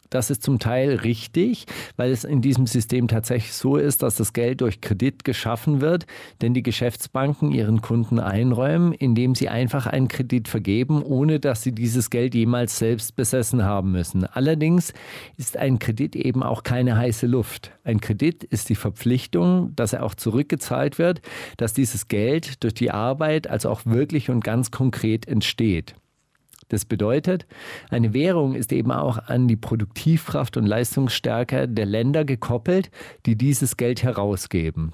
[0.10, 4.34] Das ist zum Teil richtig, weil es in diesem System tatsächlich so ist, dass das
[4.34, 6.06] Geld durch Kredit geschaffen wird,
[6.42, 11.72] denn die Geschäftsbanken ihren Kunden einräumen, indem sie einfach einen Kredit vergeben, ohne dass sie
[11.72, 14.26] dieses Geld jemals selbst besessen haben müssen.
[14.26, 14.94] Allerdings
[15.38, 17.72] ist ein Kredit eben auch keine heiße Luft.
[17.84, 21.22] Ein Kredit ist die Verpflichtung, dass er auch zurückgezahlt wird,
[21.58, 25.96] dass dieses Geld durch die Arbeit also auch wirklich und ganz konkret entsteht.
[26.70, 27.46] Das bedeutet,
[27.90, 32.92] eine Währung ist eben auch an die Produktivkraft und Leistungsstärke der Länder gekoppelt,
[33.26, 34.94] die dieses Geld herausgeben.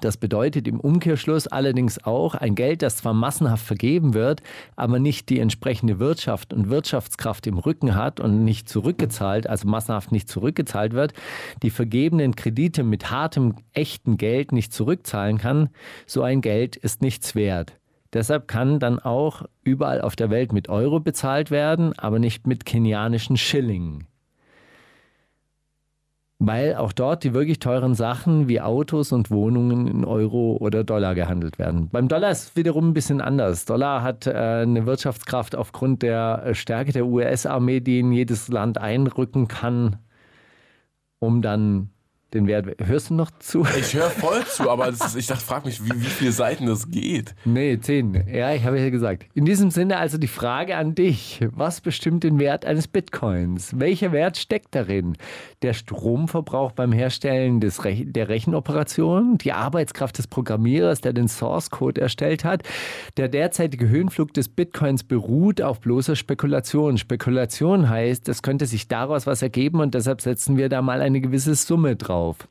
[0.00, 4.40] Das bedeutet im Umkehrschluss allerdings auch ein Geld, das zwar massenhaft vergeben wird,
[4.76, 10.12] aber nicht die entsprechende Wirtschaft und Wirtschaftskraft im Rücken hat und nicht zurückgezahlt, also massenhaft
[10.12, 11.12] nicht zurückgezahlt wird,
[11.64, 15.70] die vergebenen Kredite mit hartem, echten Geld nicht zurückzahlen kann,
[16.06, 17.79] so ein Geld ist nichts wert.
[18.12, 22.64] Deshalb kann dann auch überall auf der Welt mit Euro bezahlt werden, aber nicht mit
[22.64, 24.06] kenianischen Schillingen.
[26.40, 31.14] Weil auch dort die wirklich teuren Sachen wie Autos und Wohnungen in Euro oder Dollar
[31.14, 31.90] gehandelt werden.
[31.90, 33.66] Beim Dollar ist es wiederum ein bisschen anders.
[33.66, 38.78] Dollar hat äh, eine Wirtschaftskraft aufgrund der äh, Stärke der US-Armee, die in jedes Land
[38.78, 39.98] einrücken kann,
[41.18, 41.90] um dann
[42.34, 42.66] den Wert.
[42.84, 43.66] Hörst du noch zu?
[43.78, 46.90] Ich höre voll zu, aber ist, ich dachte, frag mich, wie, wie viele Seiten das
[46.90, 47.34] geht.
[47.44, 48.24] Nee, zehn.
[48.32, 49.26] Ja, ich habe ja gesagt.
[49.34, 51.40] In diesem Sinne also die Frage an dich.
[51.52, 53.78] Was bestimmt den Wert eines Bitcoins?
[53.78, 55.16] Welcher Wert steckt darin?
[55.62, 59.38] Der Stromverbrauch beim Herstellen des Re der Rechenoperation?
[59.38, 62.62] Die Arbeitskraft des Programmierers, der den Source Code erstellt hat?
[63.16, 66.96] Der derzeitige Höhenflug des Bitcoins beruht auf bloßer Spekulation.
[66.96, 71.20] Spekulation heißt, es könnte sich daraus was ergeben und deshalb setzen wir da mal eine
[71.20, 72.48] gewisse Summe drauf auf,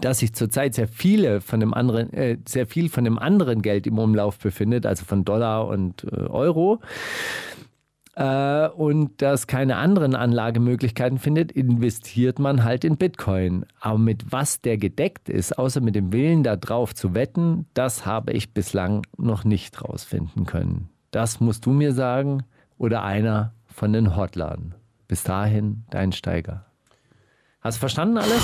[0.00, 3.86] dass sich zurzeit sehr viele von dem anderen, äh, sehr viel von dem anderen Geld
[3.86, 6.80] im Umlauf befindet, also von Dollar und äh, Euro,
[8.16, 13.66] äh, und das keine anderen Anlagemöglichkeiten findet, investiert man halt in Bitcoin.
[13.78, 18.32] Aber mit was der gedeckt ist, außer mit dem Willen darauf zu wetten, das habe
[18.32, 20.88] ich bislang noch nicht rausfinden können.
[21.10, 22.42] Das musst du mir sagen
[22.78, 24.74] oder einer von den Hotlern.
[25.08, 26.65] Bis dahin, dein Steiger.
[27.66, 28.40] Hast du verstanden alles?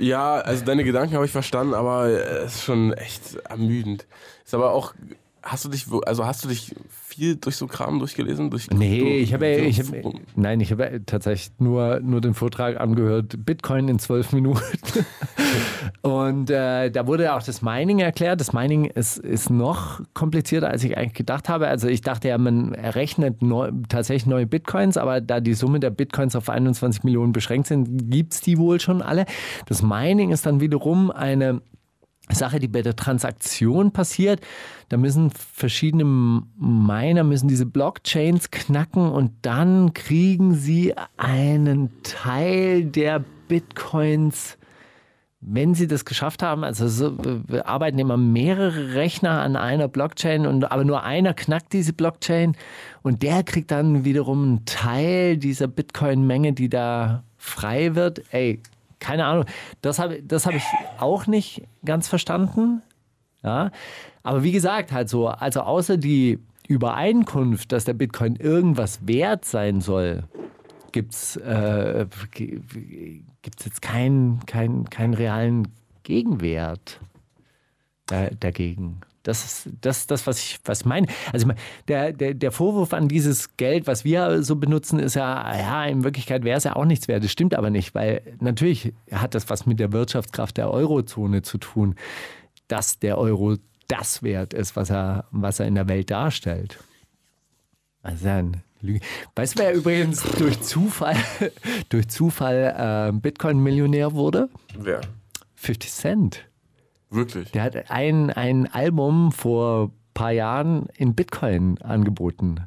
[0.00, 4.06] Ja, also deine Gedanken habe ich verstanden, aber es ist schon echt ermüdend.
[4.44, 4.92] Ist aber auch,
[5.46, 8.50] hast du dich, also hast du dich viel durch so Kram durchgelesen?
[8.50, 9.86] Durch, nee, durch, ich habe ich hab,
[10.34, 14.60] nein, ich habe tatsächlich nur, nur den Vortrag angehört, Bitcoin in zwölf Minuten.
[16.02, 18.40] Und äh, da wurde auch das Mining erklärt.
[18.40, 21.68] Das Mining ist, ist noch komplizierter, als ich eigentlich gedacht habe.
[21.68, 25.90] Also ich dachte ja, man errechnet neu, tatsächlich neue Bitcoins, aber da die Summe der
[25.90, 29.26] Bitcoins auf 21 Millionen beschränkt sind, gibt es die wohl schon alle.
[29.66, 31.60] Das Mining ist dann wiederum eine
[32.34, 34.40] Sache, die bei der Transaktion passiert.
[34.88, 43.24] Da müssen verschiedene Miner müssen diese Blockchains knacken und dann kriegen sie einen Teil der
[43.48, 44.58] Bitcoins
[45.48, 47.16] wenn sie das geschafft haben, also so,
[47.64, 52.56] arbeiten immer mehrere Rechner an einer Blockchain und aber nur einer knackt diese Blockchain
[53.02, 58.22] und der kriegt dann wiederum einen Teil dieser Bitcoin-Menge, die da frei wird.
[58.32, 58.60] Ey,
[58.98, 59.44] keine Ahnung.
[59.82, 60.64] Das habe das hab ich
[60.98, 62.82] auch nicht ganz verstanden.
[63.42, 63.70] Ja.
[64.22, 69.80] Aber wie gesagt, halt so, also außer die Übereinkunft, dass der Bitcoin irgendwas wert sein
[69.80, 70.24] soll,
[70.90, 72.06] gibt es äh,
[73.44, 75.68] jetzt keinen kein, kein realen
[76.02, 77.00] Gegenwert
[78.06, 79.00] da, dagegen.
[79.26, 81.08] Das ist das, das was ich was meine.
[81.32, 81.50] Also
[81.88, 86.04] der, der, der Vorwurf an dieses Geld, was wir so benutzen, ist ja, ja, in
[86.04, 87.24] Wirklichkeit wäre es ja auch nichts wert.
[87.24, 91.58] Das stimmt aber nicht, weil natürlich hat das was mit der Wirtschaftskraft der Eurozone zu
[91.58, 91.96] tun,
[92.68, 93.56] dass der Euro
[93.88, 96.78] das wert ist, was er, was er in der Welt darstellt.
[98.02, 99.00] Also ein Lüge.
[99.34, 101.16] Weißt du, wer übrigens durch Zufall,
[101.88, 104.48] durch Zufall äh, Bitcoin-Millionär wurde?
[104.78, 105.00] Wer?
[105.56, 106.48] 50 Cent.
[107.16, 107.50] Wirklich?
[107.52, 112.60] Der hat ein, ein Album vor ein paar Jahren in Bitcoin angeboten.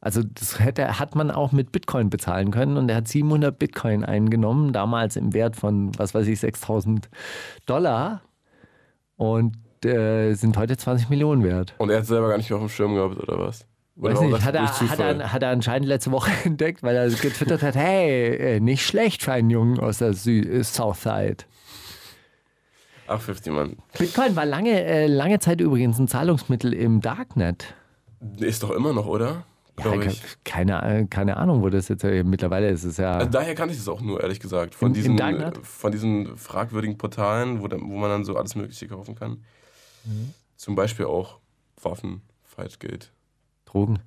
[0.00, 4.04] Also das hätte, hat man auch mit Bitcoin bezahlen können und er hat 700 Bitcoin
[4.04, 7.08] eingenommen, damals im Wert von, was weiß ich, 6000
[7.66, 8.22] Dollar
[9.16, 11.74] und äh, sind heute 20 Millionen wert.
[11.78, 13.66] Und er hat selber gar nicht mehr auf dem Schirm gehabt, oder was?
[13.96, 17.08] Oder Weiß nicht, hat er, hat, er, hat er anscheinend letzte Woche entdeckt, weil er
[17.10, 21.44] getwittert hat, hey, äh, nicht schlecht für einen Jungen aus der Sü äh, Southside.
[23.08, 23.76] Ach, 50 Mann.
[23.98, 27.74] Bitcoin war lange, äh, lange Zeit übrigens ein Zahlungsmittel im Darknet.
[28.38, 29.44] Ist doch immer noch, oder?
[29.82, 29.92] Ja,
[30.44, 32.82] keine, äh, keine Ahnung, wo das jetzt äh, mittlerweile ist.
[32.84, 34.74] Es ja Also daher kannte ich das auch nur, ehrlich gesagt.
[34.74, 38.36] Von Im- im diesen, äh, von diesen fragwürdigen Portalen, wo, dann, wo man dann so
[38.36, 39.44] alles Mögliche kaufen kann.
[40.04, 40.34] Mhm.
[40.56, 41.38] Zum Beispiel auch
[41.80, 43.12] Waffen, Falschgeld.
[43.66, 44.00] Drogen.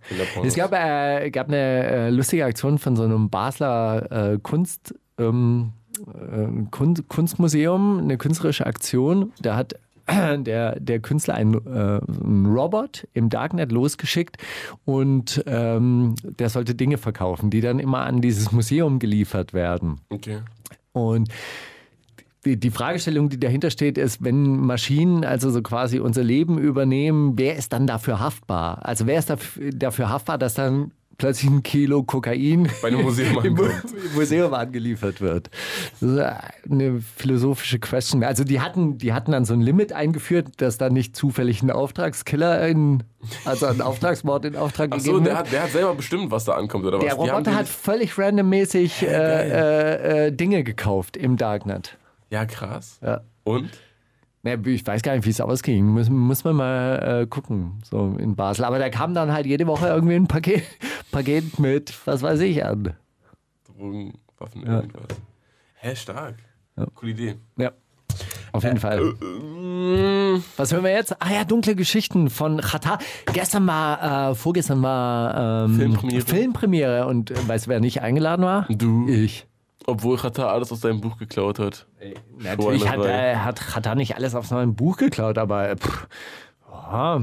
[0.44, 5.72] Es gab, äh, gab eine äh, lustige Aktion von so einem Basler äh, Kunst, ähm,
[6.08, 9.32] äh, Kun Kunstmuseum, eine künstlerische Aktion.
[9.42, 9.76] Da hat
[10.12, 14.38] der, der Künstler einen, äh, einen Robot im Darknet losgeschickt
[14.86, 20.02] und ähm, der sollte Dinge verkaufen, die dann immer an dieses Museum geliefert werden.
[20.10, 20.40] Okay.
[20.94, 21.30] Und
[22.46, 27.34] die, die Fragestellung, die dahinter steht, ist, wenn Maschinen also so quasi unser Leben übernehmen,
[27.38, 28.84] wer ist dann dafür haftbar?
[28.86, 30.92] Also wer ist dafür, dafür haftbar, dass dann
[31.22, 35.52] plötzlich ein Kilo Kokain Bei einem Museum im, im Museum angeliefert wird?
[36.00, 36.20] Das ist
[36.72, 38.24] eine philosophische Question.
[38.24, 41.70] Also die hatten, die hatten dann so ein Limit eingeführt, dass dann nicht zufällig ein
[41.70, 43.04] Auftragskiller, in,
[43.46, 45.46] also ein Auftragsmord in Auftrag Ach so, gegeben der wird.
[45.46, 47.06] hat, der hat selber bestimmt, was da ankommt, oder was?
[47.06, 51.98] Der Die haben Roboter hat völlig randommäßig äh, äh, äh, Dinge gekauft im Darknet.
[52.32, 53.00] Ja, krass.
[53.04, 53.22] Ja.
[53.44, 53.70] Und?
[54.44, 55.86] Ja, ich weiß gar nicht, wie es ausging.
[55.86, 58.66] Muss, muss man mal äh, gucken, so in Basel.
[58.66, 60.64] Aber da kam dann halt jede Woche irgendwie ein Paket,
[61.12, 62.94] Paket mit, was weiß ich, an.
[63.68, 64.78] Drogen, Waffen, Ja.
[64.78, 65.04] irgendwas.
[65.76, 66.36] Hä, stark.
[66.96, 67.36] Coole Idee.
[67.58, 67.72] Ja.
[68.52, 69.14] Auf jeden Fall.
[70.58, 71.16] Was hören wir jetzt?
[71.22, 72.98] Ah ja, dunkle Geschichten von Chata.
[73.34, 76.22] Gestern war, äh, vorgestern war ähm, Filmpremiere.
[76.26, 77.08] Filmpremiere.
[77.08, 78.66] Und äh, weißt du, wer nicht eingeladen war?
[78.70, 79.08] Du.
[79.08, 79.48] Ich.
[79.88, 81.88] Obwohl Katar alles aus deinem Buch geklaut hat.
[82.40, 86.08] Natürlich hat, äh, hat Chata nicht alles aus meinem Buch geklaut, aber äh, pff,
[86.72, 87.20] ja,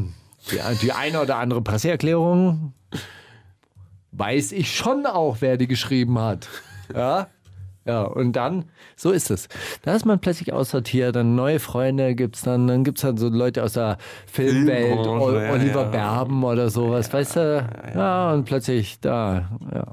[0.51, 2.73] die, die eine oder andere Presseerklärung
[4.13, 6.49] weiß ich schon auch, wer die geschrieben hat.
[6.95, 7.29] Ja.
[7.85, 9.49] Ja, und dann, so ist es.
[9.81, 13.63] Da ist man plötzlich aussortiert, dann neue Freunde gibt's dann, dann gibt's dann so Leute
[13.63, 13.97] aus der
[14.27, 15.89] Filmwelt, Filmbranche, O- ja, Oliver ja.
[15.89, 17.69] Berben oder sowas, weißt du?
[17.95, 19.87] Ja, und plötzlich da, ja.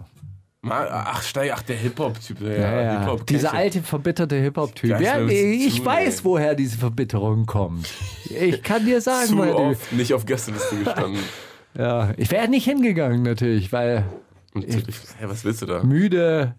[0.70, 2.42] Ach, Steig, ach, der Hip-Hop-Typ.
[2.42, 5.00] Ja, Ja, kenn Dieser ich alte, verbitterte Hip-Hop-Typ.
[5.00, 6.24] Ja, ich zu, weiß, ey.
[6.24, 7.88] woher diese Verbitterung kommt.
[8.30, 11.22] Ich kann dir sagen, Zu die, oft nicht auf Gästeliste gestanden.
[11.78, 14.06] ja, Ich wäre nicht hingegangen, natürlich, weil
[14.54, 14.96] Natürlich.
[15.20, 15.84] Hä, was willst du da?
[15.84, 16.56] müde,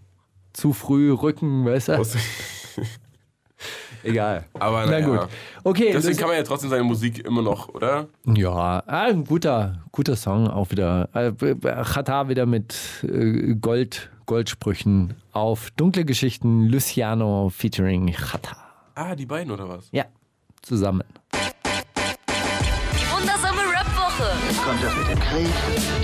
[0.52, 1.92] zu früh, Rücken, weißt du?
[4.06, 4.44] Egal.
[4.54, 5.06] Aber Na naja.
[5.06, 5.28] gut.
[5.64, 8.06] Okay, Deswegen das- kann man ja trotzdem seine Musik immer noch, oder?
[8.24, 11.08] Ja, ah, ein guter, guter Song auch wieder.
[11.14, 11.32] Äh,
[11.84, 18.56] Chata wieder mit äh, Gold, Goldsprüchen auf Dunkle Geschichten Luciano featuring Chata.
[18.94, 19.88] Ah, die beiden oder was?
[19.92, 20.04] Ja,
[20.62, 21.04] zusammen.
[21.34, 25.48] Die wundersame Rap-Woche Jetzt kommt das mit dem Krieg,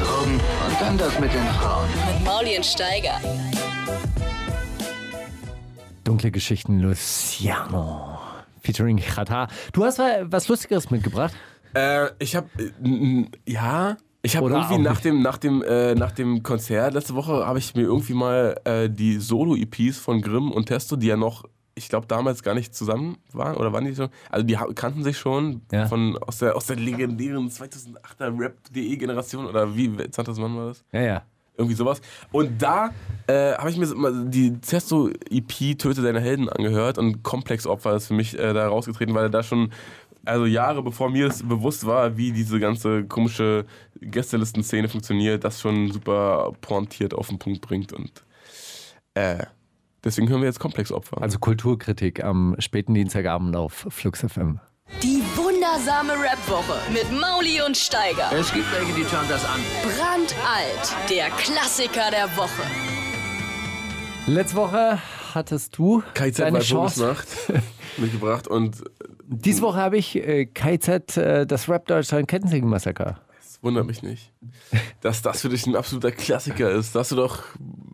[0.00, 1.88] Drogen und dann das mit den Frauen.
[2.14, 3.18] mit Mauli und Steiger.
[6.05, 8.18] Dunkle Geschichten Luciano
[8.62, 9.48] featuring Chata.
[9.72, 11.34] Du hast wa- was Lustigeres mitgebracht?
[11.74, 12.70] Äh, ich hab, äh,
[13.46, 17.59] ja, ich habe irgendwie nach dem, nach, dem, äh, nach dem Konzert letzte Woche habe
[17.59, 21.44] ich mir irgendwie mal äh, die Solo-EPs von Grimm und Testo, die ja noch,
[21.74, 24.11] ich glaube damals gar nicht zusammen waren, oder waren die schon?
[24.30, 25.86] Also die kannten sich schon Ja.
[25.86, 30.84] von, aus, der, aus der legendären 2008er Rap.de-Generation oder wie, 20 Mann war das?
[30.92, 31.22] Ja, ja.
[31.57, 32.00] Irgendwie sowas.
[32.30, 32.90] Und da
[33.26, 33.86] äh, habe ich mir
[34.26, 39.24] die Zesto-EP Töte deine Helden angehört und Komplexopfer ist für mich äh, da rausgetreten, weil
[39.24, 39.70] er da schon,
[40.24, 43.66] also Jahre bevor mir es bewusst war, wie diese ganze komische
[44.00, 48.24] Gästelisten-Szene funktioniert, das schon super pointiert auf den Punkt bringt und
[49.14, 49.44] äh,
[50.03, 51.20] deswegen hören wir jetzt Komplexopfer.
[51.20, 54.59] Also Kulturkritik am späten Dienstagabend auf Flux FM.
[55.02, 55.22] Die
[55.73, 58.31] wundersame Rap-Woche mit Mauli und Steiger.
[58.32, 59.61] Es gibt welche, die schauen das an.
[59.82, 61.09] Brandalt.
[61.09, 62.62] Der Klassiker der Woche.
[64.27, 64.99] Letzte Woche
[65.35, 67.01] hattest du KZ deine Chance.
[67.01, 67.62] Vogelsnacht
[67.97, 68.85] mitgebracht und
[69.27, 73.19] Diese Woche habe ich äh, KZ, äh, das Rap Deutschland Kettensägen-Massaker.
[73.62, 74.32] Wundert mich nicht,
[75.01, 76.94] dass das für dich ein absoluter Klassiker ist.
[76.94, 77.44] Da hast du doch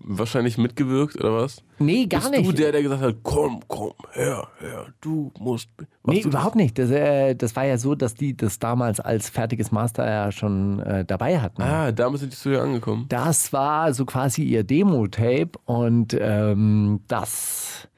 [0.03, 1.63] wahrscheinlich mitgewirkt, oder was?
[1.79, 2.47] Nee, gar Bist nicht.
[2.47, 5.69] du der, der gesagt hat, komm, komm, her, her, du musst...
[6.05, 6.35] Nee, du das?
[6.35, 6.79] überhaupt nicht.
[6.79, 10.81] Das, äh, das war ja so, dass die das damals als fertiges Master ja schon
[10.81, 11.61] äh, dabei hatten.
[11.61, 13.05] Ah, damit sind die zu dir angekommen.
[13.11, 17.89] Das war so quasi ihr Demo-Tape und ähm, das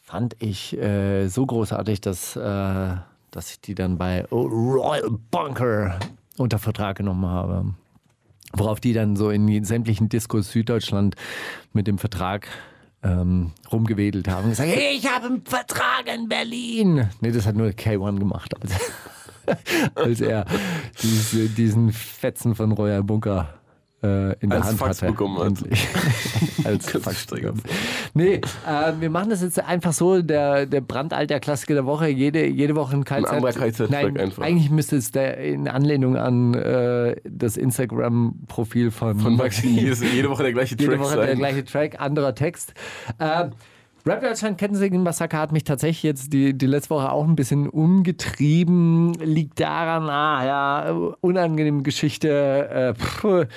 [0.00, 2.94] fand ich äh, so großartig, dass, äh,
[3.32, 5.98] dass ich die dann bei Royal Bunker
[6.38, 7.74] unter Vertrag genommen habe.
[8.52, 11.16] Worauf die dann so in sämtlichen Diskos Süddeutschland
[11.72, 12.48] mit dem Vertrag
[13.02, 17.08] ähm, rumgewedelt haben und gesagt, hey, ich habe einen Vertrag in Berlin.
[17.20, 18.54] Nee, das hat nur K1 gemacht,
[19.94, 20.44] als, er
[21.02, 23.54] diese, diesen Fetzen von Royal Bunker
[24.02, 25.24] äh, in der Als Hand Fax hatte.
[25.44, 25.88] Endlich.
[26.64, 27.62] Als Kannst Fax du bekommen.
[28.14, 28.34] Nee,
[28.66, 32.76] äh, wir machen das jetzt einfach so, der, der brandalter Klassiker der Woche, jede, jede
[32.76, 33.26] Woche ein KZ.
[33.26, 34.42] anderer KZ-Track Nein, einfach.
[34.42, 40.28] eigentlich müsste es der in Anlehnung an äh, das Instagram-Profil von, Von Maxi, jede, jede
[40.30, 41.26] Woche der gleiche jede Track Woche sein.
[41.26, 42.74] der gleiche Track, anderer Text.
[43.18, 43.48] Äh,
[44.08, 47.68] Rap Deutschland Kettensägen Massaker hat mich tatsächlich jetzt die, die letzte Woche auch ein bisschen
[47.68, 49.14] umgetrieben.
[49.14, 53.48] Liegt daran, ah ja, unangenehme Geschichte, äh, pff,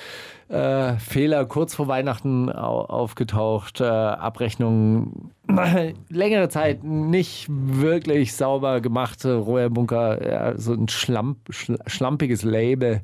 [0.48, 5.30] äh, Fehler kurz vor Weihnachten au aufgetaucht, äh, Abrechnung
[6.08, 13.02] längere Zeit nicht wirklich sauber gemacht, Royal Bunker, ja, so ein Schlamp, schl schlampiges Label,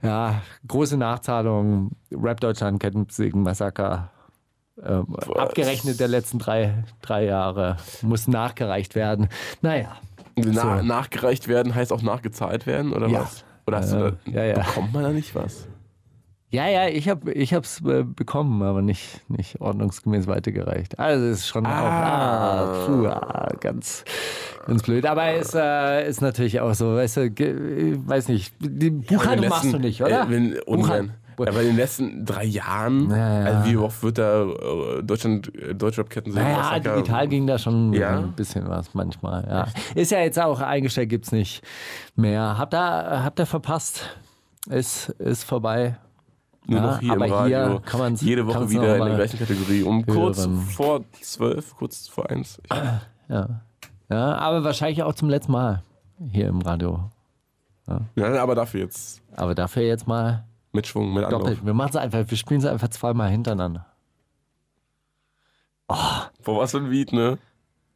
[0.00, 4.12] ja, große Nachzahlung, Rap Deutschland Kettensägen Massaker
[4.84, 7.76] ähm, abgerechnet der letzten drei, drei Jahre.
[8.02, 9.28] Muss nachgereicht werden.
[9.62, 9.96] Naja.
[10.36, 10.84] Na, So.
[10.86, 13.20] Nachgereicht werden heißt auch nachgezahlt werden, oder Ja.
[13.22, 13.44] was?
[13.66, 14.54] Oder hast Äh, du da, ja, ja.
[14.60, 15.66] bekommt man da nicht was?
[16.50, 20.98] Ja, ja, ich habe ich hab's äh, bekommen, aber nicht, nicht ordnungsgemäß weitergereicht.
[20.98, 24.02] Also es ist schon auch ah, puh, ah, ganz,
[24.66, 25.04] ganz blöd.
[25.04, 29.50] Aber es äh, ist natürlich auch so, weißt du, ich weiß nicht, die Buchhaltung Ja,
[29.50, 30.22] machst du nicht, oder?
[30.22, 31.12] Äh, wenn, ungern.
[31.46, 33.44] Aber in den letzten drei Jahren, Ja, ja.
[33.46, 36.42] also wie oft wird da äh, Deutschland, äh, Deutschrap-Ketten sehen?
[36.42, 38.18] Naja, digital ging da schon Ja?
[38.18, 39.46] ein bisschen was manchmal.
[39.48, 39.66] Ja.
[39.94, 41.62] Ist ja jetzt auch eingestellt, gibt's nicht
[42.16, 42.58] mehr.
[42.58, 44.18] Habt ihr, habt ihr verpasst?
[44.68, 45.96] Ist, ist vorbei.
[46.66, 47.66] Nur Ja, noch hier aber im Radio.
[47.70, 49.82] hier kann Jede Woche wieder in der gleichen Kategorie.
[49.82, 50.58] Um kurz hören.
[50.60, 52.60] vor zwölf, kurz vor eins.
[53.30, 53.60] Ja.
[54.10, 55.82] ja, aber wahrscheinlich auch zum letzten Mal
[56.30, 57.10] hier im Radio.
[58.16, 61.42] ja, aber dafür jetzt Aber dafür jetzt mal mit Schwung, mit Anlauf.
[61.42, 61.64] doppelt.
[61.64, 63.86] Wir machen es einfach, wir spielen es einfach zweimal hintereinander.
[65.86, 67.38] Boah, was für ein Beat, ne?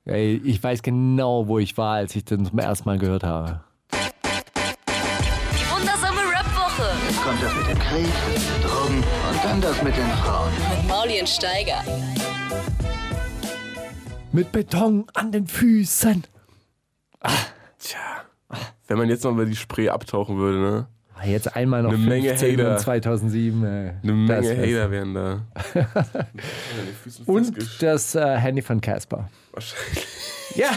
[0.04, 3.62] Ey, ich weiß genau, wo ich war, als ich den zum ersten Mal gehört habe.
[3.92, 8.08] Die wundersame Rap-Woche Jetzt kommt das mit dem Krieg,
[8.62, 10.50] Drogen und dann das mit den Frauen.
[10.78, 11.82] mit Mauli und Steiger.
[14.32, 16.24] Mit Beton an den Füßen.
[17.78, 18.00] Tja.
[18.88, 20.86] Wenn man jetzt noch mal die Spree abtauchen würde, ne?
[21.22, 22.70] Ah, Jetzt einmal noch Eine Menge 15 Hater.
[22.72, 23.64] und 2007.
[23.64, 23.70] Ey.
[24.02, 24.62] Eine Das Menge.
[24.62, 25.40] Hater wären da.
[27.26, 29.28] Und das äh, Handy von Casper.
[29.52, 30.06] Wahrscheinlich.
[30.56, 30.70] Ja.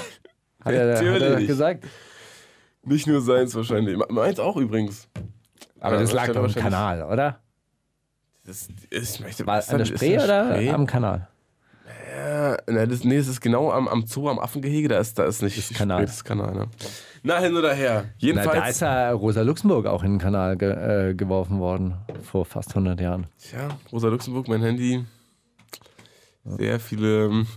[0.63, 1.47] Hat er, hat er Natürlich.
[1.47, 1.85] gesagt.
[2.83, 3.97] Nicht nur seins wahrscheinlich.
[4.09, 5.07] Meins auch übrigens.
[5.79, 7.39] Aber Ja, das lag doch im wahrscheinlich- Kanal, oder?
[8.45, 9.85] Das ist, ich möchte, War an der?
[9.85, 10.69] Spree das oder Spree?
[10.69, 11.27] am Kanal?
[12.15, 14.87] Ja, ne, das, nee, das ist genau am, am Zoo, am Affengehege.
[14.87, 16.05] Da ist, da ist nicht Das die Kanal.
[16.05, 16.53] Das ist Kanal.
[16.53, 16.67] Ne?
[17.23, 18.05] Na, hin oder her.
[18.05, 18.57] Na, Jedenfalls.
[18.57, 22.69] da ist ja Rosa Luxemburg auch in den Kanal ge äh, geworfen worden, vor fast
[22.69, 23.27] 100 Jahren.
[23.37, 25.03] Tja, Rosa Luxemburg, mein Handy.
[26.45, 27.47] Sehr viele ähm,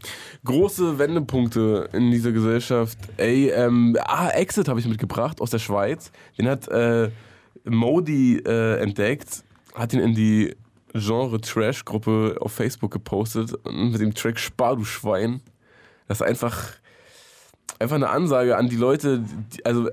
[0.44, 2.98] große Wendepunkte in dieser Gesellschaft.
[3.18, 6.10] Ey, ähm, ah, Exit habe ich mitgebracht aus der Schweiz.
[6.38, 7.10] Den hat äh,
[7.64, 9.44] Modi äh, entdeckt,
[9.74, 10.56] hat ihn in die
[11.00, 15.40] Genre-Trash-Gruppe auf Facebook gepostet mit dem Track Spar, du Schwein.
[16.06, 16.72] Das ist einfach,
[17.78, 19.88] einfach eine Ansage an die Leute, die, also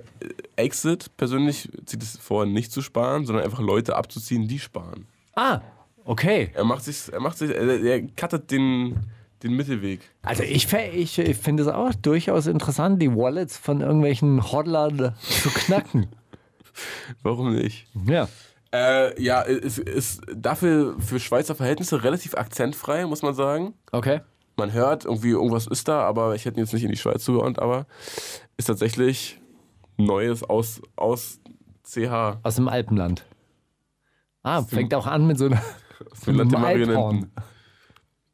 [0.55, 5.07] Exit persönlich zieht es vor, nicht zu sparen, sondern einfach Leute abzuziehen, die sparen.
[5.35, 5.61] Ah,
[6.05, 6.51] okay.
[6.53, 8.95] Er macht sich, er macht sich, er, er cuttet den,
[9.43, 10.01] den Mittelweg.
[10.21, 16.07] Also ich, ich finde es auch durchaus interessant, die Wallets von irgendwelchen Hodlern zu knacken.
[17.23, 17.87] Warum nicht?
[18.07, 18.27] ja.
[18.75, 23.73] Äh, ja, es ist dafür für Schweizer Verhältnisse relativ akzentfrei, muss man sagen.
[23.93, 24.19] Okay.
[24.57, 27.23] Man hört, irgendwie irgendwas ist da, aber ich hätte ihn jetzt nicht in die Schweiz
[27.23, 27.87] zugeordnet, aber
[28.57, 29.39] ist tatsächlich
[29.95, 31.39] Neues aus, aus
[31.83, 32.39] CH.
[32.43, 33.25] Aus dem Alpenland.
[34.43, 35.61] Ah, fängt auch an mit so einer.
[36.11, 36.85] Aus dem Land der Alphorn.
[36.95, 37.31] Marionetten.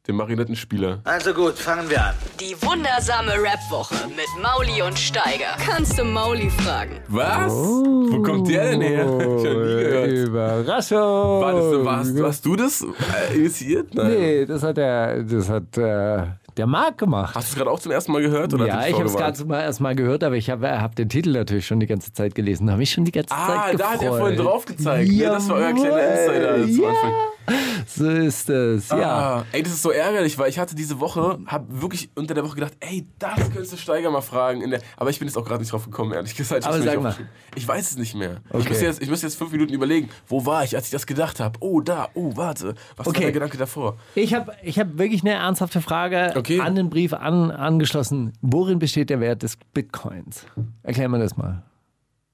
[0.08, 0.98] Dem Marionettenspieler.
[1.04, 2.14] Also gut, fangen wir an.
[2.40, 5.54] Die wundersame Rap-Woche mit Mauli und Steiger.
[5.64, 6.98] Kannst du Mauli fragen?
[7.06, 7.52] Was?
[7.52, 9.06] Wo kommt der denn her?
[9.12, 10.10] Ich hab nie gehört.
[10.10, 10.98] Überraschung.
[10.98, 12.82] War das, warst, warst du das
[13.30, 13.94] äh, initiiert?
[13.94, 14.08] Nein.
[14.10, 16.24] Nee, das hat der, das hat äh,
[16.56, 17.36] der Marc gemacht.
[17.36, 18.52] Hast du es gerade auch zum ersten Mal gehört?
[18.54, 21.08] Oder ja, ich habe es gerade mal erst mal gehört, aber ich habe hab den
[21.10, 22.68] Titel natürlich schon die ganze Zeit gelesen.
[22.70, 23.94] Habe mich schon die ganze Ah, Zeit da gefreut.
[23.94, 25.12] hat er vorhin drauf gezeigt.
[25.12, 25.22] Ne?
[25.26, 27.12] Das war euer kleiner Insider zum ja, Anfang.
[27.86, 29.38] So ist es, ja.
[29.40, 32.44] Ah, ey, das ist so ärgerlich, weil ich hatte diese Woche, hab wirklich unter der
[32.44, 34.70] Woche gedacht, ey, das könntest du Steiger mal fragen.
[34.70, 36.60] Der, aber ich bin jetzt auch gerade nicht drauf gekommen, ehrlich gesagt.
[36.60, 37.14] Ich Aber sag mal.
[37.56, 38.40] Ich weiß es nicht mehr.
[38.50, 38.68] Ich, Okay.
[38.68, 41.40] muss jetzt, ich muss jetzt fünf Minuten überlegen, wo war ich, als ich das gedacht
[41.40, 41.58] habe.
[41.60, 42.74] Oh, da, oh, warte.
[42.96, 43.22] Was war Okay.
[43.24, 43.96] der Gedanke davor?
[44.14, 46.60] Ich habe ich hab wirklich eine ernsthafte Frage Okay.
[46.60, 48.32] an den Brief an, angeschlossen.
[48.42, 50.46] Worin besteht der Wert des Bitcoins?
[50.84, 51.62] Erklär mir das mal.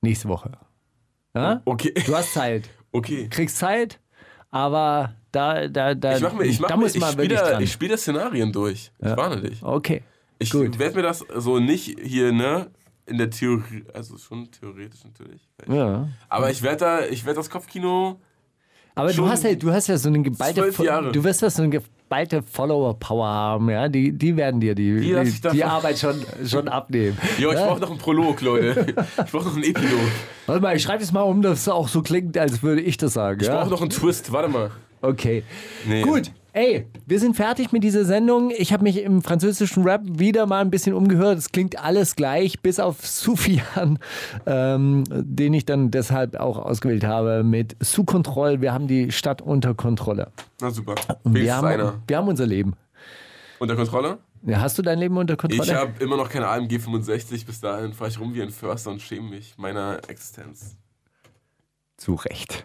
[0.03, 0.53] Nächste Woche.
[1.35, 1.63] Ja?
[1.65, 1.95] Okay.
[2.07, 2.69] Du hast Zeit.
[2.93, 3.29] Okay.
[3.31, 3.99] Kriegst Zeit,
[4.51, 7.31] aber da, da, da, Ich mach mir, ich mach da mir, muss ich man spiele
[7.31, 7.63] wirklich dran.
[7.63, 8.91] ich spiel da Szenarien durch.
[8.99, 9.63] Ich warne dich.
[9.63, 10.03] okay.
[10.41, 12.71] Ich werde mir das so nicht hier, ne,
[13.07, 15.49] in der Theorie, also schon theoretisch natürlich.
[15.67, 16.09] Ja.
[16.29, 18.21] Aber ich werde da, ich werde das Kopfkino
[18.95, 21.11] Aber du hast ja, du hast ja so eine geballte, zwölf Jahre.
[21.11, 21.71] du wirst ja so eine
[22.09, 23.89] geballte Follower-Power haben, ja.
[23.89, 27.19] Die, die werden dir die, Die die, die Arbeit schon, schon abnehmen.
[27.39, 27.67] Jo, ich Ja?
[27.67, 28.87] brauche noch einen Prolog, Leute.
[29.27, 30.01] Ich brauche noch einen Epilog.
[30.47, 32.97] Warte mal, ich schreibe das mal um, dass es auch so klingt, als würde ich
[32.97, 33.41] das sagen.
[33.43, 33.61] Ich ja?
[33.61, 34.33] brauche noch einen Twist.
[34.33, 34.71] Warte mal.
[35.03, 35.43] Okay.
[35.87, 36.03] Nee.
[36.03, 36.33] Gut.
[36.53, 38.51] Ey, wir sind fertig mit dieser Sendung.
[38.57, 41.39] Ich habe mich im französischen Rap wieder mal ein bisschen umgehört.
[41.39, 43.99] Es klingt alles gleich, bis auf Sufian,
[44.47, 48.61] ähm, den ich dann deshalb auch ausgewählt habe mit Sous Control.
[48.61, 50.33] Wir haben die Stadt unter Kontrolle.
[50.61, 50.95] Na super.
[51.23, 51.87] Und wir Wenigstens einer.
[51.87, 52.75] haben, wir haben unser Leben.
[53.59, 54.19] Unter Kontrolle?
[54.43, 55.65] Ja, hast du dein Leben unter Kontrolle?
[55.71, 57.45] Ich habe immer noch keine AMG 65.
[57.45, 60.77] Bis dahin fahre ich rum wie ein Förster und schäme mich meiner Existenz.
[61.97, 62.65] Zu Recht.